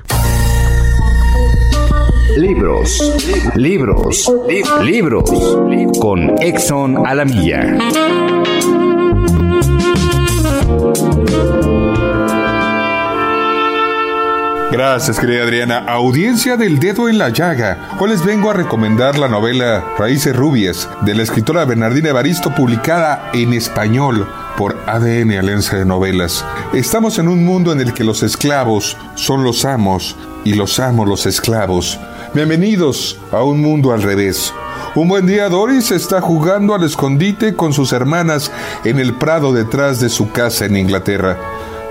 Libros, 2.37 2.99
libros, 3.55 4.33
libros, 4.81 5.29
con 5.99 6.41
Exxon 6.41 7.05
a 7.05 7.13
la 7.13 7.25
milla. 7.25 7.77
Gracias, 14.71 15.19
querida 15.19 15.43
Adriana. 15.43 15.85
Audiencia 15.87 16.57
del 16.57 16.79
dedo 16.79 17.07
en 17.07 17.19
la 17.19 17.29
llaga. 17.29 17.89
Hoy 17.99 18.09
les 18.09 18.25
vengo 18.25 18.49
a 18.49 18.53
recomendar 18.53 19.19
la 19.19 19.27
novela 19.27 19.85
Raíces 19.99 20.35
Rubias 20.35 20.89
de 21.01 21.13
la 21.13 21.21
escritora 21.21 21.65
Bernardina 21.65 22.09
Evaristo, 22.09 22.55
publicada 22.55 23.29
en 23.33 23.53
español 23.53 24.27
por 24.57 24.75
ADN 24.87 25.37
Alianza 25.37 25.77
de 25.77 25.85
Novelas. 25.85 26.43
Estamos 26.73 27.19
en 27.19 27.27
un 27.27 27.45
mundo 27.45 27.71
en 27.71 27.81
el 27.81 27.93
que 27.93 28.03
los 28.03 28.23
esclavos 28.23 28.97
son 29.13 29.43
los 29.43 29.65
amos 29.65 30.15
y 30.43 30.53
los 30.53 30.79
amos 30.79 31.07
los 31.07 31.27
esclavos. 31.27 31.99
Bienvenidos 32.33 33.19
a 33.31 33.43
un 33.43 33.61
mundo 33.61 33.93
al 33.93 34.01
revés. 34.01 34.51
Un 34.95 35.07
buen 35.07 35.27
día 35.27 35.49
Doris 35.49 35.91
está 35.91 36.19
jugando 36.19 36.73
al 36.73 36.83
escondite 36.83 37.53
con 37.53 37.73
sus 37.73 37.93
hermanas 37.93 38.51
en 38.83 38.97
el 38.97 39.13
prado 39.13 39.53
detrás 39.53 39.99
de 39.99 40.09
su 40.09 40.31
casa 40.31 40.65
en 40.65 40.75
Inglaterra. 40.75 41.37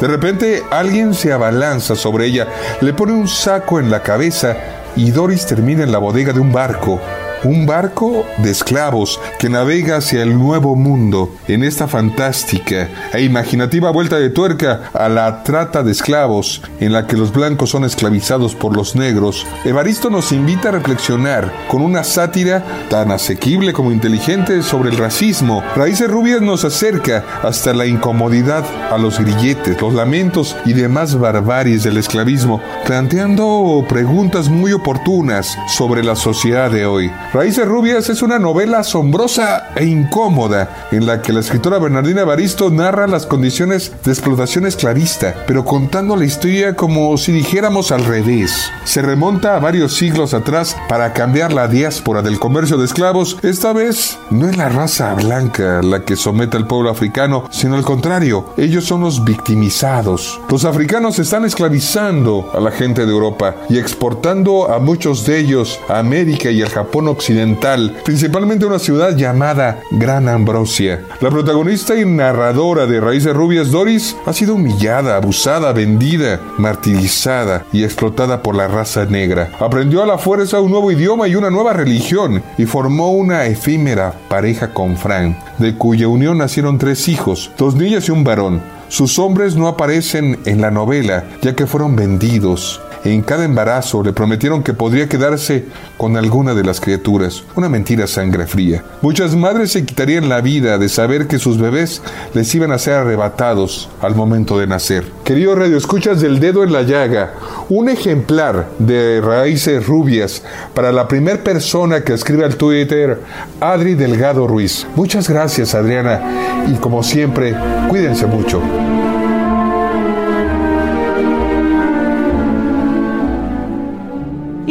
De 0.01 0.09
repente 0.09 0.65
alguien 0.73 1.15
se 1.15 1.33
abalanza 1.33 1.95
sobre 1.95 2.27
ella, 2.27 2.49
le 2.81 2.93
pone 2.93 3.13
un 3.13 3.29
saco 3.29 3.79
en 3.79 3.89
la 3.89 4.03
cabeza 4.03 4.57
y 4.97 5.13
Doris 5.13 5.47
termina 5.47 5.85
en 5.85 5.93
la 5.93 5.99
bodega 5.99 6.33
de 6.33 6.41
un 6.41 6.51
barco 6.51 7.01
un 7.45 7.67
barco 7.67 8.25
de 8.39 8.51
esclavos 8.51 9.21
que 9.39 9.49
navega 9.49 9.97
hacia 9.97 10.23
el 10.23 10.39
nuevo 10.39 10.77
mundo 10.77 11.35
en 11.49 11.65
esta 11.65 11.89
fantástica 11.89 12.89
e 13.13 13.23
imaginativa 13.23 13.91
vuelta 13.91 14.19
de 14.19 14.31
tuerca 14.31 14.91
a 14.95 15.09
la 15.09 15.43
trata 15.43 15.83
de 15.83 15.93
esclavos 15.93 16.63
en 16.81 16.93
la 16.93 17.07
que 17.07 17.17
los 17.17 17.33
blancos 17.33 17.71
son 17.71 17.85
esclavizados 17.85 18.55
por 18.55 18.77
los 18.77 18.95
negros. 18.95 19.47
Evaristo 19.65 20.11
nos 20.11 20.33
invita 20.33 20.69
a 20.69 20.73
reflexionar 20.73 21.53
con 21.69 21.83
una 21.83 22.05
sátira 22.05 22.63
tan 22.89 23.11
asequible 23.11 23.73
como 23.73 23.93
inteligente 23.93 24.63
sobre 24.63 24.91
el 24.91 24.99
racismo. 24.99 25.63
Raíces 25.75 26.11
Rubias 26.11 26.41
nos 26.41 26.65
acerca 26.65 27.25
hasta 27.43 27.73
la 27.75 27.87
incomodidad 27.87 28.65
a 28.91 28.99
los 28.99 29.19
grilletes, 29.19 29.81
los 29.81 29.95
lamentos 29.95 30.57
y 30.65 30.75
demás 30.75 31.19
barbaries 31.19 31.83
del 31.83 31.97
esclavismo, 31.97 32.61
planteando 32.87 33.85
preguntas 33.89 34.49
muy 34.49 34.73
oportunas 34.73 35.59
sobre 35.69 36.05
la 36.05 36.17
sociedad 36.17 36.71
de 36.71 36.87
hoy. 36.87 37.11
Raíces 37.33 37.67
Rubias 37.67 38.11
es 38.11 38.21
una 38.21 38.39
novela 38.39 38.81
asombrosa 38.81 39.71
e 39.75 39.87
incómoda 39.87 40.89
en 40.91 41.07
la 41.07 41.23
que 41.23 41.33
la 41.33 41.41
escritora 41.41 41.79
Bernardina 41.79 42.25
Baristo 42.25 42.69
narra 42.69 43.07
las 43.07 43.25
condiciones 43.25 43.91
de 44.05 44.13
explotación 44.13 44.67
esclavista, 44.67 45.35
pero 45.47 45.65
contando 45.65 46.15
la 46.15 46.27
historia 46.27 46.77
como 46.77 47.17
si 47.17 47.33
dijéramos 47.33 47.91
al 47.91 48.05
revés. 48.05 48.71
Se 48.85 49.01
remonta 49.01 49.57
a 49.57 49.61
varios 49.61 49.95
siglos 49.95 50.35
atrás 50.35 50.77
para 50.91 51.15
cambiar 51.15 51.55
la 51.55 51.69
diáspora 51.69 52.21
del 52.21 52.39
comercio 52.39 52.77
de 52.77 52.85
esclavos. 52.85 53.39
Esta 53.43 53.73
vez 53.73 54.19
no 54.29 54.47
es 54.47 54.59
la 54.59 54.69
raza 54.69 55.15
blanca 55.15 55.81
la 55.81 56.05
que 56.05 56.17
somete 56.17 56.59
al 56.59 56.67
pueblo 56.67 56.91
africano, 56.91 57.45
sino 57.51 57.77
al 57.77 57.83
contrario, 57.83 58.45
ellos 58.59 58.85
son 58.85 59.01
los 59.01 59.25
victimizados. 59.25 60.39
Los 60.51 60.67
africanos 60.67 61.19
están 61.19 61.47
esclavizando 61.47 62.51
a 62.53 62.61
la 62.61 62.73
gente 62.73 63.07
de 63.07 63.13
Europa 63.13 63.55
y 63.71 63.79
exportando 63.79 64.71
a 64.71 64.79
muchos 64.79 65.25
de 65.25 65.39
ellos 65.39 65.81
a 65.89 65.99
América 65.99 66.51
y 66.51 66.61
al 66.61 66.69
Japón 66.69 67.09
occidental 67.09 67.22
occidental, 67.23 67.95
principalmente 68.05 68.67
una 68.67 68.81
ciudad 68.81 69.17
llamada 69.17 69.79
Gran 69.93 70.29
Ambrosia. 70.29 71.05
La 71.21 71.31
protagonista 71.31 71.95
y 71.95 72.05
narradora 72.05 72.87
de 72.87 73.01
Raíces 73.01 73.33
Rubias, 73.33 73.71
Doris, 73.71 74.17
ha 74.27 74.33
sido 74.33 74.57
humillada, 74.57 75.17
abusada, 75.19 75.73
vendida, 75.73 76.41
martirizada 76.59 77.65
y 77.73 77.85
explotada 77.85 78.43
por 78.43 78.57
la 78.57 78.67
raza 78.67 79.05
negra. 79.05 79.53
Aprendió 79.61 80.03
a 80.03 80.07
la 80.07 80.19
fuerza 80.19 80.61
un 80.61 80.73
nuevo 80.73 80.91
idioma 80.91 81.29
y 81.29 81.37
una 81.37 81.49
nueva 81.49 81.73
religión 81.73 82.43
y 82.59 82.67
formó 82.67 83.13
una 83.13 83.47
efímera 83.47 84.15
pareja 84.29 84.75
con 84.75 84.97
Frank, 84.97 85.37
de 85.59 85.77
cuya 85.77 86.09
unión 86.09 86.39
nacieron 86.39 86.77
tres 86.77 87.07
hijos, 87.07 87.53
dos 87.57 87.77
niñas 87.77 88.09
y 88.09 88.11
un 88.11 88.25
varón. 88.25 88.61
Sus 88.89 89.21
hombres 89.21 89.55
no 89.55 89.69
aparecen 89.69 90.41
en 90.45 90.61
la 90.61 90.73
novela, 90.73 91.25
ya 91.41 91.55
que 91.55 91.69
fueron 91.69 91.95
vendidos. 91.95 92.81
En 93.05 93.23
cada 93.23 93.45
embarazo 93.45 94.05
le 94.05 94.13
prometieron 94.13 94.63
que 94.63 94.75
podría 94.75 95.09
quedarse 95.09 95.65
con 95.97 96.17
alguna 96.17 96.55
de 96.55 96.63
las 96.63 96.81
criaturas. 96.81 97.43
Una 97.57 97.69
mentira 97.69 98.07
sangre 98.07 98.47
fría. 98.47 98.85
Muchas 99.01 99.35
madres 99.35 99.73
se 99.73 99.85
quitarían 99.85 100.29
la 100.29 100.41
vida 100.41 100.79
de 100.79 100.89
saber 100.89 101.27
que 101.27 101.41
sus 101.41 101.59
bebés 101.59 102.01
les 102.33 102.55
iban 102.55 102.71
a 102.71 102.79
ser 102.79 102.95
arrebatados 102.95 103.89
al 104.01 104.15
momento 104.15 104.57
de 104.57 104.69
nacer. 104.69 105.05
Querido 105.25 105.57
Radio 105.57 105.77
Escuchas 105.77 106.21
del 106.21 106.39
Dedo 106.39 106.63
en 106.63 106.73
la 106.73 106.83
Llaga, 106.83 107.35
un 107.69 107.89
ejemplar 107.89 108.69
de 108.79 109.21
Raíces 109.21 109.85
Rubias 109.85 110.45
para 110.73 110.93
la 110.93 111.09
primera 111.09 111.43
persona 111.43 112.03
que 112.03 112.13
escribe 112.13 112.45
al 112.45 112.57
Twitter, 112.57 113.21
Adri 113.61 113.95
Delgado 113.95 114.47
Ruiz. 114.47 114.87
Muchas 114.95 115.29
gracias, 115.29 115.75
Adriana, 115.75 116.67
y 116.69 116.75
como 116.75 117.03
siempre, 117.03 117.57
cuídense 117.89 118.27
mucho. 118.27 118.63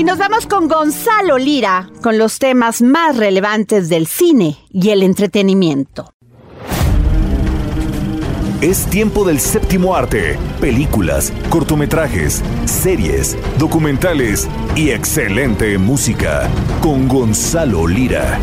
Y 0.02 0.04
nos 0.04 0.18
vamos 0.18 0.48
con 0.48 0.68
Gonzalo 0.68 1.38
Lira 1.38 1.88
con 2.02 2.18
los 2.18 2.40
temas 2.40 2.82
más 2.82 3.18
relevantes 3.18 3.88
del 3.88 4.08
cine 4.08 4.58
y 4.72 4.90
el 4.90 5.04
entretenimiento. 5.04 6.16
Es 8.62 8.88
tiempo 8.88 9.24
del 9.26 9.40
séptimo 9.40 9.96
arte, 9.96 10.40
películas, 10.60 11.32
cortometrajes, 11.52 12.42
series, 12.66 13.38
documentales 13.60 14.50
y 14.76 14.90
excelente 14.90 15.78
música 15.78 16.50
con 16.82 17.08
Gonzalo 17.08 17.86
Lira. 17.86 18.40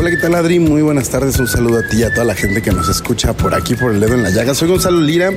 Hola, 0.00 0.10
¿qué 0.10 0.16
tal 0.16 0.36
Adri? 0.36 0.60
Muy 0.60 0.80
buenas 0.80 1.08
tardes, 1.08 1.40
un 1.40 1.48
saludo 1.48 1.80
a 1.80 1.82
ti 1.82 1.96
y 1.96 2.02
a 2.04 2.14
toda 2.14 2.24
la 2.24 2.36
gente 2.36 2.62
que 2.62 2.70
nos 2.70 2.88
escucha 2.88 3.32
por 3.32 3.52
aquí, 3.52 3.74
por 3.74 3.92
el 3.92 3.98
dedo 3.98 4.14
en 4.14 4.22
la 4.22 4.30
llaga. 4.30 4.54
Soy 4.54 4.68
Gonzalo 4.68 5.00
Lira, 5.00 5.30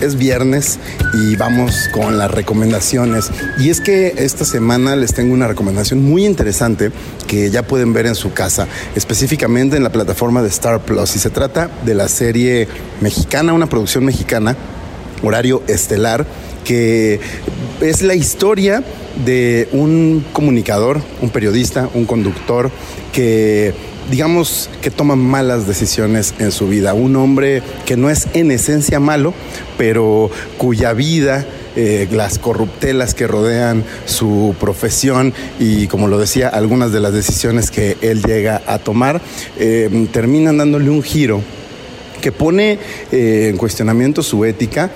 es 0.00 0.16
viernes 0.16 0.80
y 1.14 1.36
vamos 1.36 1.88
con 1.92 2.18
las 2.18 2.28
recomendaciones. 2.28 3.30
Y 3.60 3.70
es 3.70 3.80
que 3.80 4.14
esta 4.16 4.44
semana 4.44 4.96
les 4.96 5.14
tengo 5.14 5.32
una 5.32 5.46
recomendación 5.46 6.02
muy 6.02 6.26
interesante 6.26 6.90
que 7.28 7.48
ya 7.52 7.62
pueden 7.62 7.92
ver 7.92 8.06
en 8.06 8.16
su 8.16 8.32
casa, 8.32 8.66
específicamente 8.96 9.76
en 9.76 9.84
la 9.84 9.92
plataforma 9.92 10.42
de 10.42 10.48
Star 10.48 10.80
Plus. 10.80 11.14
Y 11.14 11.20
se 11.20 11.30
trata 11.30 11.70
de 11.86 11.94
la 11.94 12.08
serie 12.08 12.66
mexicana, 13.00 13.52
una 13.52 13.68
producción 13.68 14.04
mexicana, 14.04 14.56
horario 15.22 15.62
estelar, 15.68 16.26
que 16.64 17.20
es 17.80 18.02
la 18.02 18.16
historia 18.16 18.82
de 19.24 19.68
un 19.70 20.24
comunicador, 20.32 21.00
un 21.22 21.30
periodista, 21.30 21.88
un 21.94 22.04
conductor 22.04 22.72
que 23.12 23.74
digamos 24.10 24.70
que 24.80 24.90
toma 24.90 25.16
malas 25.16 25.66
decisiones 25.66 26.34
en 26.38 26.52
su 26.52 26.68
vida. 26.68 26.94
Un 26.94 27.16
hombre 27.16 27.62
que 27.86 27.96
no 27.96 28.10
es 28.10 28.28
en 28.34 28.50
esencia 28.50 29.00
malo, 29.00 29.34
pero 29.76 30.30
cuya 30.56 30.92
vida 30.92 31.46
eh, 31.76 32.08
las 32.10 32.38
corruptelas 32.38 33.14
que 33.14 33.26
rodean 33.26 33.84
su 34.04 34.54
profesión 34.58 35.32
y, 35.60 35.86
como 35.86 36.08
lo 36.08 36.18
decía, 36.18 36.48
algunas 36.48 36.92
de 36.92 37.00
las 37.00 37.12
decisiones 37.12 37.70
que 37.70 37.96
él 38.00 38.22
llega 38.22 38.62
a 38.66 38.78
tomar, 38.78 39.20
eh, 39.58 40.08
terminan 40.12 40.58
dándole 40.58 40.90
un 40.90 41.02
giro 41.02 41.42
que 42.20 42.32
pone 42.32 42.78
eh, 43.12 43.48
en 43.50 43.56
cuestionamiento 43.56 44.22
su 44.22 44.44
ética, 44.44 44.90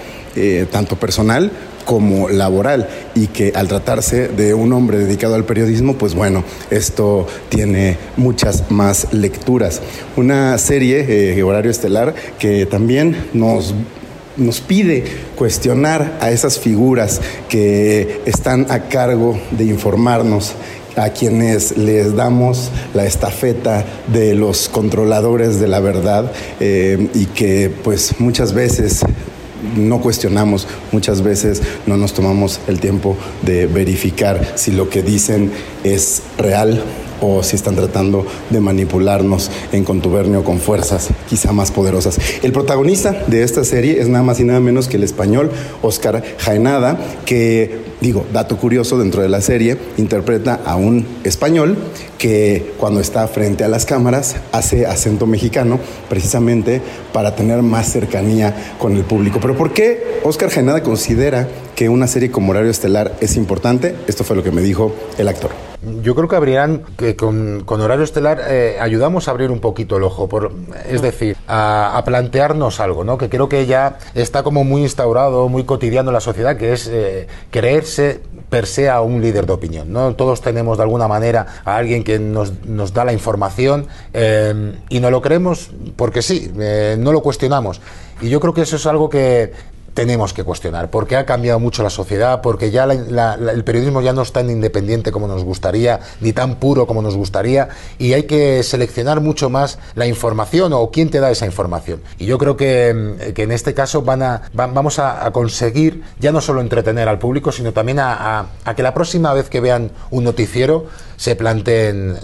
tanto 0.71 0.97
personal 0.97 1.53
como 1.85 2.29
laboral 2.29 2.89
y 3.15 3.29
que 3.29 3.53
al 3.55 3.69
tratarse 3.69 4.29
de 4.29 4.55
un 4.55 4.73
hombre 4.73 4.99
dedicado 4.99 5.35
al 5.35 5.45
periodismo, 5.45 5.95
pues 5.95 6.15
bueno, 6.15 6.45
esto 6.71 7.27
tiene 7.49 7.99
muchas 8.17 8.71
más 8.71 9.13
lecturas. 9.13 9.81
Una 10.17 10.57
serie, 10.59 11.37
eh, 11.37 11.43
Horario 11.43 11.71
Estelar, 11.71 12.15
que 12.39 12.67
también 12.67 13.17
nos 13.33 13.75
nos 14.37 14.63
pide 14.63 15.05
cuestionar 15.37 16.17
a 16.23 16.31
esas 16.31 16.59
figuras 16.59 17.21
que 17.51 18.23
están 18.25 18.67
a 18.71 18.89
cargo 18.89 19.39
de 19.51 19.65
informarnos 19.65 20.55
a 20.97 21.11
quienes 21.11 21.77
les 21.77 22.15
damos 22.15 22.71
la 22.95 23.05
estafeta 23.07 23.85
de 24.09 24.35
los 24.35 24.69
controladores 24.69 25.59
de 25.59 25.69
la 25.69 25.81
verdad 25.81 26.31
eh, 26.61 27.09
y 27.15 27.27
que 27.27 27.71
pues 27.83 28.21
muchas 28.21 28.53
veces 28.53 29.03
no 29.77 30.01
cuestionamos, 30.01 30.67
muchas 30.91 31.23
veces 31.23 31.63
no 31.87 31.97
nos 31.97 32.13
tomamos 32.15 32.61
el 32.67 32.81
tiempo 32.81 33.17
de 33.43 33.67
verificar 33.67 34.53
si 34.57 34.73
lo 34.73 34.89
que 34.89 35.03
dicen 35.03 35.51
es 35.85 36.23
real 36.39 36.83
o 37.23 37.43
si 37.43 37.57
están 37.57 37.77
tratando 37.77 38.27
de 38.51 38.61
manipularnos 38.61 39.51
en 39.71 39.85
contubernio 39.85 40.43
con 40.45 40.59
fuerzas 40.59 41.09
quizá 41.29 41.53
más 41.53 41.71
poderosas. 41.71 42.19
El 42.43 42.53
protagonista 42.53 43.13
de 43.29 43.45
esta 43.45 43.65
serie 43.65 44.01
es 44.01 44.09
nada 44.09 44.25
más 44.25 44.41
y 44.41 44.45
nada 44.45 44.61
menos 44.61 44.89
que 44.89 44.97
el 44.97 45.05
español 45.05 45.51
Oscar 45.83 46.23
Jaenada, 46.39 46.99
que 47.25 47.81
digo, 48.01 48.27
dato 48.33 48.57
curioso 48.57 48.99
dentro 48.99 49.23
de 49.23 49.29
la 49.29 49.41
serie, 49.41 49.79
interpreta 49.97 50.61
a 50.65 50.75
un 50.75 51.07
español 51.23 51.79
que 52.19 52.73
cuando 52.79 53.01
está 53.01 53.27
frente 53.29 53.63
a 53.63 53.69
las 53.69 53.87
cámaras 53.87 54.37
hace 54.51 54.87
acento 54.87 55.27
mexicano 55.27 55.79
precisamente 56.09 56.83
para 57.13 57.37
tener 57.37 57.63
más 57.63 57.93
cercanía 57.93 58.75
con 58.79 58.97
el 58.97 59.05
público. 59.05 59.39
Pero 59.41 59.57
¿por 59.57 59.73
qué 59.73 60.21
Oscar 60.25 60.51
Genada 60.51 60.83
considera 60.83 61.49
que 61.83 61.89
una 61.89 62.07
serie 62.07 62.31
como 62.31 62.53
Horario 62.53 62.71
Estelar 62.71 63.17
es 63.21 63.37
importante? 63.37 63.97
Esto 64.07 64.23
fue 64.23 64.37
lo 64.37 64.45
que 64.45 64.53
me 64.53 64.61
dijo 64.61 64.95
el 65.19 65.27
actor. 65.27 65.51
Yo 66.01 66.15
creo 66.15 66.29
que 66.29 66.37
habrían, 66.37 66.85
que 66.97 67.17
con, 67.17 67.65
Horario 67.67 68.05
Estelar 68.05 68.41
eh, 68.49 68.77
ayudamos 68.79 69.27
a 69.27 69.33
abrir 69.33 69.51
un 69.51 69.59
poquito 69.59 69.97
el 69.97 70.05
ojo, 70.05 70.29
por, 70.29 70.53
es 70.89 71.03
decir, 71.03 71.37
a, 71.49 72.01
plantearnos 72.05 72.79
algo, 72.79 73.03
¿no? 73.03 73.19
Que 73.19 73.29
creo 73.29 73.49
que 73.49 73.67
ya 73.67 73.99
está 74.15 74.45
como 74.45 74.63
muy 74.63 74.83
instaurado, 74.83 75.49
muy 75.49 75.65
cotidiano 75.65 76.11
en 76.11 76.15
la 76.15 76.21
sociedad, 76.21 76.57
que 76.57 76.73
es 76.73 76.87
eh, 76.87 77.27
creerse 77.51 78.21
per 78.49 78.69
se 78.69 78.89
a 78.89 79.01
un 79.01 79.21
líder 79.21 79.47
de 79.47 79.53
opinión, 79.55 79.93
¿no? 79.93 80.15
Todos 80.15 80.41
tenemos 80.41 80.77
de 80.77 80.85
alguna 80.85 81.09
manera 81.09 81.63
a 81.65 81.79
alguien 81.79 82.05
que 82.05 82.21
nos, 82.21 82.65
nos 82.65 82.95
da 82.95 83.05
la 83.05 83.13
información 83.13 83.89
eh, 84.15 84.77
y 84.89 85.01
no 85.01 85.11
lo 85.11 85.21
creemos 85.21 85.73
porque 85.97 86.23
sí, 86.23 86.53
no 86.99 87.11
lo 87.11 87.23
cuestionamos. 87.23 87.81
Y 88.21 88.29
yo 88.29 88.39
creo 88.39 88.55
que 88.55 88.63
eso 88.63 88.77
es 88.77 88.87
algo 88.87 89.11
que 89.11 89.53
tenemos 89.95 90.33
que 90.33 90.45
cuestionar, 90.45 90.91
porque 90.91 91.17
ha 91.17 91.27
cambiado 91.27 91.59
mucho 91.59 91.83
la 91.83 91.91
sociedad, 91.91 92.41
porque 92.41 92.71
ya 92.71 92.85
el 92.85 93.65
periodismo 93.65 94.01
ya 94.01 94.13
no 94.13 94.23
es 94.23 94.33
tan 94.33 94.51
independiente 94.51 95.13
como 95.13 95.29
nos 95.29 95.45
gustaría, 95.45 96.01
ni 96.21 96.33
tan 96.33 96.57
puro 96.57 96.87
como 96.87 97.03
nos 97.03 97.17
gustaría, 97.17 97.69
y 97.99 98.13
hay 98.15 98.25
que 98.25 98.63
seleccionar 98.63 99.21
mucho 99.21 99.51
más 99.51 99.79
la 99.95 100.07
información 100.07 100.73
o 100.73 100.91
quién 100.91 101.11
te 101.11 101.21
da 101.21 101.31
esa 101.31 101.47
información. 101.47 102.01
Y 102.19 102.27
yo 102.27 102.39
creo 102.39 102.57
que, 102.57 102.95
mm, 102.95 103.41
en 103.41 103.53
este 103.53 103.75
caso 103.75 104.03
van 104.03 104.23
a, 104.23 104.43
vamos 104.53 104.99
a, 104.99 105.31
conseguir 105.33 106.03
ya 106.19 106.33
no 106.33 106.41
solo 106.41 106.61
entretener 106.61 107.09
al 107.09 107.19
público, 107.19 107.53
sino 107.53 107.73
también 107.73 107.99
a, 108.01 108.47
que 108.77 108.83
la 108.83 108.95
próxima 108.95 109.33
vez 109.35 109.49
que 109.49 109.61
vean 109.61 109.91
un 110.11 110.25
noticiero 110.25 110.87
se 111.23 111.37
planteen 111.37 112.17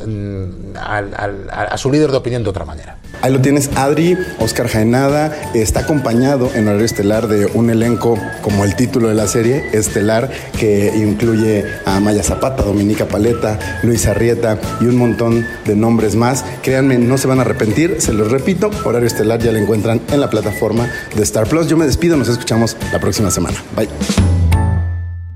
mm, 0.75 0.77
a 0.77 1.79
su 1.79 1.93
líder 1.93 2.11
de 2.11 2.17
opinión 2.17 2.43
de 2.43 2.51
otra 2.51 2.65
manera. 2.65 2.97
Ahí 3.23 3.33
lo 3.33 3.41
tienes, 3.41 3.71
Adri, 3.77 4.19
Oscar 4.41 4.67
Jaenada, 4.67 5.33
está 5.55 5.81
acompañado 5.81 6.51
en 6.53 6.67
horario 6.67 6.85
estelar 6.85 7.29
de 7.29 7.47
un 7.47 7.71
elenco 7.71 8.19
como 8.43 8.65
el 8.65 8.75
título 8.75 9.07
de 9.07 9.15
la 9.15 9.29
serie, 9.29 9.67
estelar, 9.73 10.29
que 10.59 10.93
incluye 10.97 11.65
a 11.87 12.01
Maya 12.01 12.25
Zapata, 12.25 12.65
Dominica 12.65 13.07
Paleta, 13.07 13.81
Luis 13.85 14.05
Arrieta 14.07 14.59
y 14.81 14.87
un 14.87 14.97
montón 14.97 15.47
de 15.65 15.77
nombres 15.77 16.17
más. 16.17 16.45
Créanme, 16.65 16.99
no 16.99 17.19
se 17.19 17.29
van 17.29 17.39
a 17.39 17.43
arrepentir, 17.43 18.01
se 18.01 18.13
los 18.13 18.33
repito, 18.33 18.69
horario 18.85 19.07
estelar 19.07 19.39
ya 19.39 19.53
lo 19.53 19.59
encuentran 19.59 20.01
en 20.13 20.21
la 20.21 20.29
plataforma 20.29 20.91
de 21.15 21.23
Star 21.23 21.47
Plus. 21.47 21.69
Yo 21.69 21.77
me 21.77 21.87
despido, 21.87 22.17
nos 22.17 22.29
escuchamos 22.29 22.77
la 22.93 22.99
próxima 22.99 23.31
semana. 23.31 23.63
Bye. 23.77 23.89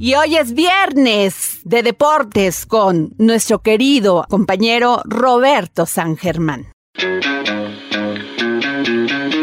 Y 0.05 0.17
hoy 0.17 0.35
es 0.35 0.53
viernes 0.53 1.61
de 1.63 1.85
deportes 1.85 2.67
con 2.67 3.15
nuestro 3.19 3.61
querido 3.61 4.27
compañero 4.29 5.01
Roberto 5.05 5.87
San 5.87 6.17
Germán. 6.17 6.73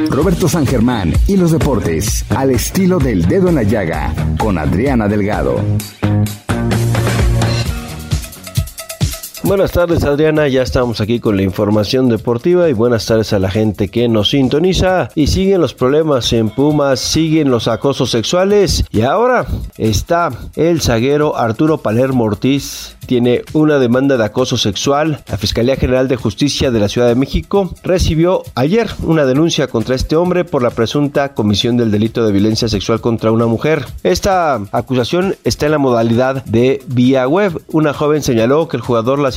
Roberto 0.10 0.50
San 0.50 0.68
Germán 0.68 1.14
y 1.28 1.38
los 1.38 1.54
deportes 1.54 2.26
al 2.32 2.52
estilo 2.52 3.00
del 3.00 3.26
dedo 3.26 3.48
en 3.48 3.56
la 3.56 3.64
llaga 3.64 4.14
con 4.38 4.58
Adriana 4.58 5.08
Delgado. 5.08 5.64
Buenas 9.50 9.72
tardes 9.72 10.04
Adriana, 10.04 10.48
ya 10.48 10.62
estamos 10.62 11.02
aquí 11.02 11.20
con 11.20 11.36
la 11.36 11.42
información 11.42 12.08
deportiva 12.08 12.70
y 12.70 12.74
buenas 12.74 13.08
tardes 13.08 13.34
a 13.34 13.40
la 13.40 13.50
gente 13.50 13.88
que 13.88 14.08
nos 14.08 14.30
sintoniza 14.30 15.10
y 15.16 15.26
siguen 15.26 15.60
los 15.60 15.74
problemas 15.74 16.32
en 16.34 16.52
Pumas, 16.52 17.00
siguen 17.00 17.50
los 17.50 17.68
acosos 17.68 18.12
sexuales 18.12 18.86
y 18.92 19.02
ahora 19.02 19.48
está 19.76 20.30
el 20.56 20.82
zaguero 20.82 21.36
Arturo 21.36 21.80
Palermo 21.80 22.26
Ortiz 22.26 22.96
tiene 23.10 23.42
una 23.54 23.80
demanda 23.80 24.18
de 24.18 24.24
acoso 24.24 24.56
sexual. 24.56 25.24
La 25.28 25.40
Fiscalía 25.40 25.78
General 25.78 26.08
de 26.08 26.16
Justicia 26.16 26.70
de 26.70 26.80
la 26.80 26.88
Ciudad 26.88 27.08
de 27.08 27.16
México 27.16 27.74
recibió 27.82 28.44
ayer 28.54 28.88
una 29.02 29.26
denuncia 29.26 29.66
contra 29.66 29.96
este 29.96 30.16
hombre 30.16 30.46
por 30.46 30.62
la 30.62 30.70
presunta 30.70 31.34
comisión 31.34 31.76
del 31.76 31.90
delito 31.90 32.24
de 32.24 32.32
violencia 32.32 32.70
sexual 32.70 33.02
contra 33.02 33.32
una 33.32 33.48
mujer. 33.48 33.88
Esta 34.04 34.62
acusación 34.72 35.36
está 35.44 35.66
en 35.66 35.72
la 35.72 35.80
modalidad 35.80 36.46
de 36.46 36.84
vía 36.86 37.28
web. 37.28 37.60
Una 37.70 37.96
joven 37.96 38.22
señaló 38.22 38.68
que 38.68 38.78
el 38.78 38.84
jugador 38.84 39.18
la 39.18 39.32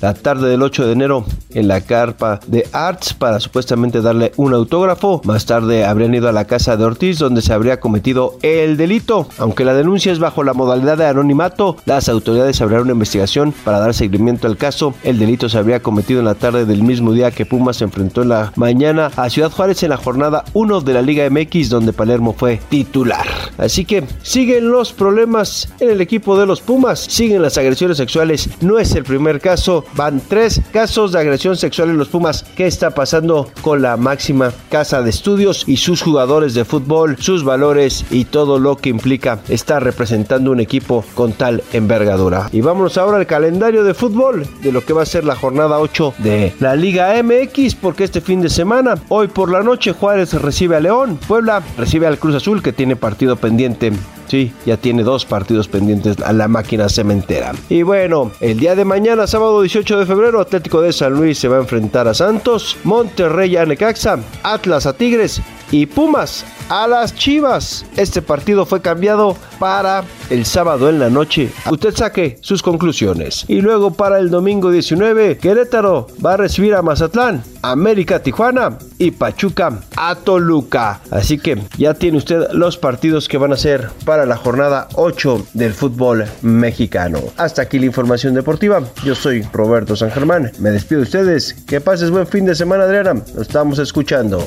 la 0.00 0.14
tarde 0.14 0.48
del 0.48 0.62
8 0.62 0.86
de 0.86 0.92
enero 0.92 1.24
en 1.54 1.68
la 1.68 1.80
carpa 1.80 2.40
de 2.46 2.68
Arts 2.72 3.14
para 3.14 3.40
supuestamente 3.40 4.00
darle 4.00 4.32
un 4.36 4.54
autógrafo. 4.54 5.20
Más 5.24 5.46
tarde 5.46 5.84
habrían 5.84 6.14
ido 6.14 6.28
a 6.28 6.32
la 6.32 6.44
casa 6.44 6.76
de 6.76 6.84
Ortiz 6.84 7.18
donde 7.18 7.42
se 7.42 7.52
habría 7.52 7.80
cometido 7.80 8.38
el 8.42 8.76
delito. 8.76 9.28
Aunque 9.38 9.64
la 9.64 9.74
denuncia 9.74 10.12
es 10.12 10.18
bajo 10.18 10.44
la 10.44 10.54
modalidad 10.54 10.98
de 10.98 11.06
anonimato, 11.06 11.76
las 11.86 12.08
autoridades 12.08 12.60
abrieron 12.60 12.86
una 12.86 12.92
investigación 12.92 13.52
para 13.64 13.80
dar 13.80 13.94
seguimiento 13.94 14.46
al 14.46 14.56
caso. 14.56 14.94
El 15.02 15.18
delito 15.18 15.48
se 15.48 15.58
habría 15.58 15.80
cometido 15.80 16.20
en 16.20 16.26
la 16.26 16.34
tarde 16.34 16.64
del 16.64 16.82
mismo 16.82 17.12
día 17.12 17.30
que 17.30 17.46
Pumas 17.46 17.78
se 17.78 17.84
enfrentó 17.84 18.22
en 18.22 18.28
la 18.28 18.52
mañana 18.56 19.10
a 19.16 19.30
Ciudad 19.30 19.50
Juárez 19.50 19.82
en 19.82 19.90
la 19.90 19.96
jornada 19.96 20.44
1 20.52 20.80
de 20.82 20.94
la 20.94 21.02
Liga 21.02 21.28
MX 21.28 21.68
donde 21.68 21.92
Palermo 21.92 22.34
fue 22.36 22.60
titular. 22.68 23.26
Así 23.56 23.84
que 23.84 24.04
siguen 24.22 24.70
los 24.70 24.92
problemas 24.92 25.68
en 25.80 25.90
el 25.90 26.00
equipo 26.00 26.38
de 26.38 26.46
los 26.46 26.60
Pumas, 26.60 27.00
siguen 27.00 27.42
las 27.42 27.58
agresiones 27.58 27.96
sexuales. 27.96 28.48
No 28.60 28.78
es 28.78 28.94
el 28.94 29.04
primer 29.04 29.37
caso, 29.38 29.84
van 29.94 30.20
tres 30.26 30.60
casos 30.72 31.12
de 31.12 31.20
agresión 31.20 31.56
sexual 31.56 31.90
en 31.90 31.98
los 31.98 32.08
Pumas. 32.08 32.44
¿Qué 32.56 32.66
está 32.66 32.90
pasando 32.90 33.50
con 33.62 33.82
la 33.82 33.96
máxima 33.96 34.52
casa 34.70 35.02
de 35.02 35.10
estudios 35.10 35.64
y 35.66 35.76
sus 35.76 36.02
jugadores 36.02 36.54
de 36.54 36.64
fútbol, 36.64 37.16
sus 37.18 37.44
valores 37.44 38.04
y 38.10 38.24
todo 38.24 38.58
lo 38.58 38.76
que 38.76 38.88
implica 38.88 39.40
estar 39.48 39.82
representando 39.82 40.50
un 40.50 40.60
equipo 40.60 41.04
con 41.14 41.32
tal 41.32 41.62
envergadura? 41.72 42.48
Y 42.52 42.60
vámonos 42.60 42.98
ahora 42.98 43.18
el 43.18 43.26
calendario 43.26 43.84
de 43.84 43.94
fútbol 43.94 44.46
de 44.62 44.72
lo 44.72 44.84
que 44.84 44.92
va 44.92 45.02
a 45.02 45.06
ser 45.06 45.24
la 45.24 45.36
jornada 45.36 45.78
8 45.78 46.14
de 46.18 46.54
la 46.60 46.76
Liga 46.76 47.14
MX, 47.22 47.74
porque 47.74 48.04
este 48.04 48.20
fin 48.20 48.40
de 48.40 48.50
semana, 48.50 48.96
hoy 49.08 49.28
por 49.28 49.50
la 49.50 49.62
noche, 49.62 49.92
Juárez 49.92 50.34
recibe 50.34 50.76
a 50.76 50.80
León, 50.80 51.18
Puebla 51.28 51.62
recibe 51.76 52.06
al 52.06 52.18
Cruz 52.18 52.34
Azul 52.34 52.62
que 52.62 52.72
tiene 52.72 52.96
partido 52.96 53.36
pendiente 53.36 53.92
Sí, 54.28 54.52
ya 54.66 54.76
tiene 54.76 55.02
dos 55.02 55.24
partidos 55.24 55.68
pendientes 55.68 56.20
a 56.20 56.32
la 56.32 56.48
máquina 56.48 56.88
cementera. 56.88 57.52
Y 57.68 57.82
bueno, 57.82 58.30
el 58.40 58.60
día 58.60 58.74
de 58.74 58.84
mañana, 58.84 59.26
sábado 59.26 59.62
18 59.62 59.98
de 59.98 60.06
febrero, 60.06 60.40
Atlético 60.40 60.82
de 60.82 60.92
San 60.92 61.14
Luis 61.14 61.38
se 61.38 61.48
va 61.48 61.56
a 61.56 61.60
enfrentar 61.60 62.06
a 62.08 62.14
Santos, 62.14 62.76
Monterrey 62.84 63.56
a 63.56 63.64
Necaxa, 63.64 64.18
Atlas 64.42 64.86
a 64.86 64.92
Tigres 64.92 65.40
y 65.70 65.86
Pumas 65.86 66.44
a 66.68 66.86
las 66.86 67.14
Chivas. 67.14 67.84
Este 67.96 68.22
partido 68.22 68.66
fue 68.66 68.80
cambiado 68.80 69.36
para 69.58 70.04
el 70.30 70.44
sábado 70.44 70.88
en 70.88 70.98
la 70.98 71.10
noche. 71.10 71.50
Usted 71.70 71.94
saque 71.94 72.38
sus 72.40 72.62
conclusiones. 72.62 73.44
Y 73.48 73.60
luego 73.60 73.92
para 73.92 74.18
el 74.18 74.30
domingo 74.30 74.70
19, 74.70 75.38
Querétaro 75.38 76.06
va 76.24 76.34
a 76.34 76.36
recibir 76.36 76.74
a 76.74 76.82
Mazatlán, 76.82 77.42
América 77.62 78.22
Tijuana 78.22 78.78
y 78.98 79.10
Pachuca 79.10 79.80
a 79.96 80.14
Toluca. 80.14 81.00
Así 81.10 81.38
que 81.38 81.58
ya 81.76 81.94
tiene 81.94 82.18
usted 82.18 82.50
los 82.52 82.76
partidos 82.76 83.28
que 83.28 83.38
van 83.38 83.52
a 83.52 83.56
ser 83.56 83.90
para 84.04 84.26
la 84.26 84.36
jornada 84.36 84.88
8 84.94 85.46
del 85.54 85.72
fútbol 85.72 86.26
mexicano. 86.42 87.20
Hasta 87.36 87.62
aquí 87.62 87.78
la 87.78 87.86
información 87.86 88.34
deportiva. 88.34 88.82
Yo 89.04 89.14
soy 89.14 89.42
Roberto 89.52 89.96
San 89.96 90.10
Germán. 90.10 90.52
Me 90.58 90.70
despido 90.70 91.00
de 91.00 91.04
ustedes. 91.04 91.54
Que 91.66 91.80
pases 91.80 92.10
buen 92.10 92.26
fin 92.26 92.44
de 92.44 92.54
semana, 92.54 92.84
Adriana. 92.84 93.22
Lo 93.34 93.42
estamos 93.42 93.78
escuchando. 93.78 94.46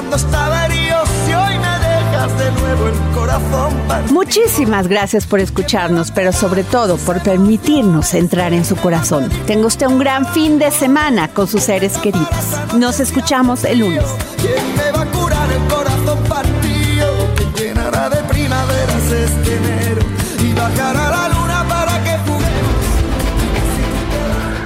Cuando 0.00 0.16
estaba 0.16 0.64
herido, 0.64 0.96
si 1.26 1.34
hoy 1.34 1.58
me 1.58 1.78
dejas 1.78 2.38
de 2.38 2.50
nuevo 2.52 2.88
el 2.88 2.94
corazón. 3.14 3.74
Muchísimas 4.10 4.88
gracias 4.88 5.26
por 5.26 5.40
escucharnos, 5.40 6.10
pero 6.10 6.32
sobre 6.32 6.64
todo 6.64 6.96
por 6.96 7.22
permitirnos 7.22 8.14
entrar 8.14 8.54
en 8.54 8.64
su 8.64 8.76
corazón. 8.76 9.28
Tenga 9.46 9.66
usted 9.66 9.88
un 9.88 9.98
gran 9.98 10.24
fin 10.24 10.58
de 10.58 10.70
semana 10.70 11.28
con 11.28 11.46
sus 11.46 11.64
seres 11.64 11.98
queridos. 11.98 12.28
Nos 12.78 12.98
escuchamos 12.98 13.64
el 13.64 13.80
lunes. 13.80 14.06
¿Quién 14.38 14.74
me 14.74 14.90
va 14.90 15.02
a 15.02 15.06
curar 15.06 15.52
el 15.52 15.62
corazón 15.68 16.18
partido? 16.24 17.34
Que 17.36 17.62
llenará 17.62 18.08
de 18.08 18.22
primaveras 18.22 19.12
este 19.12 19.56
enero 19.56 20.00
y 20.42 20.54
bajará 20.54 21.10
la 21.10 21.28
luna 21.28 21.66
para 21.68 22.02
que 22.02 22.16
juguemos. 22.24 22.80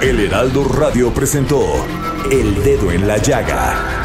El 0.01 0.19
Heraldo 0.21 0.63
Radio 0.63 1.13
presentó 1.13 1.61
El 2.31 2.63
Dedo 2.63 2.89
en 2.93 3.05
la 3.05 3.17
Llaga 3.17 4.04